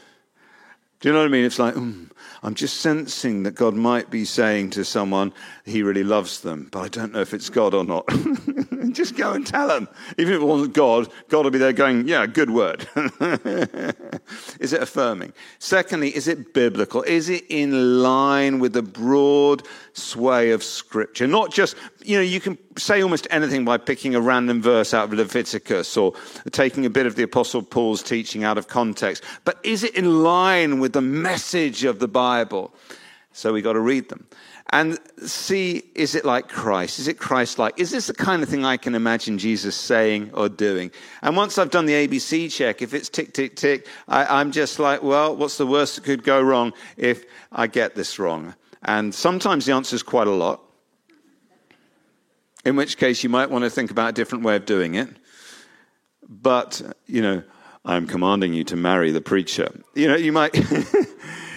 Do 1.00 1.10
you 1.10 1.12
know 1.12 1.20
what 1.20 1.26
I 1.26 1.30
mean? 1.30 1.44
It's 1.44 1.58
like, 1.58 1.74
mm, 1.74 2.10
I'm 2.42 2.54
just 2.54 2.78
sensing 2.78 3.42
that 3.42 3.54
God 3.54 3.74
might 3.74 4.08
be 4.08 4.24
saying 4.24 4.70
to 4.70 4.84
someone 4.84 5.34
he 5.66 5.82
really 5.82 6.02
loves 6.02 6.40
them, 6.40 6.68
but 6.72 6.80
I 6.80 6.88
don't 6.88 7.12
know 7.12 7.20
if 7.20 7.34
it's 7.34 7.50
God 7.50 7.74
or 7.74 7.84
not. 7.84 8.08
just 8.92 9.14
go 9.14 9.32
and 9.32 9.46
tell 9.46 9.68
them. 9.68 9.88
Even 10.16 10.34
if 10.34 10.40
it 10.40 10.44
wasn't 10.44 10.72
God, 10.72 11.08
God 11.28 11.44
will 11.44 11.50
be 11.50 11.58
there 11.58 11.74
going, 11.74 12.08
yeah, 12.08 12.26
good 12.26 12.50
word. 12.50 12.88
is 14.58 14.72
it 14.72 14.82
affirming? 14.82 15.34
Secondly, 15.58 16.16
is 16.16 16.28
it 16.28 16.54
biblical? 16.54 17.02
Is 17.02 17.28
it 17.28 17.44
in 17.50 18.02
line 18.02 18.58
with 18.58 18.72
the 18.72 18.82
broad 18.82 19.62
sway 19.96 20.50
of 20.50 20.62
Scripture? 20.62 21.26
Not 21.26 21.52
just, 21.52 21.76
you 22.04 22.16
know, 22.16 22.22
you 22.22 22.40
can 22.40 22.58
say 22.76 23.02
almost 23.02 23.26
anything 23.30 23.64
by 23.64 23.78
picking 23.78 24.14
a 24.14 24.20
random 24.20 24.62
verse 24.62 24.94
out 24.94 25.04
of 25.04 25.14
Leviticus 25.14 25.96
or 25.96 26.14
taking 26.52 26.86
a 26.86 26.90
bit 26.90 27.06
of 27.06 27.16
the 27.16 27.22
Apostle 27.22 27.62
Paul's 27.62 28.02
teaching 28.02 28.44
out 28.44 28.58
of 28.58 28.68
context, 28.68 29.24
but 29.44 29.58
is 29.62 29.82
it 29.82 29.94
in 29.94 30.22
line 30.22 30.80
with 30.80 30.92
the 30.92 31.02
message 31.02 31.84
of 31.84 31.98
the 31.98 32.08
Bible? 32.08 32.74
So 33.32 33.52
we 33.52 33.60
got 33.60 33.74
to 33.74 33.80
read 33.80 34.08
them 34.08 34.26
and 34.70 34.98
see 35.24 35.82
is 35.94 36.14
it 36.14 36.24
like 36.24 36.48
Christ? 36.48 36.98
Is 36.98 37.06
it 37.06 37.18
Christ 37.18 37.58
like? 37.58 37.78
Is 37.78 37.90
this 37.90 38.08
the 38.08 38.14
kind 38.14 38.42
of 38.42 38.48
thing 38.48 38.64
I 38.64 38.76
can 38.76 38.94
imagine 38.94 39.38
Jesus 39.38 39.76
saying 39.76 40.30
or 40.34 40.48
doing? 40.48 40.90
And 41.22 41.36
once 41.36 41.58
I've 41.58 41.70
done 41.70 41.86
the 41.86 41.92
ABC 41.92 42.50
check, 42.50 42.82
if 42.82 42.94
it's 42.94 43.08
tick, 43.08 43.32
tick, 43.32 43.54
tick, 43.54 43.86
I, 44.08 44.40
am 44.40 44.52
just 44.52 44.78
like, 44.78 45.02
well, 45.02 45.36
what's 45.36 45.58
the 45.58 45.66
worst 45.66 45.96
that 45.96 46.04
could 46.04 46.24
go 46.24 46.42
wrong 46.42 46.72
if 46.96 47.24
I 47.52 47.66
get 47.66 47.94
this 47.94 48.18
wrong? 48.18 48.54
And 48.86 49.14
sometimes 49.14 49.66
the 49.66 49.72
answer 49.72 49.94
is 49.94 50.02
quite 50.02 50.28
a 50.28 50.32
lot, 50.32 50.62
in 52.64 52.76
which 52.76 52.96
case 52.96 53.22
you 53.22 53.28
might 53.28 53.50
want 53.50 53.64
to 53.64 53.70
think 53.70 53.90
about 53.90 54.10
a 54.10 54.12
different 54.12 54.44
way 54.44 54.56
of 54.56 54.64
doing 54.64 54.94
it. 54.94 55.08
But, 56.28 56.80
you 57.06 57.20
know, 57.20 57.42
I'm 57.84 58.06
commanding 58.06 58.54
you 58.54 58.64
to 58.64 58.76
marry 58.76 59.10
the 59.10 59.20
preacher. 59.20 59.68
You 59.94 60.08
know, 60.08 60.16
you 60.16 60.32
might. 60.32 60.56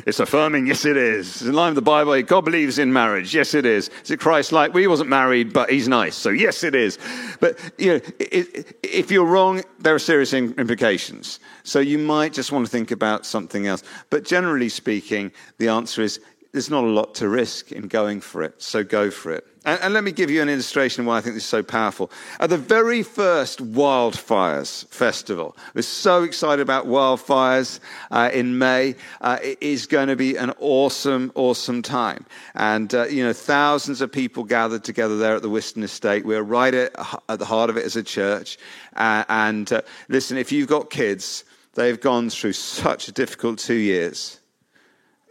It's 0.06 0.20
affirming, 0.20 0.66
yes, 0.66 0.86
it 0.86 0.98
is. 0.98 1.28
It's 1.28 1.42
in 1.44 1.54
line 1.54 1.70
with 1.70 1.76
the 1.76 1.82
Bible. 1.84 2.20
God 2.24 2.44
believes 2.44 2.80
in 2.80 2.92
marriage, 2.92 3.36
yes, 3.36 3.54
it 3.54 3.64
is. 3.64 3.92
Is 4.04 4.10
it 4.10 4.20
Christ 4.20 4.52
like? 4.52 4.74
Well, 4.74 4.82
he 4.82 4.88
wasn't 4.88 5.10
married, 5.10 5.54
but 5.54 5.70
he's 5.70 5.88
nice, 5.88 6.16
so 6.16 6.30
yes, 6.30 6.64
it 6.64 6.74
is. 6.74 6.98
But 7.40 7.60
you 7.78 7.94
know, 7.94 8.02
if 8.20 9.12
you're 9.12 9.26
wrong, 9.26 9.62
there 9.78 9.94
are 9.94 10.00
serious 10.00 10.34
implications. 10.34 11.40
So 11.64 11.80
you 11.80 12.00
might 12.00 12.34
just 12.34 12.52
want 12.52 12.66
to 12.66 12.72
think 12.72 12.90
about 12.90 13.26
something 13.26 13.68
else. 13.68 13.84
But 14.10 14.26
generally 14.26 14.70
speaking, 14.70 15.32
the 15.60 15.68
answer 15.68 16.02
is 16.02 16.20
there's 16.52 16.70
not 16.70 16.84
a 16.84 16.88
lot 16.88 17.16
to 17.16 17.30
risk 17.30 17.72
in 17.72 17.88
going 17.88 18.22
for 18.22 18.42
it, 18.42 18.62
so 18.62 18.84
go 18.84 19.12
for 19.12 19.32
it. 19.32 19.46
And, 19.66 19.80
and, 19.82 19.94
let 19.94 20.04
me 20.04 20.12
give 20.12 20.32
you 20.32 20.42
an 20.42 20.50
illustration 20.50 21.02
of 21.02 21.08
why 21.08 21.18
I 21.18 21.22
think 21.22 21.36
this 21.36 21.44
is 21.44 21.50
so 21.50 21.62
powerful. 21.62 22.10
At 22.40 22.50
the 22.50 22.58
very 22.58 23.04
first 23.04 23.60
Wildfires 23.60 24.88
Festival, 24.88 25.56
we're 25.76 25.82
so 25.82 26.24
excited 26.24 26.62
about 26.62 26.88
wildfires 26.88 27.80
uh, 28.10 28.32
in 28.34 28.58
May. 28.58 28.96
Uh, 29.22 29.38
it 29.44 29.58
is 29.62 29.86
going 29.86 30.08
to 30.08 30.16
be 30.16 30.38
an 30.38 30.54
awesome, 30.60 31.32
awesome 31.36 31.82
time. 31.82 32.26
And, 32.56 32.96
uh, 32.96 33.08
you 33.08 33.24
know, 33.24 33.34
thousands 33.34 34.02
of 34.02 34.12
people 34.12 34.44
gathered 34.44 34.86
together 34.86 35.18
there 35.18 35.36
at 35.36 35.42
the 35.42 35.50
Wiston 35.50 35.84
Estate. 35.84 36.26
We're 36.26 36.42
right 36.42 36.74
at, 36.74 36.96
at 37.28 37.38
the 37.38 37.46
heart 37.46 37.70
of 37.70 37.78
it 37.78 37.86
as 37.86 37.96
a 37.98 38.04
church. 38.04 38.58
Uh, 38.96 39.26
and 39.28 39.72
uh, 39.72 39.82
listen, 40.08 40.38
if 40.38 40.52
you've 40.52 40.70
got 40.70 40.90
kids, 40.90 41.44
they've 41.76 42.00
gone 42.00 42.30
through 42.30 42.54
such 42.54 43.08
a 43.10 43.12
difficult 43.12 43.60
two 43.60 43.76
years 43.76 44.39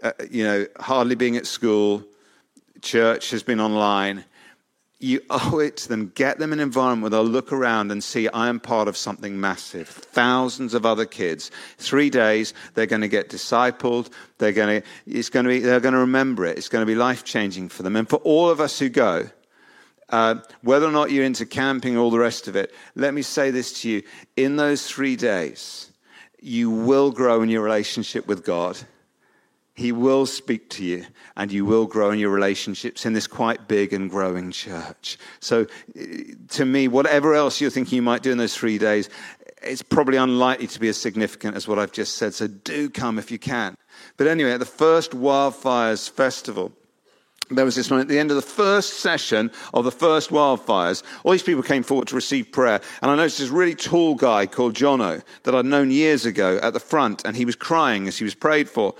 uh, 0.02 0.12
you 0.30 0.44
know, 0.44 0.66
hardly 0.78 1.14
being 1.14 1.36
at 1.36 1.46
school, 1.46 2.04
church 2.82 3.30
has 3.30 3.42
been 3.42 3.60
online. 3.60 4.24
You 5.00 5.20
owe 5.30 5.60
it 5.60 5.76
to 5.78 5.88
them. 5.88 6.12
Get 6.14 6.38
them 6.38 6.52
an 6.52 6.60
environment 6.60 7.02
where 7.02 7.10
they'll 7.10 7.30
look 7.30 7.52
around 7.52 7.92
and 7.92 8.02
see, 8.02 8.28
I 8.28 8.48
am 8.48 8.58
part 8.58 8.88
of 8.88 8.96
something 8.96 9.40
massive. 9.40 9.88
Thousands 9.88 10.74
of 10.74 10.84
other 10.84 11.06
kids. 11.06 11.50
Three 11.78 12.10
days, 12.10 12.52
they're 12.74 12.86
going 12.86 13.02
to 13.02 13.08
get 13.08 13.28
discipled. 13.28 14.10
They're 14.38 14.52
going 14.52 14.82
to, 14.82 14.88
it's 15.06 15.28
going 15.30 15.44
to 15.44 15.50
be, 15.50 15.60
they're 15.60 15.80
going 15.80 15.94
to 15.94 16.00
remember 16.00 16.44
it. 16.46 16.58
It's 16.58 16.68
going 16.68 16.82
to 16.82 16.86
be 16.86 16.96
life 16.96 17.24
changing 17.24 17.68
for 17.68 17.82
them. 17.82 17.94
And 17.94 18.08
for 18.08 18.16
all 18.16 18.50
of 18.50 18.60
us 18.60 18.78
who 18.78 18.88
go, 18.88 19.28
uh, 20.08 20.36
whether 20.62 20.86
or 20.86 20.92
not 20.92 21.12
you're 21.12 21.24
into 21.24 21.46
camping 21.46 21.96
or 21.96 22.00
all 22.00 22.10
the 22.10 22.18
rest 22.18 22.48
of 22.48 22.56
it, 22.56 22.72
let 22.96 23.14
me 23.14 23.22
say 23.22 23.50
this 23.50 23.82
to 23.82 23.90
you. 23.90 24.02
In 24.36 24.56
those 24.56 24.86
three 24.88 25.16
days, 25.16 25.92
you 26.40 26.70
will 26.70 27.10
grow 27.12 27.42
in 27.42 27.48
your 27.50 27.62
relationship 27.62 28.26
with 28.26 28.44
God 28.44 28.78
he 29.78 29.92
will 29.92 30.26
speak 30.26 30.68
to 30.68 30.84
you 30.84 31.06
and 31.36 31.52
you 31.52 31.64
will 31.64 31.86
grow 31.86 32.10
in 32.10 32.18
your 32.18 32.30
relationships 32.30 33.06
in 33.06 33.12
this 33.12 33.28
quite 33.28 33.68
big 33.68 33.92
and 33.92 34.10
growing 34.10 34.50
church. 34.50 35.16
So, 35.38 35.66
eh, 35.94 36.34
to 36.48 36.64
me, 36.64 36.88
whatever 36.88 37.36
else 37.36 37.60
you're 37.60 37.70
thinking 37.70 37.94
you 37.94 38.02
might 38.02 38.24
do 38.24 38.32
in 38.32 38.38
those 38.38 38.56
three 38.56 38.76
days, 38.76 39.08
it's 39.62 39.82
probably 39.82 40.16
unlikely 40.16 40.66
to 40.66 40.80
be 40.80 40.88
as 40.88 40.96
significant 40.96 41.54
as 41.54 41.68
what 41.68 41.78
I've 41.78 41.92
just 41.92 42.16
said. 42.16 42.34
So, 42.34 42.48
do 42.48 42.90
come 42.90 43.20
if 43.20 43.30
you 43.30 43.38
can. 43.38 43.76
But 44.16 44.26
anyway, 44.26 44.50
at 44.50 44.58
the 44.58 44.66
first 44.66 45.12
Wildfires 45.12 46.10
Festival, 46.10 46.72
there 47.48 47.64
was 47.64 47.76
this 47.76 47.88
one 47.88 48.00
at 48.00 48.08
the 48.08 48.18
end 48.18 48.30
of 48.30 48.36
the 48.36 48.42
first 48.42 48.94
session 48.94 49.48
of 49.72 49.84
the 49.84 49.92
first 49.92 50.30
wildfires. 50.30 51.04
All 51.22 51.30
these 51.30 51.44
people 51.44 51.62
came 51.62 51.84
forward 51.84 52.08
to 52.08 52.16
receive 52.16 52.50
prayer. 52.50 52.80
And 53.00 53.12
I 53.12 53.14
noticed 53.14 53.38
this 53.38 53.48
really 53.48 53.76
tall 53.76 54.16
guy 54.16 54.46
called 54.46 54.74
Jono 54.74 55.22
that 55.44 55.54
I'd 55.54 55.66
known 55.66 55.92
years 55.92 56.26
ago 56.26 56.58
at 56.64 56.72
the 56.72 56.80
front, 56.80 57.24
and 57.24 57.36
he 57.36 57.44
was 57.44 57.54
crying 57.54 58.08
as 58.08 58.18
he 58.18 58.24
was 58.24 58.34
prayed 58.34 58.68
for. 58.68 58.96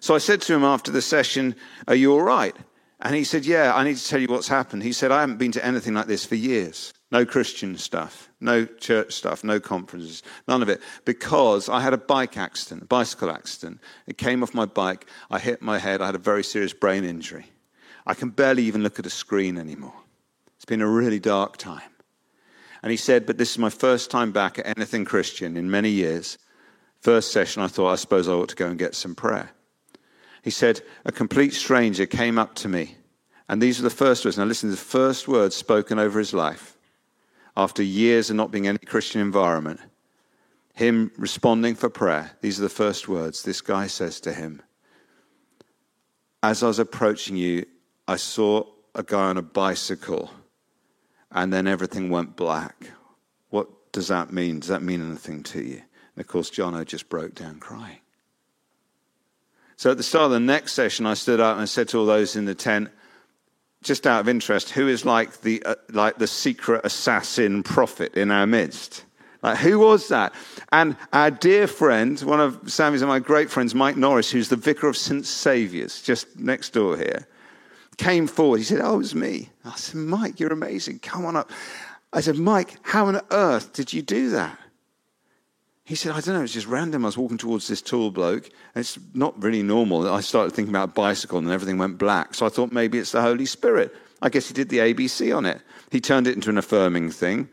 So 0.00 0.14
I 0.14 0.18
said 0.18 0.40
to 0.42 0.54
him 0.54 0.64
after 0.64 0.90
the 0.90 1.02
session, 1.02 1.54
Are 1.86 1.94
you 1.94 2.12
all 2.12 2.22
right? 2.22 2.56
And 3.02 3.14
he 3.14 3.24
said, 3.24 3.46
Yeah, 3.46 3.74
I 3.74 3.84
need 3.84 3.96
to 3.96 4.06
tell 4.06 4.20
you 4.20 4.28
what's 4.28 4.48
happened. 4.48 4.82
He 4.82 4.92
said, 4.92 5.12
I 5.12 5.20
haven't 5.20 5.38
been 5.38 5.52
to 5.52 5.64
anything 5.64 5.94
like 5.94 6.06
this 6.06 6.24
for 6.24 6.34
years. 6.34 6.92
No 7.10 7.26
Christian 7.26 7.76
stuff, 7.76 8.30
no 8.40 8.64
church 8.64 9.12
stuff, 9.12 9.42
no 9.42 9.58
conferences, 9.58 10.22
none 10.46 10.62
of 10.62 10.68
it. 10.68 10.80
Because 11.04 11.68
I 11.68 11.80
had 11.80 11.92
a 11.92 11.98
bike 11.98 12.36
accident, 12.36 12.82
a 12.82 12.86
bicycle 12.86 13.30
accident. 13.30 13.80
It 14.06 14.16
came 14.16 14.42
off 14.42 14.54
my 14.54 14.64
bike. 14.64 15.06
I 15.30 15.38
hit 15.38 15.60
my 15.60 15.78
head. 15.78 16.00
I 16.00 16.06
had 16.06 16.14
a 16.14 16.18
very 16.18 16.44
serious 16.44 16.72
brain 16.72 17.04
injury. 17.04 17.46
I 18.06 18.14
can 18.14 18.30
barely 18.30 18.62
even 18.64 18.82
look 18.82 18.98
at 18.98 19.06
a 19.06 19.10
screen 19.10 19.58
anymore. 19.58 19.94
It's 20.56 20.64
been 20.64 20.82
a 20.82 20.88
really 20.88 21.18
dark 21.18 21.56
time. 21.56 21.82
And 22.82 22.90
he 22.90 22.96
said, 22.96 23.26
But 23.26 23.38
this 23.38 23.50
is 23.50 23.58
my 23.58 23.70
first 23.70 24.10
time 24.10 24.32
back 24.32 24.58
at 24.58 24.66
anything 24.78 25.04
Christian 25.04 25.56
in 25.56 25.70
many 25.70 25.90
years. 25.90 26.38
First 27.00 27.32
session, 27.32 27.62
I 27.62 27.66
thought, 27.66 27.90
I 27.90 27.96
suppose 27.96 28.28
I 28.28 28.32
ought 28.32 28.50
to 28.50 28.56
go 28.56 28.66
and 28.66 28.78
get 28.78 28.94
some 28.94 29.14
prayer. 29.14 29.50
He 30.42 30.50
said, 30.50 30.80
A 31.04 31.12
complete 31.12 31.54
stranger 31.54 32.06
came 32.06 32.38
up 32.38 32.54
to 32.56 32.68
me. 32.68 32.96
And 33.48 33.60
these 33.60 33.80
are 33.80 33.82
the 33.82 33.90
first 33.90 34.24
words. 34.24 34.38
Now, 34.38 34.44
listen 34.44 34.70
to 34.70 34.76
the 34.76 34.80
first 34.80 35.26
words 35.26 35.56
spoken 35.56 35.98
over 35.98 36.18
his 36.18 36.32
life 36.32 36.76
after 37.56 37.82
years 37.82 38.30
of 38.30 38.36
not 38.36 38.50
being 38.50 38.66
in 38.66 38.76
any 38.76 38.86
Christian 38.86 39.20
environment. 39.20 39.80
Him 40.74 41.10
responding 41.18 41.74
for 41.74 41.90
prayer. 41.90 42.30
These 42.40 42.58
are 42.58 42.62
the 42.62 42.68
first 42.68 43.08
words. 43.08 43.42
This 43.42 43.60
guy 43.60 43.86
says 43.88 44.20
to 44.20 44.32
him, 44.32 44.62
As 46.42 46.62
I 46.62 46.68
was 46.68 46.78
approaching 46.78 47.36
you, 47.36 47.66
I 48.06 48.16
saw 48.16 48.64
a 48.94 49.02
guy 49.02 49.24
on 49.24 49.36
a 49.36 49.42
bicycle, 49.42 50.30
and 51.30 51.52
then 51.52 51.66
everything 51.66 52.08
went 52.08 52.36
black. 52.36 52.90
What 53.50 53.92
does 53.92 54.08
that 54.08 54.32
mean? 54.32 54.60
Does 54.60 54.68
that 54.68 54.82
mean 54.82 55.04
anything 55.04 55.42
to 55.44 55.62
you? 55.62 55.82
And 56.14 56.20
of 56.20 56.26
course, 56.28 56.50
Jono 56.50 56.84
just 56.84 57.08
broke 57.08 57.34
down 57.34 57.58
crying. 57.58 57.98
So 59.80 59.90
at 59.90 59.96
the 59.96 60.02
start 60.02 60.26
of 60.26 60.32
the 60.32 60.40
next 60.40 60.74
session, 60.74 61.06
I 61.06 61.14
stood 61.14 61.40
up 61.40 61.54
and 61.54 61.62
I 61.62 61.64
said 61.64 61.88
to 61.88 61.98
all 61.98 62.04
those 62.04 62.36
in 62.36 62.44
the 62.44 62.54
tent, 62.54 62.90
just 63.82 64.06
out 64.06 64.20
of 64.20 64.28
interest, 64.28 64.68
who 64.68 64.88
is 64.88 65.06
like 65.06 65.40
the, 65.40 65.62
uh, 65.62 65.76
like 65.90 66.18
the 66.18 66.26
secret 66.26 66.82
assassin 66.84 67.62
prophet 67.62 68.12
in 68.12 68.30
our 68.30 68.46
midst? 68.46 69.06
Like, 69.42 69.56
who 69.56 69.78
was 69.78 70.08
that? 70.08 70.34
And 70.70 70.98
our 71.14 71.30
dear 71.30 71.66
friend, 71.66 72.20
one 72.20 72.40
of 72.40 72.60
Sammy's 72.70 73.00
and 73.00 73.08
my 73.08 73.20
great 73.20 73.50
friends, 73.50 73.74
Mike 73.74 73.96
Norris, 73.96 74.30
who's 74.30 74.50
the 74.50 74.56
vicar 74.56 74.86
of 74.86 74.98
St. 74.98 75.24
Saviour's, 75.24 76.02
just 76.02 76.38
next 76.38 76.74
door 76.74 76.98
here, 76.98 77.26
came 77.96 78.26
forward. 78.26 78.58
He 78.58 78.64
said, 78.64 78.82
Oh, 78.82 78.96
it 78.96 78.98
was 78.98 79.14
me. 79.14 79.48
I 79.64 79.76
said, 79.76 79.96
Mike, 79.96 80.38
you're 80.38 80.52
amazing. 80.52 80.98
Come 80.98 81.24
on 81.24 81.36
up. 81.36 81.50
I 82.12 82.20
said, 82.20 82.36
Mike, 82.36 82.76
how 82.82 83.06
on 83.06 83.18
earth 83.30 83.72
did 83.72 83.94
you 83.94 84.02
do 84.02 84.28
that? 84.28 84.58
He 85.90 85.96
said, 85.96 86.12
I 86.12 86.20
don't 86.20 86.36
know, 86.36 86.44
it's 86.44 86.52
just 86.52 86.68
random. 86.68 87.04
I 87.04 87.08
was 87.08 87.18
walking 87.18 87.36
towards 87.36 87.66
this 87.66 87.82
tall 87.82 88.12
bloke, 88.12 88.44
and 88.44 88.82
it's 88.82 88.96
not 89.12 89.42
really 89.42 89.64
normal. 89.64 90.08
I 90.08 90.20
started 90.20 90.52
thinking 90.52 90.72
about 90.72 90.90
a 90.90 90.92
bicycle, 90.92 91.38
and 91.38 91.50
everything 91.50 91.78
went 91.78 91.98
black. 91.98 92.32
So 92.32 92.46
I 92.46 92.48
thought 92.48 92.70
maybe 92.70 92.96
it's 93.00 93.10
the 93.10 93.20
Holy 93.20 93.44
Spirit. 93.44 93.92
I 94.22 94.28
guess 94.28 94.46
he 94.46 94.54
did 94.54 94.68
the 94.68 94.78
ABC 94.78 95.36
on 95.36 95.46
it. 95.46 95.60
He 95.90 96.00
turned 96.00 96.28
it 96.28 96.36
into 96.36 96.48
an 96.48 96.58
affirming 96.58 97.10
thing 97.10 97.48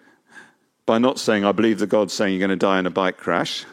by 0.86 1.00
not 1.00 1.18
saying, 1.18 1.46
I 1.46 1.52
believe 1.52 1.80
the 1.80 1.88
God's 1.88 2.14
saying 2.14 2.32
you're 2.32 2.48
going 2.48 2.52
to 2.52 2.64
die 2.64 2.78
in 2.78 2.86
a 2.86 2.92
bike 2.92 3.18
crash. 3.18 3.66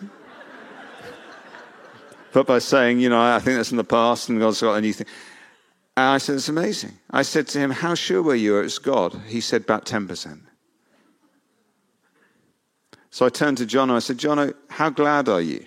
but 2.33 2.47
by 2.47 2.59
saying, 2.59 3.01
you 3.01 3.11
know, 3.11 3.21
I 3.21 3.41
think 3.41 3.59
that's 3.59 3.71
in 3.71 3.77
the 3.77 3.85
past, 3.85 4.31
and 4.31 4.41
God's 4.41 4.63
got 4.63 4.77
a 4.77 4.81
new 4.81 4.95
thing. 4.95 5.07
And 5.95 6.07
I 6.07 6.17
said, 6.17 6.37
it's 6.37 6.49
amazing. 6.49 6.93
I 7.11 7.21
said 7.21 7.49
to 7.49 7.59
him, 7.59 7.71
How 7.71 7.95
sure 7.95 8.23
were 8.23 8.35
you 8.35 8.59
it's 8.61 8.79
God? 8.79 9.15
He 9.27 9.43
said, 9.43 9.61
About 9.61 9.85
10%. 9.85 10.41
So 13.15 13.25
I 13.25 13.29
turned 13.29 13.59
to 13.59 13.65
Jono. 13.65 13.95
I 13.95 14.01
said, 14.01 14.19
Jono, 14.19 14.53
how 14.69 14.91
glad 14.91 15.29
are 15.29 15.41
you 15.41 15.65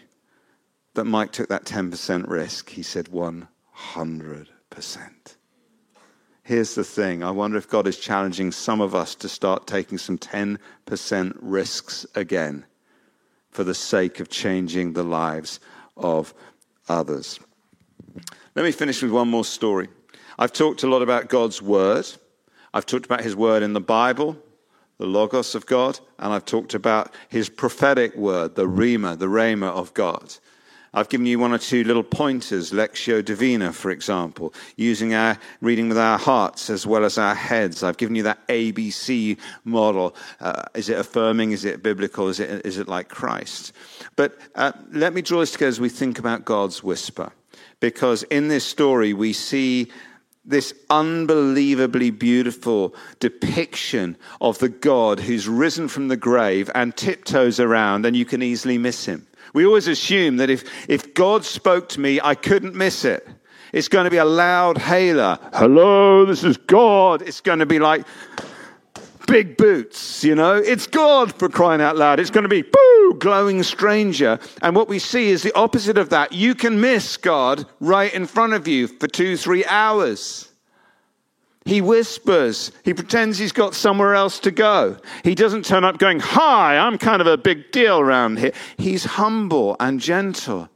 that 0.96 1.06
Mike 1.06 1.32
took 1.32 1.48
that 1.48 1.64
10% 1.64 2.28
risk? 2.28 2.72
He 2.72 2.84
said, 2.84 3.06
100%. 3.06 3.48
here's 6.44 6.76
the 6.76 6.84
thing 6.84 7.24
I 7.24 7.32
wonder 7.32 7.58
if 7.58 7.70
God 7.70 7.88
is 7.88 7.98
challenging 7.98 8.52
some 8.52 8.82
of 8.82 8.94
us 8.94 9.16
to 9.16 9.30
start 9.30 9.66
taking 9.66 9.98
some 9.98 10.18
10% 10.18 11.38
risks 11.40 12.06
again 12.16 12.66
for 13.52 13.64
the 13.64 13.74
sake 13.74 14.20
of 14.20 14.28
changing 14.28 14.92
the 14.92 15.04
lives 15.04 15.62
of 15.96 16.34
others. 16.90 17.40
Let 18.56 18.66
me 18.66 18.74
finish 18.74 19.02
with 19.02 19.14
one 19.14 19.30
more 19.30 19.46
story. 19.46 19.88
I've 20.38 20.52
talked 20.52 20.84
a 20.84 20.88
lot 20.88 21.02
about 21.02 21.30
God's 21.30 21.62
Word. 21.62 22.10
I've 22.74 22.86
talked 22.86 23.06
about 23.06 23.22
His 23.22 23.38
Word 23.38 23.64
in 23.64 23.72
the 23.72 23.80
Bible, 23.80 24.38
the 24.98 25.06
Logos 25.06 25.56
of 25.56 25.66
God, 25.66 26.00
and 26.20 26.34
I've 26.34 26.46
talked 26.46 26.74
about 26.74 27.14
His 27.30 27.50
prophetic 27.50 28.16
Word, 28.16 28.56
the 28.56 28.68
Rhema, 28.68 29.18
the 29.18 29.28
Rhema 29.28 29.70
of 29.70 29.94
God. 29.94 30.34
I've 30.94 31.10
given 31.10 31.28
you 31.28 31.38
one 31.38 31.54
or 31.54 31.60
two 31.60 31.84
little 31.84 32.04
pointers, 32.04 32.72
Lectio 32.72 33.24
Divina, 33.24 33.72
for 33.72 33.92
example, 33.92 34.54
using 34.78 35.14
our 35.14 35.38
reading 35.62 35.90
with 35.90 35.98
our 35.98 36.18
hearts 36.18 36.70
as 36.72 36.88
well 36.88 37.06
as 37.06 37.20
our 37.20 37.36
heads. 37.36 37.84
I've 37.84 37.98
given 37.98 38.16
you 38.16 38.24
that 38.24 38.46
ABC 38.48 39.38
model. 39.64 40.16
Uh, 40.40 40.64
is 40.74 40.90
it 40.90 40.98
affirming? 40.98 41.52
Is 41.52 41.66
it 41.66 41.84
biblical? 41.84 42.30
Is 42.30 42.40
it, 42.40 42.66
is 42.66 42.80
it 42.80 42.88
like 42.88 43.10
Christ? 43.10 43.74
But 44.16 44.40
uh, 44.56 44.72
let 44.92 45.14
me 45.14 45.22
draw 45.22 45.42
this 45.42 45.52
together 45.52 45.70
as 45.70 45.80
we 45.80 45.90
think 45.90 46.18
about 46.18 46.46
God's 46.46 46.84
whisper. 46.84 47.32
Because 47.80 48.24
in 48.24 48.48
this 48.48 48.66
story, 48.66 49.14
we 49.14 49.34
see 49.34 49.92
this 50.48 50.74
unbelievably 50.90 52.12
beautiful 52.12 52.96
depiction 53.20 54.18
of 54.40 54.58
the 54.60 54.70
God 54.70 55.20
who's 55.20 55.48
risen 55.48 55.90
from 55.90 56.08
the 56.08 56.18
grave 56.18 56.72
and 56.74 56.96
tiptoes 56.96 57.60
around, 57.60 58.06
and 58.06 58.16
you 58.16 58.26
can 58.26 58.42
easily 58.42 58.78
miss 58.78 59.06
him. 59.06 59.28
We 59.54 59.66
always 59.66 59.88
assume 59.88 60.38
that 60.38 60.50
if, 60.50 60.64
if 60.90 61.14
God 61.14 61.44
spoke 61.44 61.90
to 61.90 62.00
me, 62.00 62.20
I 62.24 62.34
couldn't 62.34 62.76
miss 62.76 63.06
it. 63.06 63.28
It's 63.74 63.90
going 63.90 64.06
to 64.06 64.12
be 64.12 64.18
a 64.18 64.26
loud 64.26 64.78
hailer. 64.78 65.38
Hello, 65.54 66.26
this 66.26 66.44
is 66.44 66.56
God. 66.56 67.22
It's 67.22 67.42
going 67.42 67.60
to 67.60 67.66
be 67.66 67.80
like 67.80 68.06
big 69.28 69.58
boots, 69.58 70.24
you 70.24 70.34
know. 70.34 70.56
It's 70.56 70.88
God 70.88 71.34
for 71.38 71.50
crying 71.50 71.82
out 71.82 71.96
loud. 71.96 72.20
It's 72.20 72.32
going 72.32 72.44
to 72.44 72.50
be, 72.50 72.64
boo, 72.64 73.18
glowing 73.20 73.62
stranger. 73.62 74.40
And 74.64 74.76
what 74.76 74.88
we 74.88 74.98
see 74.98 75.30
is 75.30 75.44
the 75.44 75.56
opposite 75.56 75.98
of 75.98 76.10
that. 76.10 76.34
You 76.34 76.56
can 76.56 76.82
miss 76.82 77.18
God 77.18 77.66
right 77.80 78.12
in 78.12 78.26
front 78.26 78.54
of 78.54 78.68
you 78.68 78.88
for 78.88 79.08
two, 79.08 79.38
three 79.38 79.66
hours. 79.66 80.50
He 81.66 81.82
whispers. 81.82 82.72
He 82.86 82.94
pretends 82.94 83.38
he's 83.38 83.52
got 83.52 83.76
somewhere 83.76 84.16
else 84.16 84.40
to 84.40 84.52
go. 84.52 84.98
He 85.24 85.36
doesn't 85.36 85.66
turn 85.66 85.84
up 85.84 85.98
going, 85.98 86.22
Hi, 86.22 86.78
I'm 86.78 86.98
kind 86.98 87.22
of 87.22 87.28
a 87.28 87.38
big 87.38 87.72
deal 87.72 88.00
around 88.00 88.40
here. 88.40 88.54
He's 88.78 89.04
humble 89.04 89.76
and 89.80 90.00
gentle. 90.00 90.70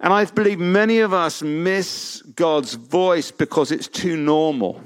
And 0.00 0.12
I 0.12 0.24
believe 0.26 0.60
many 0.60 1.00
of 1.00 1.12
us 1.12 1.42
miss 1.42 2.22
God's 2.36 2.74
voice 2.74 3.30
because 3.30 3.72
it's 3.72 3.88
too 3.88 4.16
normal. 4.16 4.80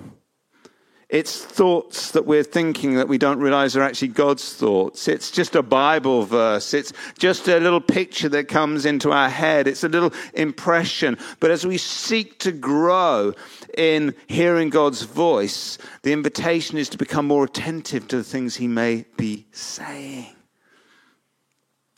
It's 1.09 1.43
thoughts 1.43 2.11
that 2.11 2.27
we're 2.27 2.43
thinking 2.43 2.97
that 2.97 3.09
we 3.09 3.17
don't 3.17 3.39
realize 3.39 3.75
are 3.75 3.83
actually 3.83 4.09
God's 4.09 4.53
thoughts. 4.53 5.09
It's 5.09 5.31
just 5.31 5.57
a 5.57 5.63
Bible 5.63 6.25
verse. 6.25 6.75
It's 6.75 6.93
just 7.19 7.49
a 7.49 7.59
little 7.59 7.81
picture 7.81 8.29
that 8.29 8.49
comes 8.49 8.85
into 8.85 9.11
our 9.11 9.31
head. 9.31 9.67
It's 9.67 9.85
a 9.85 9.89
little 9.89 10.13
impression. 10.35 11.17
But 11.41 11.51
as 11.51 11.67
we 11.67 11.79
seek 11.79 12.39
to 12.41 12.53
grow 12.53 13.33
in 13.75 14.15
hearing 14.27 14.69
God's 14.69 15.03
voice, 15.03 15.79
the 16.03 16.13
invitation 16.13 16.77
is 16.77 16.91
to 16.91 16.99
become 16.99 17.27
more 17.27 17.45
attentive 17.45 18.07
to 18.09 18.19
the 18.19 18.25
things 18.25 18.57
He 18.57 18.69
may 18.69 19.07
be 19.17 19.47
saying. 19.51 20.27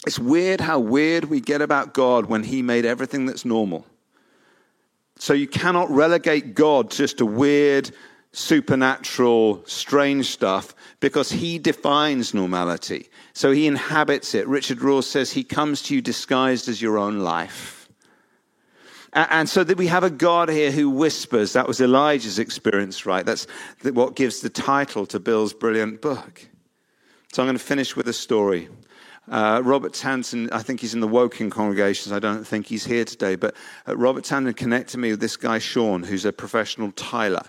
It's 0.06 0.20
weird 0.20 0.61
how 0.61 0.78
weird 0.78 1.24
we 1.24 1.40
get 1.40 1.62
about 1.62 1.94
God 1.94 2.26
when 2.26 2.44
He 2.44 2.62
made 2.62 2.86
everything 2.86 3.26
that's 3.26 3.44
normal. 3.44 3.86
So 5.16 5.34
you 5.34 5.48
cannot 5.48 5.90
relegate 5.90 6.54
God 6.54 6.92
to 6.92 6.96
just 6.96 7.20
a 7.20 7.26
weird, 7.26 7.90
supernatural, 8.33 9.62
strange 9.66 10.26
stuff 10.26 10.74
because 11.01 11.31
he 11.31 11.59
defines 11.59 12.33
normality. 12.33 13.09
So 13.33 13.51
he 13.51 13.66
inhabits 13.66 14.35
it. 14.35 14.47
Richard 14.47 14.78
Rohr 14.78 15.03
says 15.03 15.33
he 15.33 15.45
comes 15.45 15.83
to 15.83 15.95
you 15.95 16.01
disguised 16.01 16.68
as 16.68 16.81
your 16.81 16.99
own 16.99 17.20
life. 17.20 17.89
And 19.12 19.49
so 19.49 19.64
that 19.64 19.76
we 19.76 19.89
have 19.89 20.05
a 20.05 20.11
God 20.11 20.49
here 20.49 20.70
who 20.70 20.89
whispers. 20.89 21.53
That 21.55 21.66
was 21.66 21.81
Elijah's 21.81 22.39
experience, 22.39 23.05
right? 23.07 23.26
That's 23.26 23.49
what 23.83 24.14
gives 24.14 24.41
the 24.41 24.51
title 24.51 25.05
to 25.07 25.18
Bill's 25.18 25.53
brilliant 25.53 26.01
book. 26.01 26.47
So 27.33 27.43
I'm 27.43 27.47
going 27.47 27.59
to 27.59 27.64
finish 27.64 27.97
with 27.97 28.07
a 28.07 28.12
story. 28.12 28.68
Uh, 29.28 29.61
Robert 29.64 29.95
Tanton, 29.95 30.49
I 30.53 30.62
think 30.62 30.81
he's 30.81 30.95
in 30.95 31.01
the 31.01 31.09
Woking 31.09 31.51
congregations. 31.51 32.12
I 32.12 32.20
don't 32.20 32.45
think 32.45 32.66
he's 32.66 32.85
here 32.85 33.05
today, 33.05 33.35
but 33.35 33.55
uh, 33.89 33.97
Robert 33.97 34.24
Tanton 34.24 34.55
connected 34.55 34.99
me 34.99 35.11
with 35.11 35.20
this 35.20 35.37
guy, 35.37 35.59
Sean, 35.59 36.05
who's 36.05 36.24
a 36.24 36.33
professional 36.33 36.93
tiler. 36.93 37.45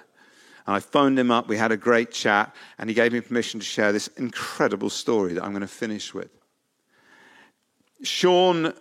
And 0.68 0.76
I 0.76 0.80
phoned 0.80 1.18
him 1.18 1.32
up, 1.32 1.47
we 1.47 1.57
had 1.57 1.72
a 1.72 1.78
great 1.78 2.12
chat, 2.12 2.55
and 2.78 2.89
he 2.89 2.93
gave 2.93 3.14
me 3.14 3.22
permission 3.22 3.59
to 3.59 3.66
share 3.66 3.91
this 3.91 4.07
incredible 4.09 4.89
story 4.89 5.34
that 5.34 5.43
I'm 5.43 5.51
going 5.51 5.62
to 5.62 5.68
finish 5.68 6.14
with. 6.14 6.30
Sean, 8.03 8.74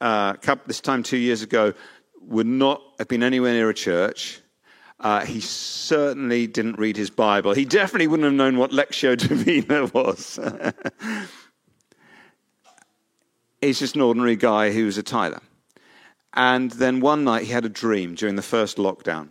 uh, 0.00 0.34
this 0.66 0.80
time 0.80 1.02
two 1.02 1.16
years 1.16 1.42
ago, 1.42 1.74
would 2.22 2.46
not 2.46 2.82
have 2.98 3.08
been 3.08 3.22
anywhere 3.22 3.54
near 3.54 3.70
a 3.70 3.74
church. 3.74 4.40
Uh, 5.00 5.24
he 5.24 5.40
certainly 5.40 6.46
didn't 6.46 6.78
read 6.78 6.96
his 6.96 7.10
Bible. 7.10 7.54
He 7.54 7.64
definitely 7.64 8.08
wouldn't 8.08 8.24
have 8.24 8.34
known 8.34 8.58
what 8.58 8.72
Lectio 8.72 9.16
Divina 9.16 9.86
was. 9.94 10.38
He's 13.60 13.78
just 13.78 13.94
an 13.94 14.00
ordinary 14.02 14.36
guy 14.36 14.72
who 14.72 14.86
was 14.86 14.98
a 14.98 15.02
tiler. 15.02 15.40
And 16.34 16.70
then 16.72 17.00
one 17.00 17.24
night 17.24 17.44
he 17.44 17.52
had 17.52 17.64
a 17.64 17.68
dream 17.68 18.14
during 18.14 18.36
the 18.36 18.42
first 18.42 18.76
lockdown. 18.76 19.30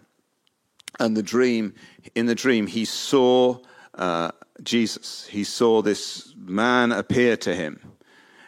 And 1.00 1.16
the 1.16 1.24
dream, 1.24 1.74
in 2.16 2.26
the 2.26 2.36
dream, 2.36 2.68
he 2.68 2.86
saw 2.86 3.60
uh, 3.94 4.32
Jesus. 4.64 5.28
He 5.28 5.44
saw 5.44 5.82
this 5.82 6.34
man 6.38 6.92
appear 6.92 7.38
to 7.38 7.56
him 7.56 7.80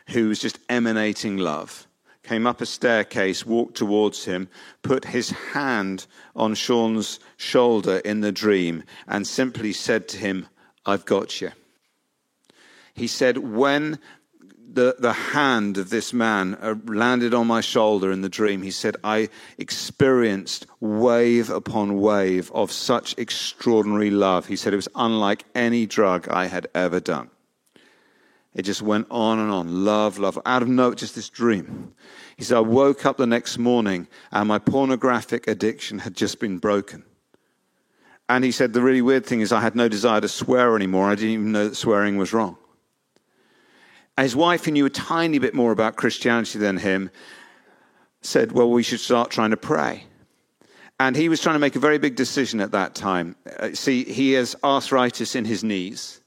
who 0.09 0.29
was 0.29 0.39
just 0.39 0.59
emanating 0.69 1.37
love. 1.37 1.87
Came 2.23 2.45
up 2.45 2.61
a 2.61 2.65
staircase, 2.65 3.45
walked 3.45 3.75
towards 3.75 4.25
him, 4.25 4.49
put 4.81 5.05
his 5.05 5.29
hand 5.29 6.05
on 6.35 6.53
Sean's 6.53 7.19
shoulder 7.37 7.97
in 7.99 8.21
the 8.21 8.31
dream, 8.31 8.83
and 9.07 9.25
simply 9.25 9.73
said 9.73 10.07
to 10.09 10.17
him, 10.17 10.47
I've 10.85 11.05
got 11.05 11.41
you. 11.41 11.51
He 12.93 13.07
said, 13.07 13.37
When 13.37 13.99
the, 14.74 14.95
the 14.99 15.13
hand 15.13 15.78
of 15.78 15.89
this 15.89 16.13
man 16.13 16.55
uh, 16.61 16.76
landed 16.86 17.34
on 17.34 17.47
my 17.47 17.61
shoulder 17.61 18.11
in 18.11 18.22
the 18.22 18.30
dream. 18.30 18.61
He 18.61 18.72
said, 18.72 18.95
I 19.03 19.30
experienced 19.57 20.67
wave 20.80 21.49
upon 21.49 21.99
wave 21.99 22.51
of 22.51 22.72
such 22.72 23.17
extraordinary 23.17 24.11
love. 24.11 24.47
He 24.47 24.55
said 24.55 24.74
it 24.74 24.78
was 24.78 24.88
unlike 24.95 25.45
any 25.55 25.86
drug 25.86 26.28
I 26.30 26.45
had 26.47 26.67
ever 26.76 26.99
done. 26.99 27.30
It 28.53 28.63
just 28.63 28.82
went 28.82 29.07
on 29.09 29.39
and 29.39 29.51
on. 29.51 29.86
Love, 29.86 30.20
love. 30.20 30.39
Out 30.45 30.61
of 30.61 30.67
note, 30.67 30.97
just 30.97 31.15
this 31.15 31.30
dream. 31.30 31.93
He 32.38 32.43
said, 32.43 32.57
I 32.57 32.61
woke 32.61 33.05
up 33.05 33.17
the 33.17 33.28
next 33.28 33.57
morning 33.57 34.07
and 34.32 34.47
my 34.47 34.59
pornographic 34.59 35.47
addiction 35.47 35.99
had 35.99 36.15
just 36.15 36.39
been 36.39 36.57
broken. 36.57 37.03
And 38.28 38.43
he 38.43 38.51
said, 38.51 38.74
the 38.74 38.82
really 38.82 39.01
weird 39.01 39.26
thing 39.26 39.41
is 39.41 39.51
I 39.51 39.61
had 39.61 39.76
no 39.76 39.88
desire 39.88 40.22
to 40.22 40.28
swear 40.28 40.76
anymore. 40.76 41.09
I 41.09 41.15
didn't 41.15 41.32
even 41.32 41.51
know 41.51 41.70
that 41.70 41.76
swearing 41.76 42.17
was 42.17 42.34
wrong 42.34 42.57
his 44.24 44.36
wife, 44.36 44.65
who 44.65 44.72
knew 44.72 44.86
a 44.86 44.89
tiny 44.89 45.39
bit 45.39 45.53
more 45.53 45.72
about 45.72 45.95
Christianity 45.95 46.59
than 46.59 46.78
him, 46.78 47.09
said, 48.22 48.51
Well, 48.51 48.70
we 48.70 48.84
should 48.84 48.99
start 48.99 49.32
trying 49.32 49.51
to 49.51 49.57
pray. 49.57 50.03
And 50.99 51.15
he 51.15 51.30
was 51.30 51.39
trying 51.39 51.55
to 51.55 51.59
make 51.59 51.78
a 51.78 51.80
very 51.80 51.97
big 51.97 52.15
decision 52.15 52.59
at 52.59 52.72
that 52.72 52.93
time. 52.93 53.36
Uh, 53.59 53.70
see, 53.74 54.03
he 54.03 54.34
has 54.34 54.55
arthritis 54.63 55.36
in 55.36 55.45
his 55.45 55.63
knees. 55.63 56.20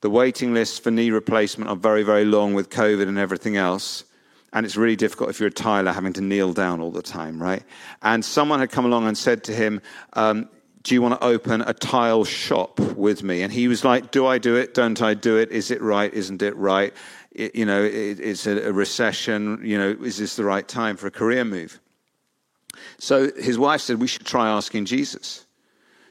The 0.00 0.10
waiting 0.10 0.54
lists 0.54 0.78
for 0.78 0.92
knee 0.92 1.10
replacement 1.10 1.68
are 1.68 1.76
very, 1.76 2.04
very 2.04 2.24
long 2.24 2.54
with 2.54 2.70
COVID 2.70 3.08
and 3.08 3.18
everything 3.18 3.56
else. 3.56 4.04
And 4.52 4.64
it's 4.64 4.76
really 4.76 4.96
difficult 4.96 5.30
if 5.30 5.40
you're 5.40 5.48
a 5.48 5.52
tiler 5.52 5.92
having 5.92 6.12
to 6.14 6.20
kneel 6.20 6.52
down 6.52 6.80
all 6.80 6.92
the 6.92 7.02
time, 7.02 7.42
right? 7.42 7.64
And 8.02 8.24
someone 8.24 8.60
had 8.60 8.70
come 8.70 8.84
along 8.84 9.08
and 9.08 9.18
said 9.18 9.42
to 9.44 9.52
him, 9.52 9.82
um, 10.12 10.48
do 10.86 10.94
you 10.94 11.02
want 11.02 11.20
to 11.20 11.26
open 11.26 11.62
a 11.62 11.74
tile 11.74 12.22
shop 12.22 12.78
with 12.78 13.24
me? 13.24 13.42
And 13.42 13.52
he 13.52 13.66
was 13.66 13.84
like, 13.84 14.12
Do 14.12 14.24
I 14.24 14.38
do 14.38 14.54
it? 14.54 14.72
Don't 14.72 15.02
I 15.02 15.14
do 15.14 15.36
it? 15.36 15.50
Is 15.50 15.72
it 15.72 15.82
right? 15.82 16.14
Isn't 16.14 16.42
it 16.42 16.56
right? 16.56 16.94
It, 17.32 17.56
you 17.56 17.66
know, 17.66 17.82
it, 17.82 18.20
it's 18.20 18.46
a, 18.46 18.68
a 18.68 18.72
recession. 18.72 19.60
You 19.64 19.78
know, 19.78 19.96
is 20.00 20.18
this 20.18 20.36
the 20.36 20.44
right 20.44 20.66
time 20.66 20.96
for 20.96 21.08
a 21.08 21.10
career 21.10 21.44
move? 21.44 21.80
So 22.98 23.32
his 23.32 23.58
wife 23.58 23.80
said, 23.80 23.98
We 23.98 24.06
should 24.06 24.24
try 24.24 24.48
asking 24.48 24.84
Jesus. 24.84 25.44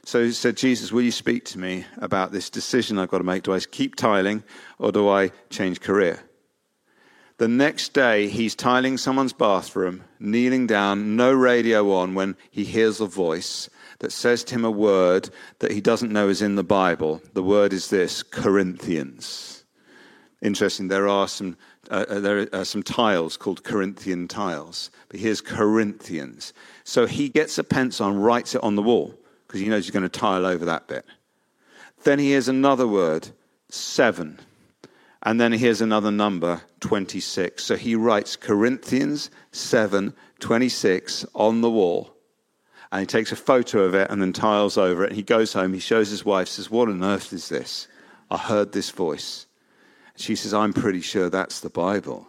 So 0.04 0.22
he 0.22 0.32
said, 0.32 0.58
Jesus, 0.58 0.92
will 0.92 1.02
you 1.02 1.10
speak 1.10 1.46
to 1.46 1.58
me 1.58 1.86
about 1.96 2.30
this 2.30 2.50
decision 2.50 2.98
I've 2.98 3.08
got 3.08 3.18
to 3.18 3.24
make? 3.24 3.44
Do 3.44 3.54
I 3.54 3.60
keep 3.60 3.96
tiling 3.96 4.44
or 4.78 4.92
do 4.92 5.08
I 5.08 5.30
change 5.48 5.80
career? 5.80 6.20
The 7.38 7.48
next 7.48 7.94
day, 7.94 8.28
he's 8.28 8.54
tiling 8.54 8.98
someone's 8.98 9.32
bathroom, 9.32 10.04
kneeling 10.20 10.66
down, 10.66 11.16
no 11.16 11.32
radio 11.32 11.92
on, 11.92 12.14
when 12.14 12.36
he 12.50 12.64
hears 12.64 13.00
a 13.00 13.06
voice 13.06 13.68
that 13.98 14.12
says 14.12 14.44
to 14.44 14.54
him 14.54 14.64
a 14.64 14.70
word 14.70 15.30
that 15.60 15.72
he 15.72 15.80
doesn't 15.80 16.12
know 16.12 16.28
is 16.28 16.42
in 16.42 16.56
the 16.56 16.64
Bible. 16.64 17.22
The 17.32 17.42
word 17.42 17.72
is 17.72 17.90
this 17.90 18.22
Corinthians. 18.22 19.64
Interesting, 20.42 20.88
there 20.88 21.08
are 21.08 21.28
some, 21.28 21.56
uh, 21.90 22.04
uh, 22.08 22.20
there 22.20 22.48
are 22.52 22.64
some 22.64 22.82
tiles 22.82 23.36
called 23.36 23.64
Corinthian 23.64 24.28
tiles, 24.28 24.90
but 25.08 25.18
here's 25.18 25.40
Corinthians. 25.40 26.52
So 26.84 27.06
he 27.06 27.28
gets 27.28 27.58
a 27.58 27.64
pencil 27.64 28.08
and 28.08 28.22
writes 28.22 28.54
it 28.54 28.62
on 28.62 28.76
the 28.76 28.82
wall 28.82 29.14
because 29.46 29.60
he 29.60 29.68
knows 29.68 29.84
he's 29.84 29.92
going 29.92 30.02
to 30.02 30.08
tile 30.08 30.44
over 30.44 30.64
that 30.66 30.88
bit. 30.88 31.06
Then 32.04 32.18
he 32.18 32.26
hears 32.26 32.48
another 32.48 32.86
word, 32.86 33.28
seven. 33.70 34.38
And 35.22 35.40
then 35.40 35.52
here's 35.52 35.80
another 35.80 36.10
number, 36.10 36.62
26. 36.80 37.64
So 37.64 37.76
he 37.76 37.96
writes 37.96 38.36
Corinthians 38.36 39.30
7, 39.50 40.14
26 40.38 41.26
on 41.34 41.62
the 41.62 41.70
wall. 41.70 42.15
And 42.92 43.00
he 43.00 43.06
takes 43.06 43.32
a 43.32 43.36
photo 43.36 43.84
of 43.84 43.94
it 43.94 44.10
and 44.10 44.20
then 44.20 44.32
tiles 44.32 44.78
over 44.78 45.04
it. 45.04 45.08
And 45.08 45.16
he 45.16 45.22
goes 45.22 45.52
home, 45.52 45.74
he 45.74 45.80
shows 45.80 46.10
his 46.10 46.24
wife, 46.24 46.48
says, 46.48 46.70
What 46.70 46.88
on 46.88 47.02
earth 47.02 47.32
is 47.32 47.48
this? 47.48 47.88
I 48.30 48.36
heard 48.36 48.72
this 48.72 48.90
voice. 48.90 49.46
She 50.16 50.34
says, 50.34 50.54
I'm 50.54 50.72
pretty 50.72 51.00
sure 51.00 51.28
that's 51.28 51.60
the 51.60 51.70
Bible. 51.70 52.26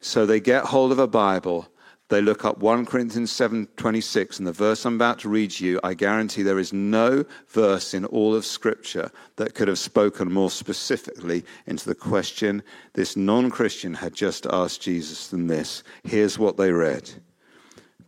So 0.00 0.24
they 0.24 0.40
get 0.40 0.64
hold 0.64 0.92
of 0.92 0.98
a 0.98 1.06
Bible 1.06 1.68
they 2.08 2.22
look 2.22 2.44
up 2.44 2.58
1 2.58 2.86
Corinthians 2.86 3.32
7:26 3.32 4.38
and 4.38 4.46
the 4.46 4.52
verse 4.52 4.84
I'm 4.84 4.94
about 4.94 5.18
to 5.20 5.28
read 5.28 5.58
you, 5.58 5.80
I 5.82 5.94
guarantee 5.94 6.42
there 6.42 6.60
is 6.60 6.72
no 6.72 7.24
verse 7.48 7.94
in 7.94 8.04
all 8.04 8.32
of 8.32 8.44
scripture 8.44 9.10
that 9.36 9.54
could 9.54 9.66
have 9.66 9.78
spoken 9.78 10.32
more 10.32 10.50
specifically 10.50 11.44
into 11.66 11.88
the 11.88 11.96
question 11.96 12.62
this 12.92 13.16
non-Christian 13.16 13.94
had 13.94 14.14
just 14.14 14.46
asked 14.46 14.82
Jesus 14.82 15.26
than 15.26 15.48
this. 15.48 15.82
Here's 16.04 16.38
what 16.38 16.56
they 16.56 16.70
read. 16.70 17.10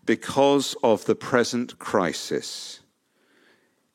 Because 0.09 0.75
of 0.83 1.05
the 1.05 1.15
present 1.15 1.79
crisis, 1.79 2.81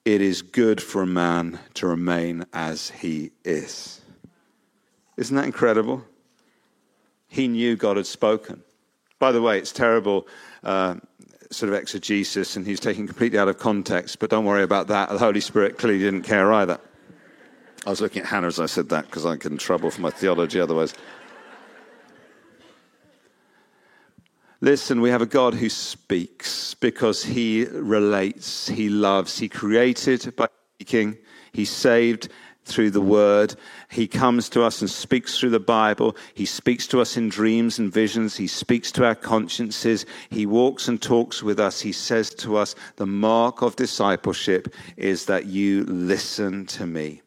it 0.05 0.21
is 0.21 0.43
good 0.43 0.79
for 0.79 1.01
a 1.01 1.07
man 1.07 1.57
to 1.73 1.87
remain 1.87 2.45
as 2.53 2.91
he 2.91 3.31
is. 3.43 3.99
Isn't 5.17 5.35
that 5.35 5.45
incredible? 5.45 6.05
He 7.27 7.47
knew 7.47 7.75
God 7.75 7.97
had 7.97 8.05
spoken. 8.05 8.61
By 9.17 9.31
the 9.31 9.41
way, 9.41 9.57
it's 9.57 9.71
terrible 9.71 10.27
uh, 10.63 10.97
sort 11.49 11.73
of 11.73 11.79
exegesis, 11.79 12.55
and 12.55 12.67
he's 12.67 12.79
taken 12.79 13.07
completely 13.07 13.39
out 13.39 13.47
of 13.47 13.57
context, 13.57 14.19
but 14.19 14.29
don't 14.29 14.45
worry 14.45 14.61
about 14.61 14.89
that. 14.89 15.09
The 15.09 15.17
Holy 15.17 15.41
Spirit 15.41 15.79
clearly 15.79 15.97
didn't 15.97 16.21
care 16.21 16.53
either. 16.53 16.79
I 17.87 17.89
was 17.89 18.01
looking 18.01 18.21
at 18.21 18.27
Hannah 18.27 18.45
as 18.45 18.59
I 18.59 18.67
said 18.67 18.89
that 18.89 19.05
because 19.05 19.25
I 19.25 19.35
get 19.37 19.51
in 19.51 19.57
trouble 19.57 19.89
for 19.89 20.01
my 20.01 20.11
theology 20.11 20.59
otherwise. 20.59 20.93
Listen, 24.63 25.01
we 25.01 25.09
have 25.09 25.21
a 25.21 25.25
God 25.25 25.55
who 25.55 25.67
speaks 25.67 26.73
because 26.75 27.21
he 27.21 27.65
relates, 27.65 28.69
he 28.69 28.87
loves, 28.87 29.37
he 29.37 29.49
created 29.49 30.33
by 30.37 30.47
speaking, 30.75 31.17
he 31.51 31.65
saved 31.65 32.29
through 32.63 32.91
the 32.91 33.01
word. 33.01 33.55
He 33.91 34.07
comes 34.07 34.47
to 34.47 34.63
us 34.63 34.79
and 34.79 34.89
speaks 34.89 35.37
through 35.37 35.49
the 35.49 35.59
Bible. 35.59 36.15
He 36.33 36.45
speaks 36.45 36.87
to 36.87 37.01
us 37.01 37.17
in 37.17 37.27
dreams 37.27 37.77
and 37.77 37.91
visions. 37.91 38.37
He 38.37 38.47
speaks 38.47 38.89
to 38.93 39.03
our 39.03 39.15
consciences. 39.15 40.05
He 40.29 40.45
walks 40.45 40.87
and 40.87 41.01
talks 41.01 41.43
with 41.43 41.59
us. 41.59 41.81
He 41.81 41.91
says 41.91 42.29
to 42.35 42.55
us, 42.55 42.73
The 42.95 43.05
mark 43.05 43.63
of 43.63 43.75
discipleship 43.75 44.73
is 44.95 45.25
that 45.25 45.45
you 45.45 45.83
listen 45.83 46.67
to 46.67 46.87
me. 46.87 47.21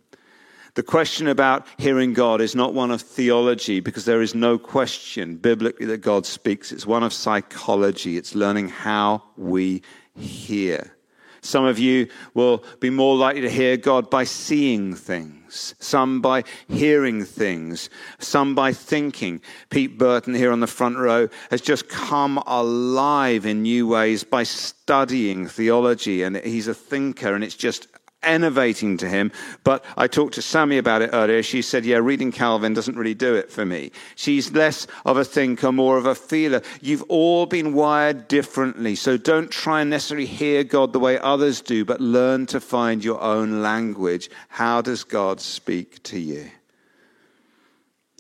The 0.77 0.83
question 0.83 1.27
about 1.27 1.67
hearing 1.79 2.13
God 2.13 2.43
is 2.43 2.55
not 2.55 2.75
one 2.75 2.91
of 2.91 3.01
theology 3.01 3.81
because 3.81 4.05
there 4.05 4.21
is 4.21 4.35
no 4.35 4.59
question 4.59 5.37
biblically 5.37 5.87
that 5.87 6.03
God 6.03 6.27
speaks. 6.27 6.71
It's 6.71 6.87
one 6.87 7.03
of 7.03 7.15
psychology. 7.15 8.19
It's 8.19 8.35
learning 8.35 8.69
how 8.69 9.23
we 9.39 9.81
hear. 10.15 10.93
Some 11.41 11.65
of 11.65 11.79
you 11.79 12.09
will 12.35 12.63
be 12.79 12.91
more 12.91 13.17
likely 13.17 13.41
to 13.41 13.51
hear 13.51 13.79
God 13.79 14.11
by 14.11 14.25
seeing 14.25 14.95
things, 14.95 15.75
some 15.79 16.21
by 16.21 16.45
hearing 16.69 17.25
things, 17.25 17.89
some 18.19 18.55
by 18.55 18.75
thinking. 18.75 19.41
Pete 19.71 19.97
Burton 19.97 20.35
here 20.35 20.53
on 20.53 20.61
the 20.61 20.67
front 20.67 20.99
row 20.99 21.29
has 21.51 21.63
just 21.63 21.89
come 21.89 22.37
alive 22.47 23.47
in 23.47 23.63
new 23.63 23.87
ways 23.87 24.25
by 24.25 24.43
studying 24.43 25.47
theology, 25.47 26.23
and 26.23 26.37
he's 26.37 26.69
a 26.69 26.75
thinker, 26.75 27.35
and 27.35 27.43
it's 27.43 27.57
just 27.57 27.87
enervating 28.23 28.97
to 28.99 29.09
him. 29.09 29.33
But 29.65 29.85
I 29.97 30.07
talked 30.07 30.35
to 30.35 30.43
Sammy 30.43 30.79
about 30.79 31.03
it 31.03 31.11
earlier. 31.13 31.43
She 31.43 31.63
said, 31.63 31.85
Yeah, 31.85 31.99
reading 31.99 32.33
Calvin 32.33 32.75
doesn't 32.75 32.97
really 32.97 33.15
do 33.15 33.35
it 33.35 33.51
for 33.51 33.65
me. 33.65 33.93
She's 34.17 34.53
less 34.53 34.87
of 35.05 35.17
a 35.17 35.25
thinker, 35.25 35.73
more 35.73 35.97
of 35.97 36.07
a 36.07 36.15
feeler. 36.15 36.63
You've 36.81 37.05
all 37.09 37.47
been 37.47 37.73
wired 37.73 38.29
differently. 38.29 38.95
So 38.95 39.17
don't 39.17 39.51
try 39.51 39.81
and 39.81 39.91
necessarily 39.91 40.27
hear 40.27 40.65
God 40.65 40.93
the 40.93 40.99
way 40.99 41.19
others 41.19 41.61
do, 41.61 41.85
but 41.85 42.01
learn 42.01 42.47
to 42.47 42.61
find 42.61 43.05
your 43.05 43.21
own 43.21 43.63
language. 43.63 44.29
How 44.49 44.81
does 44.83 45.05
God 45.05 45.41
speak 45.41 46.03
to 46.05 46.19
you? 46.19 46.51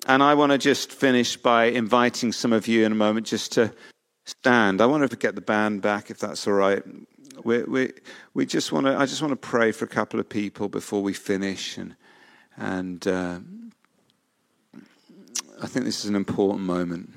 And 0.07 0.22
I 0.22 0.34
want 0.34 0.53
to 0.53 0.59
just 0.59 0.92
finish 0.92 1.36
by 1.36 1.64
inviting 1.64 2.30
some 2.30 2.53
of 2.53 2.68
you 2.68 2.84
in 2.84 2.92
a 2.92 2.97
moment 2.97 3.26
just 3.26 3.53
to 3.53 3.72
stand. 4.24 4.80
I 4.80 4.86
want 4.86 5.09
to 5.11 5.16
get 5.16 5.34
the 5.34 5.40
band 5.40 5.82
back, 5.82 6.11
if 6.11 6.18
that's 6.20 6.47
all 6.47 6.55
right 6.55 6.82
we, 7.45 7.62
we, 7.64 7.93
we 8.34 8.47
just 8.47 8.72
want 8.72 8.87
to, 8.87 8.97
I 8.97 9.07
just 9.07 9.22
want 9.22 9.32
to 9.32 9.37
pray 9.37 9.72
for 9.72 9.84
a 9.84 9.89
couple 9.89 10.20
of 10.20 10.28
people 10.28 10.68
before 10.68 11.03
we 11.03 11.12
finish. 11.12 11.76
And, 11.76 11.97
and 12.57 13.07
uh, 13.07 13.39
I 15.62 15.66
think 15.66 15.84
this 15.84 16.05
is 16.05 16.11
an 16.11 16.16
important 16.16 16.61
moment. 16.61 17.12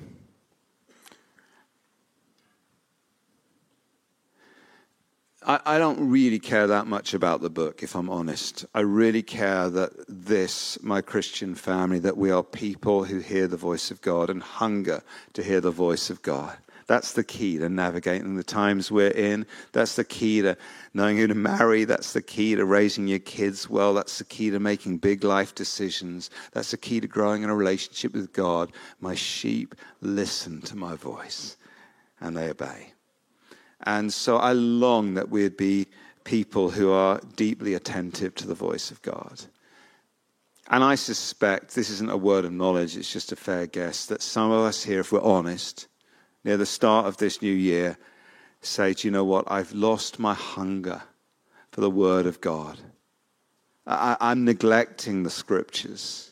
I, 5.46 5.60
I 5.64 5.78
don't 5.78 6.10
really 6.10 6.38
care 6.38 6.66
that 6.66 6.86
much 6.86 7.14
about 7.14 7.40
the 7.40 7.50
book, 7.50 7.82
if 7.82 7.94
I'm 7.94 8.10
honest. 8.10 8.66
I 8.74 8.80
really 8.80 9.22
care 9.22 9.70
that 9.70 9.92
this, 10.06 10.80
my 10.82 11.00
Christian 11.00 11.54
family, 11.54 11.98
that 12.00 12.16
we 12.16 12.30
are 12.30 12.42
people 12.42 13.04
who 13.04 13.20
hear 13.20 13.48
the 13.48 13.56
voice 13.56 13.90
of 13.90 14.02
God 14.02 14.28
and 14.28 14.42
hunger 14.42 15.02
to 15.32 15.42
hear 15.42 15.60
the 15.60 15.70
voice 15.70 16.10
of 16.10 16.20
God. 16.22 16.58
That's 16.90 17.12
the 17.12 17.22
key 17.22 17.56
to 17.58 17.68
navigating 17.68 18.34
the 18.34 18.42
times 18.42 18.90
we're 18.90 19.12
in. 19.12 19.46
That's 19.70 19.94
the 19.94 20.02
key 20.02 20.42
to 20.42 20.56
knowing 20.92 21.18
who 21.18 21.28
to 21.28 21.36
marry. 21.36 21.84
That's 21.84 22.14
the 22.14 22.20
key 22.20 22.56
to 22.56 22.64
raising 22.64 23.06
your 23.06 23.20
kids 23.20 23.70
well. 23.70 23.94
That's 23.94 24.18
the 24.18 24.24
key 24.24 24.50
to 24.50 24.58
making 24.58 24.98
big 24.98 25.22
life 25.22 25.54
decisions. 25.54 26.30
That's 26.50 26.72
the 26.72 26.76
key 26.76 26.98
to 26.98 27.06
growing 27.06 27.44
in 27.44 27.48
a 27.48 27.54
relationship 27.54 28.12
with 28.12 28.32
God. 28.32 28.72
My 28.98 29.14
sheep 29.14 29.76
listen 30.00 30.62
to 30.62 30.76
my 30.76 30.96
voice 30.96 31.56
and 32.20 32.36
they 32.36 32.50
obey. 32.50 32.92
And 33.82 34.12
so 34.12 34.38
I 34.38 34.50
long 34.54 35.14
that 35.14 35.30
we'd 35.30 35.56
be 35.56 35.86
people 36.24 36.70
who 36.70 36.90
are 36.90 37.20
deeply 37.36 37.74
attentive 37.74 38.34
to 38.34 38.48
the 38.48 38.54
voice 38.54 38.90
of 38.90 39.00
God. 39.02 39.40
And 40.66 40.82
I 40.82 40.96
suspect 40.96 41.72
this 41.76 41.88
isn't 41.88 42.10
a 42.10 42.16
word 42.16 42.44
of 42.44 42.50
knowledge, 42.50 42.96
it's 42.96 43.12
just 43.12 43.30
a 43.30 43.36
fair 43.36 43.68
guess 43.68 44.06
that 44.06 44.22
some 44.22 44.50
of 44.50 44.64
us 44.64 44.82
here, 44.82 44.98
if 44.98 45.12
we're 45.12 45.22
honest, 45.22 45.86
near 46.44 46.56
the 46.56 46.66
start 46.66 47.06
of 47.06 47.16
this 47.16 47.42
new 47.42 47.52
year 47.52 47.98
say, 48.60 48.94
Do 48.94 49.08
you 49.08 49.12
know 49.12 49.24
what? 49.24 49.50
I've 49.50 49.72
lost 49.72 50.18
my 50.18 50.34
hunger 50.34 51.02
for 51.70 51.80
the 51.80 51.90
Word 51.90 52.26
of 52.26 52.40
God. 52.40 52.78
I, 53.86 54.16
am 54.20 54.44
neglecting 54.44 55.22
the 55.22 55.30
Scriptures. 55.30 56.30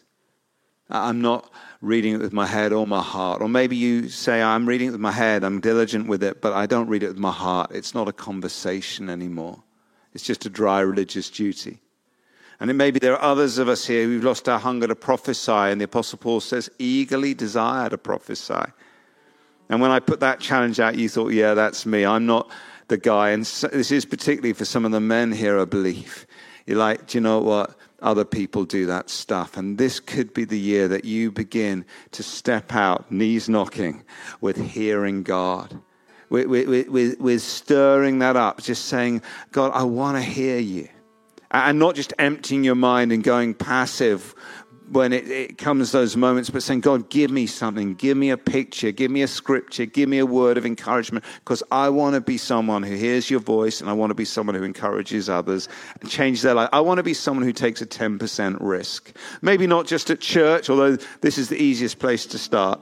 I'm 0.91 1.21
not 1.21 1.51
reading 1.81 2.15
it 2.15 2.21
with 2.21 2.33
my 2.33 2.47
head 2.47 2.73
or 2.73 2.87
my 2.87 3.03
heart. 3.03 3.43
Or 3.43 3.49
maybe 3.49 3.77
you 3.77 4.09
say, 4.09 4.43
I'm 4.43 4.67
reading 4.67 4.89
it 4.89 4.93
with 4.93 5.01
my 5.01 5.13
head, 5.13 5.45
I'm 5.45 5.61
diligent 5.61 6.09
with 6.09 6.23
it, 6.23 6.41
but 6.41 6.53
I 6.53 6.67
don't 6.67 6.89
read 6.89 7.03
it 7.03 7.09
with 7.09 7.19
my 7.19 7.33
heart. 7.33 7.73
It's 7.73 7.95
not 7.95 8.09
a 8.09 8.13
conversation 8.13 9.11
anymore, 9.11 9.63
it's 10.15 10.25
just 10.25 10.47
a 10.47 10.51
dry 10.51 10.81
religious 10.81 11.31
duty. 11.31 11.81
And 12.61 12.71
it 12.71 12.75
may 12.75 12.91
be 12.91 12.99
there 12.99 13.17
are 13.17 13.23
others 13.23 13.59
of 13.59 13.69
us 13.69 13.87
here 13.87 14.05
who've 14.05 14.25
lost 14.25 14.49
our 14.49 14.59
hunger 14.59 14.89
to 14.89 14.97
prophesy, 14.97 15.53
and 15.53 15.81
the 15.81 15.85
Apostle 15.85 16.19
Paul 16.19 16.41
says, 16.41 16.69
eagerly 16.79 17.33
desire 17.33 17.89
to 17.89 17.99
prophesy. 17.99 18.73
And 19.69 19.81
when 19.81 19.91
I 19.91 20.01
put 20.01 20.21
that 20.21 20.41
challenge 20.41 20.81
out, 20.81 20.97
you 20.97 21.09
thought, 21.09 21.33
yeah, 21.33 21.55
that's 21.55 21.85
me. 21.85 22.05
I'm 22.05 22.27
not 22.27 22.51
the 22.89 22.97
guy. 22.97 23.31
And 23.31 23.47
so, 23.47 23.69
this 23.69 23.91
is 23.91 24.05
particularly 24.05 24.55
for 24.55 24.65
some 24.65 24.85
of 24.85 24.93
the 24.93 25.01
men 25.01 25.33
here, 25.33 25.61
I 25.61 25.65
believe. 25.65 26.27
You're 26.67 26.79
like, 26.79 27.07
do 27.07 27.19
you 27.19 27.23
know 27.23 27.41
what? 27.41 27.77
Other 28.01 28.25
people 28.25 28.65
do 28.65 28.87
that 28.87 29.11
stuff. 29.11 29.57
And 29.57 29.77
this 29.77 30.01
could 30.01 30.33
be 30.33 30.45
the 30.45 30.59
year 30.59 30.87
that 30.89 31.05
you 31.05 31.31
begin 31.31 31.85
to 32.13 32.23
step 32.23 32.75
out, 32.75 33.11
knees 33.11 33.49
knocking, 33.49 34.05
with 34.41 34.57
hearing 34.57 35.23
God. 35.23 35.81
With, 36.31 36.47
with, 36.47 36.89
with, 36.89 37.19
with 37.19 37.43
stirring 37.43 38.19
that 38.19 38.37
up, 38.37 38.63
just 38.63 38.85
saying, 38.85 39.23
God, 39.51 39.73
I 39.75 39.85
want 39.85 40.19
to 40.19 40.23
hear 40.23 40.59
you. 40.59 40.89
And 41.51 41.79
not 41.79 41.95
just 41.95 42.13
emptying 42.19 42.65
your 42.65 42.75
mind 42.75 43.13
and 43.13 43.25
going 43.25 43.55
passive 43.55 44.35
when 44.91 45.13
it, 45.13 45.29
it, 45.29 45.59
comes 45.59 45.93
those 45.93 46.17
moments, 46.17 46.51
but 46.51 46.63
saying, 46.63 46.81
God, 46.81 47.11
give 47.11 47.31
me 47.31 47.47
something, 47.47 47.95
give 47.95 48.17
me 48.17 48.31
a 48.31 48.37
picture, 48.37 48.91
give 48.91 49.11
me 49.11 49.23
a 49.23 49.29
scripture, 49.29 49.85
give 49.87 50.09
me 50.09 50.19
a 50.19 50.27
word 50.27 50.57
of 50.57 50.65
encouragement, 50.65 51.25
because 51.41 51.63
I 51.71 51.89
want 51.89 52.15
to 52.15 52.21
be 52.21 52.39
someone 52.39 52.83
who 52.83 52.95
hears 52.95 53.31
your 53.31 53.41
voice 53.41 53.81
and 53.81 53.91
I 53.91 53.93
want 53.93 54.11
to 54.11 54.15
be 54.15 54.25
someone 54.25 54.55
who 54.55 54.63
encourages 54.63 55.29
others 55.29 55.69
and 56.01 56.09
change 56.09 56.43
their 56.43 56.55
life. 56.55 56.69
I 56.73 56.81
want 56.81 56.99
to 56.99 57.03
be 57.03 57.15
someone 57.15 57.45
who 57.45 57.53
takes 57.53 57.83
a 57.83 57.87
10% 57.87 58.57
risk. 58.61 59.13
Maybe 59.43 59.67
not 59.67 59.87
just 59.87 60.11
at 60.11 60.21
church, 60.21 60.71
although 60.71 60.97
this 61.21 61.39
is 61.39 61.49
the 61.49 61.61
easiest 61.61 61.99
place 61.99 62.25
to 62.27 62.39
start, 62.39 62.81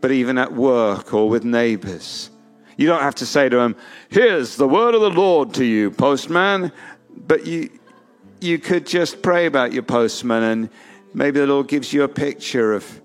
but 0.00 0.10
even 0.10 0.38
at 0.38 0.52
work 0.52 1.14
or 1.14 1.28
with 1.28 1.44
neighbors. 1.44 2.30
You 2.76 2.86
don't 2.88 3.02
have 3.02 3.14
to 3.16 3.26
say 3.26 3.48
to 3.48 3.56
them, 3.56 3.76
Here's 4.08 4.56
the 4.56 4.66
word 4.66 4.94
of 4.94 5.02
the 5.02 5.10
Lord 5.10 5.54
to 5.54 5.64
you, 5.64 5.90
postman. 5.90 6.72
But 7.14 7.46
you, 7.46 7.70
you 8.40 8.58
could 8.58 8.86
just 8.86 9.22
pray 9.22 9.46
about 9.46 9.72
your 9.72 9.82
postman 9.82 10.42
and 10.42 10.70
Maybe 11.14 11.40
the 11.40 11.46
Lord 11.46 11.68
gives 11.68 11.92
you 11.92 12.02
a 12.02 12.08
picture 12.08 12.72
of, 12.72 13.00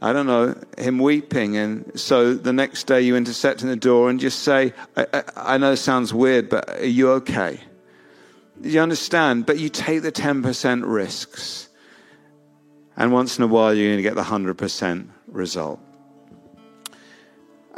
I 0.00 0.12
don't 0.12 0.26
know, 0.26 0.54
Him 0.78 0.98
weeping. 0.98 1.56
And 1.56 1.98
so 1.98 2.34
the 2.34 2.52
next 2.52 2.84
day 2.84 3.02
you 3.02 3.16
intercept 3.16 3.62
in 3.62 3.68
the 3.68 3.76
door 3.76 4.10
and 4.10 4.20
just 4.20 4.40
say, 4.40 4.72
I, 4.96 5.06
I, 5.12 5.22
I 5.36 5.58
know 5.58 5.72
it 5.72 5.78
sounds 5.78 6.14
weird, 6.14 6.48
but 6.48 6.68
are 6.68 6.86
you 6.86 7.10
okay? 7.12 7.60
You 8.62 8.80
understand? 8.80 9.46
But 9.46 9.58
you 9.58 9.68
take 9.68 10.02
the 10.02 10.12
10% 10.12 10.82
risks. 10.84 11.68
And 12.96 13.12
once 13.12 13.38
in 13.38 13.44
a 13.44 13.46
while, 13.46 13.72
you're 13.72 13.88
going 13.88 13.96
to 13.96 14.02
get 14.02 14.14
the 14.14 14.22
100% 14.22 15.08
result. 15.28 15.80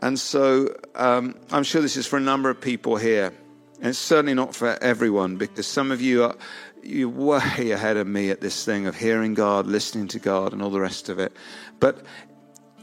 And 0.02 0.18
so 0.18 0.74
um, 0.96 1.36
I'm 1.52 1.62
sure 1.62 1.80
this 1.80 1.96
is 1.96 2.08
for 2.08 2.16
a 2.16 2.20
number 2.20 2.50
of 2.50 2.60
people 2.60 2.96
here. 2.96 3.32
And 3.78 3.88
it's 3.88 3.98
certainly 3.98 4.34
not 4.34 4.54
for 4.54 4.76
everyone 4.82 5.36
because 5.36 5.66
some 5.66 5.92
of 5.92 6.00
you 6.00 6.24
are 6.24 6.36
you're 6.82 7.08
way 7.08 7.70
ahead 7.70 7.96
of 7.96 8.06
me 8.06 8.30
at 8.30 8.40
this 8.40 8.64
thing 8.64 8.86
of 8.86 8.96
hearing 8.96 9.34
God, 9.34 9.66
listening 9.66 10.08
to 10.08 10.18
God, 10.18 10.52
and 10.52 10.62
all 10.62 10.70
the 10.70 10.80
rest 10.80 11.08
of 11.08 11.18
it. 11.18 11.32
But 11.80 12.04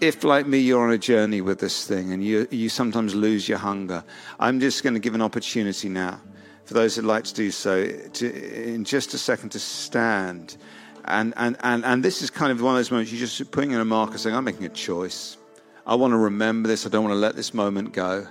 if, 0.01 0.23
like 0.23 0.47
me, 0.47 0.59
you're 0.59 0.83
on 0.83 0.91
a 0.91 0.97
journey 0.97 1.41
with 1.41 1.59
this 1.59 1.85
thing 1.85 2.13
and 2.13 2.23
you, 2.23 2.47
you 2.51 2.69
sometimes 2.69 3.13
lose 3.13 3.49
your 3.49 3.57
hunger, 3.57 4.03
I'm 4.39 4.59
just 4.59 4.83
going 4.83 4.93
to 4.93 4.99
give 4.99 5.15
an 5.15 5.21
opportunity 5.21 5.89
now 5.89 6.21
for 6.65 6.73
those 6.73 6.95
who'd 6.95 7.05
like 7.05 7.23
to 7.25 7.33
do 7.33 7.51
so 7.51 7.87
to, 7.87 8.73
in 8.73 8.85
just 8.85 9.13
a 9.13 9.17
second 9.17 9.49
to 9.49 9.59
stand. 9.59 10.57
And, 11.05 11.33
and, 11.37 11.57
and, 11.61 11.83
and 11.83 12.03
this 12.03 12.21
is 12.21 12.29
kind 12.29 12.51
of 12.51 12.61
one 12.61 12.75
of 12.75 12.79
those 12.79 12.91
moments 12.91 13.11
you're 13.11 13.19
just 13.19 13.51
putting 13.51 13.71
in 13.71 13.79
a 13.79 13.85
marker 13.85 14.17
saying, 14.17 14.35
I'm 14.35 14.43
making 14.43 14.65
a 14.65 14.69
choice. 14.69 15.37
I 15.85 15.95
want 15.95 16.11
to 16.11 16.17
remember 16.17 16.67
this. 16.67 16.85
I 16.85 16.89
don't 16.89 17.03
want 17.03 17.13
to 17.13 17.19
let 17.19 17.35
this 17.35 17.53
moment 17.53 17.93
go. 17.93 18.27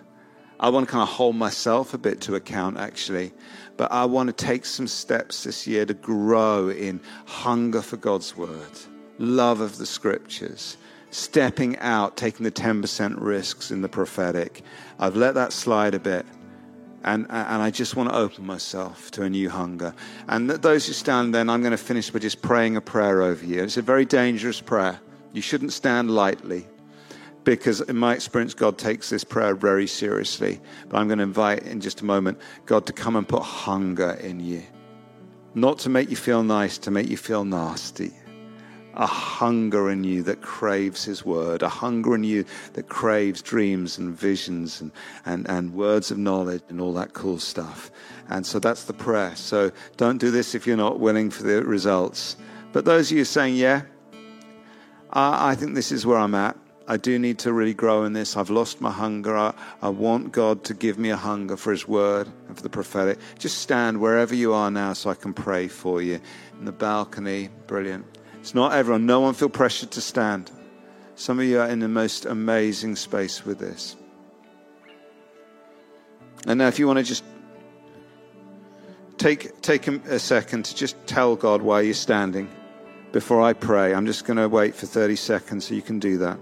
I 0.60 0.70
want 0.70 0.86
to 0.86 0.92
kind 0.92 1.02
of 1.02 1.08
hold 1.08 1.36
myself 1.36 1.94
a 1.94 1.98
bit 1.98 2.20
to 2.22 2.34
account, 2.34 2.78
actually. 2.78 3.32
But 3.78 3.92
I 3.92 4.04
want 4.04 4.26
to 4.26 4.32
take 4.32 4.66
some 4.66 4.88
steps 4.88 5.44
this 5.44 5.66
year 5.66 5.86
to 5.86 5.94
grow 5.94 6.68
in 6.68 7.00
hunger 7.26 7.80
for 7.80 7.96
God's 7.96 8.36
word, 8.36 8.72
love 9.18 9.60
of 9.60 9.78
the 9.78 9.86
scriptures, 9.86 10.76
stepping 11.10 11.78
out, 11.78 12.16
taking 12.16 12.42
the 12.42 12.50
10% 12.50 13.14
risks 13.18 13.70
in 13.70 13.80
the 13.80 13.88
prophetic. 13.88 14.62
I've 14.98 15.14
let 15.14 15.34
that 15.34 15.52
slide 15.52 15.94
a 15.94 16.00
bit. 16.00 16.26
And, 17.04 17.26
and 17.30 17.62
I 17.62 17.70
just 17.70 17.94
want 17.94 18.10
to 18.10 18.16
open 18.16 18.44
myself 18.44 19.12
to 19.12 19.22
a 19.22 19.30
new 19.30 19.48
hunger. 19.48 19.94
And 20.26 20.50
those 20.50 20.88
who 20.88 20.92
stand 20.92 21.32
then, 21.32 21.48
I'm 21.48 21.60
going 21.60 21.70
to 21.70 21.76
finish 21.76 22.10
by 22.10 22.18
just 22.18 22.42
praying 22.42 22.76
a 22.76 22.80
prayer 22.80 23.22
over 23.22 23.46
you. 23.46 23.62
It's 23.62 23.76
a 23.76 23.82
very 23.82 24.04
dangerous 24.04 24.60
prayer. 24.60 24.98
You 25.32 25.40
shouldn't 25.40 25.72
stand 25.72 26.10
lightly 26.10 26.66
because 27.48 27.80
in 27.80 27.96
my 27.96 28.12
experience, 28.12 28.52
God 28.52 28.76
takes 28.76 29.08
this 29.08 29.24
prayer 29.24 29.54
very 29.54 29.86
seriously. 29.86 30.60
But 30.88 30.98
I'm 30.98 31.08
going 31.08 31.16
to 31.16 31.24
invite 31.24 31.62
in 31.62 31.80
just 31.80 32.02
a 32.02 32.04
moment 32.04 32.38
God 32.66 32.84
to 32.86 32.92
come 32.92 33.16
and 33.16 33.26
put 33.26 33.42
hunger 33.42 34.12
in 34.20 34.38
you. 34.38 34.62
Not 35.54 35.78
to 35.80 35.88
make 35.88 36.10
you 36.10 36.16
feel 36.16 36.42
nice, 36.42 36.76
to 36.78 36.90
make 36.90 37.08
you 37.08 37.16
feel 37.16 37.46
nasty. 37.46 38.12
A 38.94 39.06
hunger 39.06 39.88
in 39.90 40.04
you 40.04 40.22
that 40.24 40.42
craves 40.42 41.04
His 41.04 41.24
word, 41.24 41.62
a 41.62 41.70
hunger 41.70 42.14
in 42.14 42.22
you 42.22 42.44
that 42.74 42.90
craves 42.90 43.40
dreams 43.40 43.96
and 43.96 44.14
visions 44.14 44.82
and, 44.82 44.92
and, 45.24 45.48
and 45.48 45.72
words 45.72 46.10
of 46.10 46.18
knowledge 46.18 46.62
and 46.68 46.82
all 46.82 46.92
that 46.94 47.14
cool 47.14 47.38
stuff. 47.38 47.90
And 48.28 48.44
so 48.44 48.58
that's 48.58 48.84
the 48.84 48.92
prayer. 48.92 49.34
So 49.36 49.72
don't 49.96 50.18
do 50.18 50.30
this 50.30 50.54
if 50.54 50.66
you're 50.66 50.76
not 50.76 51.00
willing 51.00 51.30
for 51.30 51.44
the 51.44 51.64
results. 51.64 52.36
But 52.72 52.84
those 52.84 53.10
of 53.10 53.16
you 53.16 53.24
saying, 53.24 53.56
Yeah, 53.56 53.82
I, 55.10 55.52
I 55.52 55.54
think 55.54 55.74
this 55.74 55.92
is 55.92 56.04
where 56.04 56.18
I'm 56.18 56.34
at. 56.34 56.54
I 56.90 56.96
do 56.96 57.18
need 57.18 57.38
to 57.40 57.52
really 57.52 57.74
grow 57.74 58.04
in 58.04 58.14
this. 58.14 58.34
I've 58.34 58.48
lost 58.48 58.80
my 58.80 58.90
hunger. 58.90 59.36
I, 59.36 59.52
I, 59.82 59.90
want 59.90 60.32
God 60.32 60.64
to 60.64 60.74
give 60.74 60.98
me 60.98 61.10
a 61.10 61.16
hunger 61.16 61.58
for 61.58 61.70
His 61.70 61.86
word 61.86 62.28
and 62.48 62.56
for 62.56 62.62
the 62.62 62.70
prophetic. 62.70 63.18
Just 63.38 63.58
stand 63.58 64.00
wherever 64.00 64.34
you 64.34 64.54
are 64.54 64.70
now 64.70 64.94
so 64.94 65.10
I 65.10 65.14
can 65.14 65.34
pray 65.34 65.68
for 65.68 66.00
you. 66.00 66.18
In 66.58 66.64
the 66.64 66.72
balcony, 66.72 67.50
brilliant. 67.66 68.06
It's 68.40 68.54
not 68.54 68.72
everyone. 68.72 69.04
No 69.04 69.20
one 69.20 69.34
feel 69.34 69.50
pressured 69.50 69.90
to 69.92 70.00
stand. 70.00 70.50
Some 71.14 71.38
of 71.38 71.44
you 71.44 71.60
are 71.60 71.68
in 71.68 71.80
the 71.80 71.88
most 71.88 72.24
amazing 72.24 72.96
space 72.96 73.44
with 73.44 73.58
this. 73.58 73.94
And 76.46 76.58
now, 76.58 76.68
if 76.68 76.78
you 76.78 76.86
want 76.86 77.00
to 77.00 77.04
just 77.04 77.24
take, 79.18 79.60
take 79.60 79.86
a 79.88 80.18
second 80.18 80.64
to 80.64 80.74
just 80.74 80.96
tell 81.06 81.36
God 81.36 81.60
why 81.60 81.82
you're 81.82 81.92
standing 81.92 82.48
before 83.12 83.42
I 83.42 83.52
pray, 83.52 83.92
I'm 83.94 84.06
just 84.06 84.24
going 84.24 84.38
to 84.38 84.48
wait 84.48 84.74
for 84.74 84.86
30 84.86 85.16
seconds 85.16 85.66
so 85.66 85.74
you 85.74 85.82
can 85.82 85.98
do 85.98 86.16
that. 86.18 86.38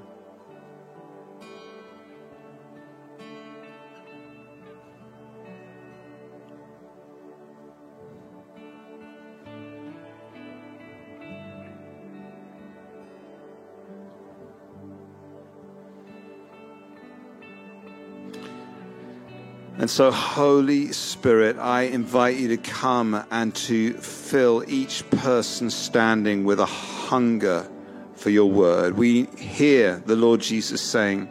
And 19.79 19.91
so, 19.91 20.11
Holy 20.11 20.91
Spirit, 20.93 21.59
I 21.59 21.83
invite 21.83 22.39
you 22.39 22.49
to 22.49 22.57
come 22.57 23.23
and 23.31 23.55
to 23.57 23.93
fill 23.93 24.65
each 24.67 25.09
person 25.11 25.69
standing 25.69 26.45
with 26.45 26.61
a 26.61 26.67
hunger 26.67 27.69
for 28.15 28.31
your 28.31 28.51
word. 28.51 28.97
We 28.97 29.27
hear 29.37 30.03
the 30.07 30.17
Lord 30.17 30.41
Jesus 30.41 30.81
saying, 30.81 31.29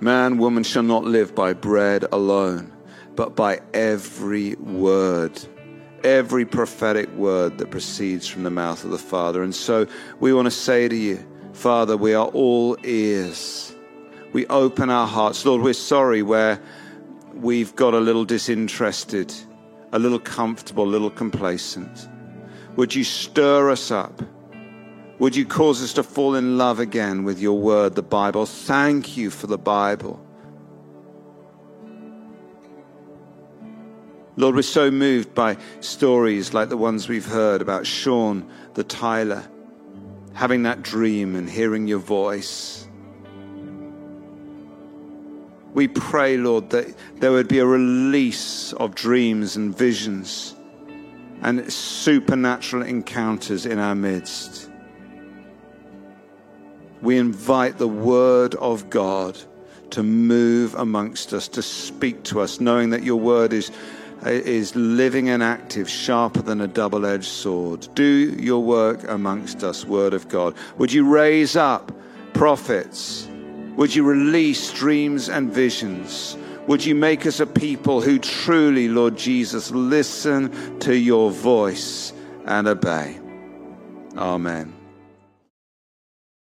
Man, 0.00 0.38
woman 0.38 0.64
shall 0.64 0.82
not 0.82 1.04
live 1.04 1.32
by 1.32 1.52
bread 1.52 2.04
alone, 2.10 2.72
but 3.14 3.36
by 3.36 3.60
every 3.72 4.56
word, 4.56 5.40
every 6.02 6.44
prophetic 6.44 7.08
word 7.14 7.58
that 7.58 7.70
proceeds 7.70 8.26
from 8.26 8.42
the 8.42 8.50
mouth 8.50 8.82
of 8.82 8.90
the 8.90 8.98
Father. 8.98 9.44
And 9.44 9.54
so 9.54 9.86
we 10.18 10.34
want 10.34 10.46
to 10.46 10.50
say 10.50 10.88
to 10.88 10.96
you, 10.96 11.24
Father, 11.52 11.96
we 11.96 12.14
are 12.14 12.26
all 12.26 12.76
ears. 12.82 13.74
We 14.32 14.44
open 14.48 14.90
our 14.90 15.06
hearts. 15.06 15.46
Lord, 15.46 15.62
we're 15.62 15.72
sorry 15.72 16.22
where 16.22 16.60
we've 17.36 17.74
got 17.76 17.94
a 17.94 17.98
little 17.98 18.24
disinterested, 18.24 19.32
a 19.92 19.98
little 19.98 20.18
comfortable, 20.18 20.84
a 20.84 20.90
little 20.90 21.10
complacent. 21.10 22.08
Would 22.76 22.94
you 22.94 23.04
stir 23.04 23.70
us 23.70 23.90
up? 23.90 24.22
Would 25.18 25.34
you 25.34 25.46
cause 25.46 25.82
us 25.82 25.94
to 25.94 26.02
fall 26.02 26.34
in 26.34 26.58
love 26.58 26.78
again 26.78 27.24
with 27.24 27.40
your 27.40 27.58
word, 27.58 27.94
the 27.94 28.02
Bible? 28.02 28.44
Thank 28.44 29.16
you 29.16 29.30
for 29.30 29.46
the 29.46 29.58
Bible. 29.58 30.22
Lord, 34.36 34.54
we're 34.54 34.62
so 34.62 34.90
moved 34.90 35.34
by 35.34 35.56
stories 35.80 36.52
like 36.52 36.68
the 36.68 36.76
ones 36.76 37.08
we've 37.08 37.26
heard 37.26 37.62
about 37.62 37.86
Sean 37.86 38.50
the 38.74 38.84
tiler 38.84 39.48
having 40.34 40.64
that 40.64 40.82
dream 40.82 41.34
and 41.34 41.48
hearing 41.48 41.88
your 41.88 41.98
voice 41.98 42.85
we 45.76 45.86
pray, 45.86 46.38
Lord, 46.38 46.70
that 46.70 46.96
there 47.20 47.32
would 47.32 47.48
be 47.48 47.58
a 47.58 47.66
release 47.66 48.72
of 48.72 48.94
dreams 48.94 49.56
and 49.56 49.76
visions 49.76 50.54
and 51.42 51.70
supernatural 51.70 52.82
encounters 52.82 53.66
in 53.66 53.78
our 53.78 53.94
midst. 53.94 54.70
We 57.02 57.18
invite 57.18 57.76
the 57.76 57.88
Word 57.88 58.54
of 58.54 58.88
God 58.88 59.38
to 59.90 60.02
move 60.02 60.74
amongst 60.76 61.34
us, 61.34 61.46
to 61.48 61.60
speak 61.60 62.22
to 62.22 62.40
us, 62.40 62.58
knowing 62.58 62.88
that 62.88 63.02
your 63.02 63.20
Word 63.20 63.52
is, 63.52 63.70
is 64.24 64.74
living 64.74 65.28
and 65.28 65.42
active, 65.42 65.90
sharper 65.90 66.40
than 66.40 66.62
a 66.62 66.66
double 66.66 67.04
edged 67.04 67.26
sword. 67.26 67.86
Do 67.94 68.02
your 68.02 68.62
work 68.62 69.04
amongst 69.08 69.62
us, 69.62 69.84
Word 69.84 70.14
of 70.14 70.26
God. 70.30 70.54
Would 70.78 70.90
you 70.90 71.06
raise 71.06 71.54
up 71.54 71.92
prophets? 72.32 73.28
Would 73.76 73.94
you 73.94 74.04
release 74.04 74.72
dreams 74.72 75.28
and 75.28 75.52
visions? 75.52 76.36
Would 76.66 76.84
you 76.84 76.94
make 76.94 77.26
us 77.26 77.40
a 77.40 77.46
people 77.46 78.00
who 78.00 78.18
truly, 78.18 78.88
Lord 78.88 79.16
Jesus, 79.16 79.70
listen 79.70 80.80
to 80.80 80.96
your 80.96 81.30
voice 81.30 82.12
and 82.44 82.66
obey? 82.66 83.20
Amen. 84.16 84.75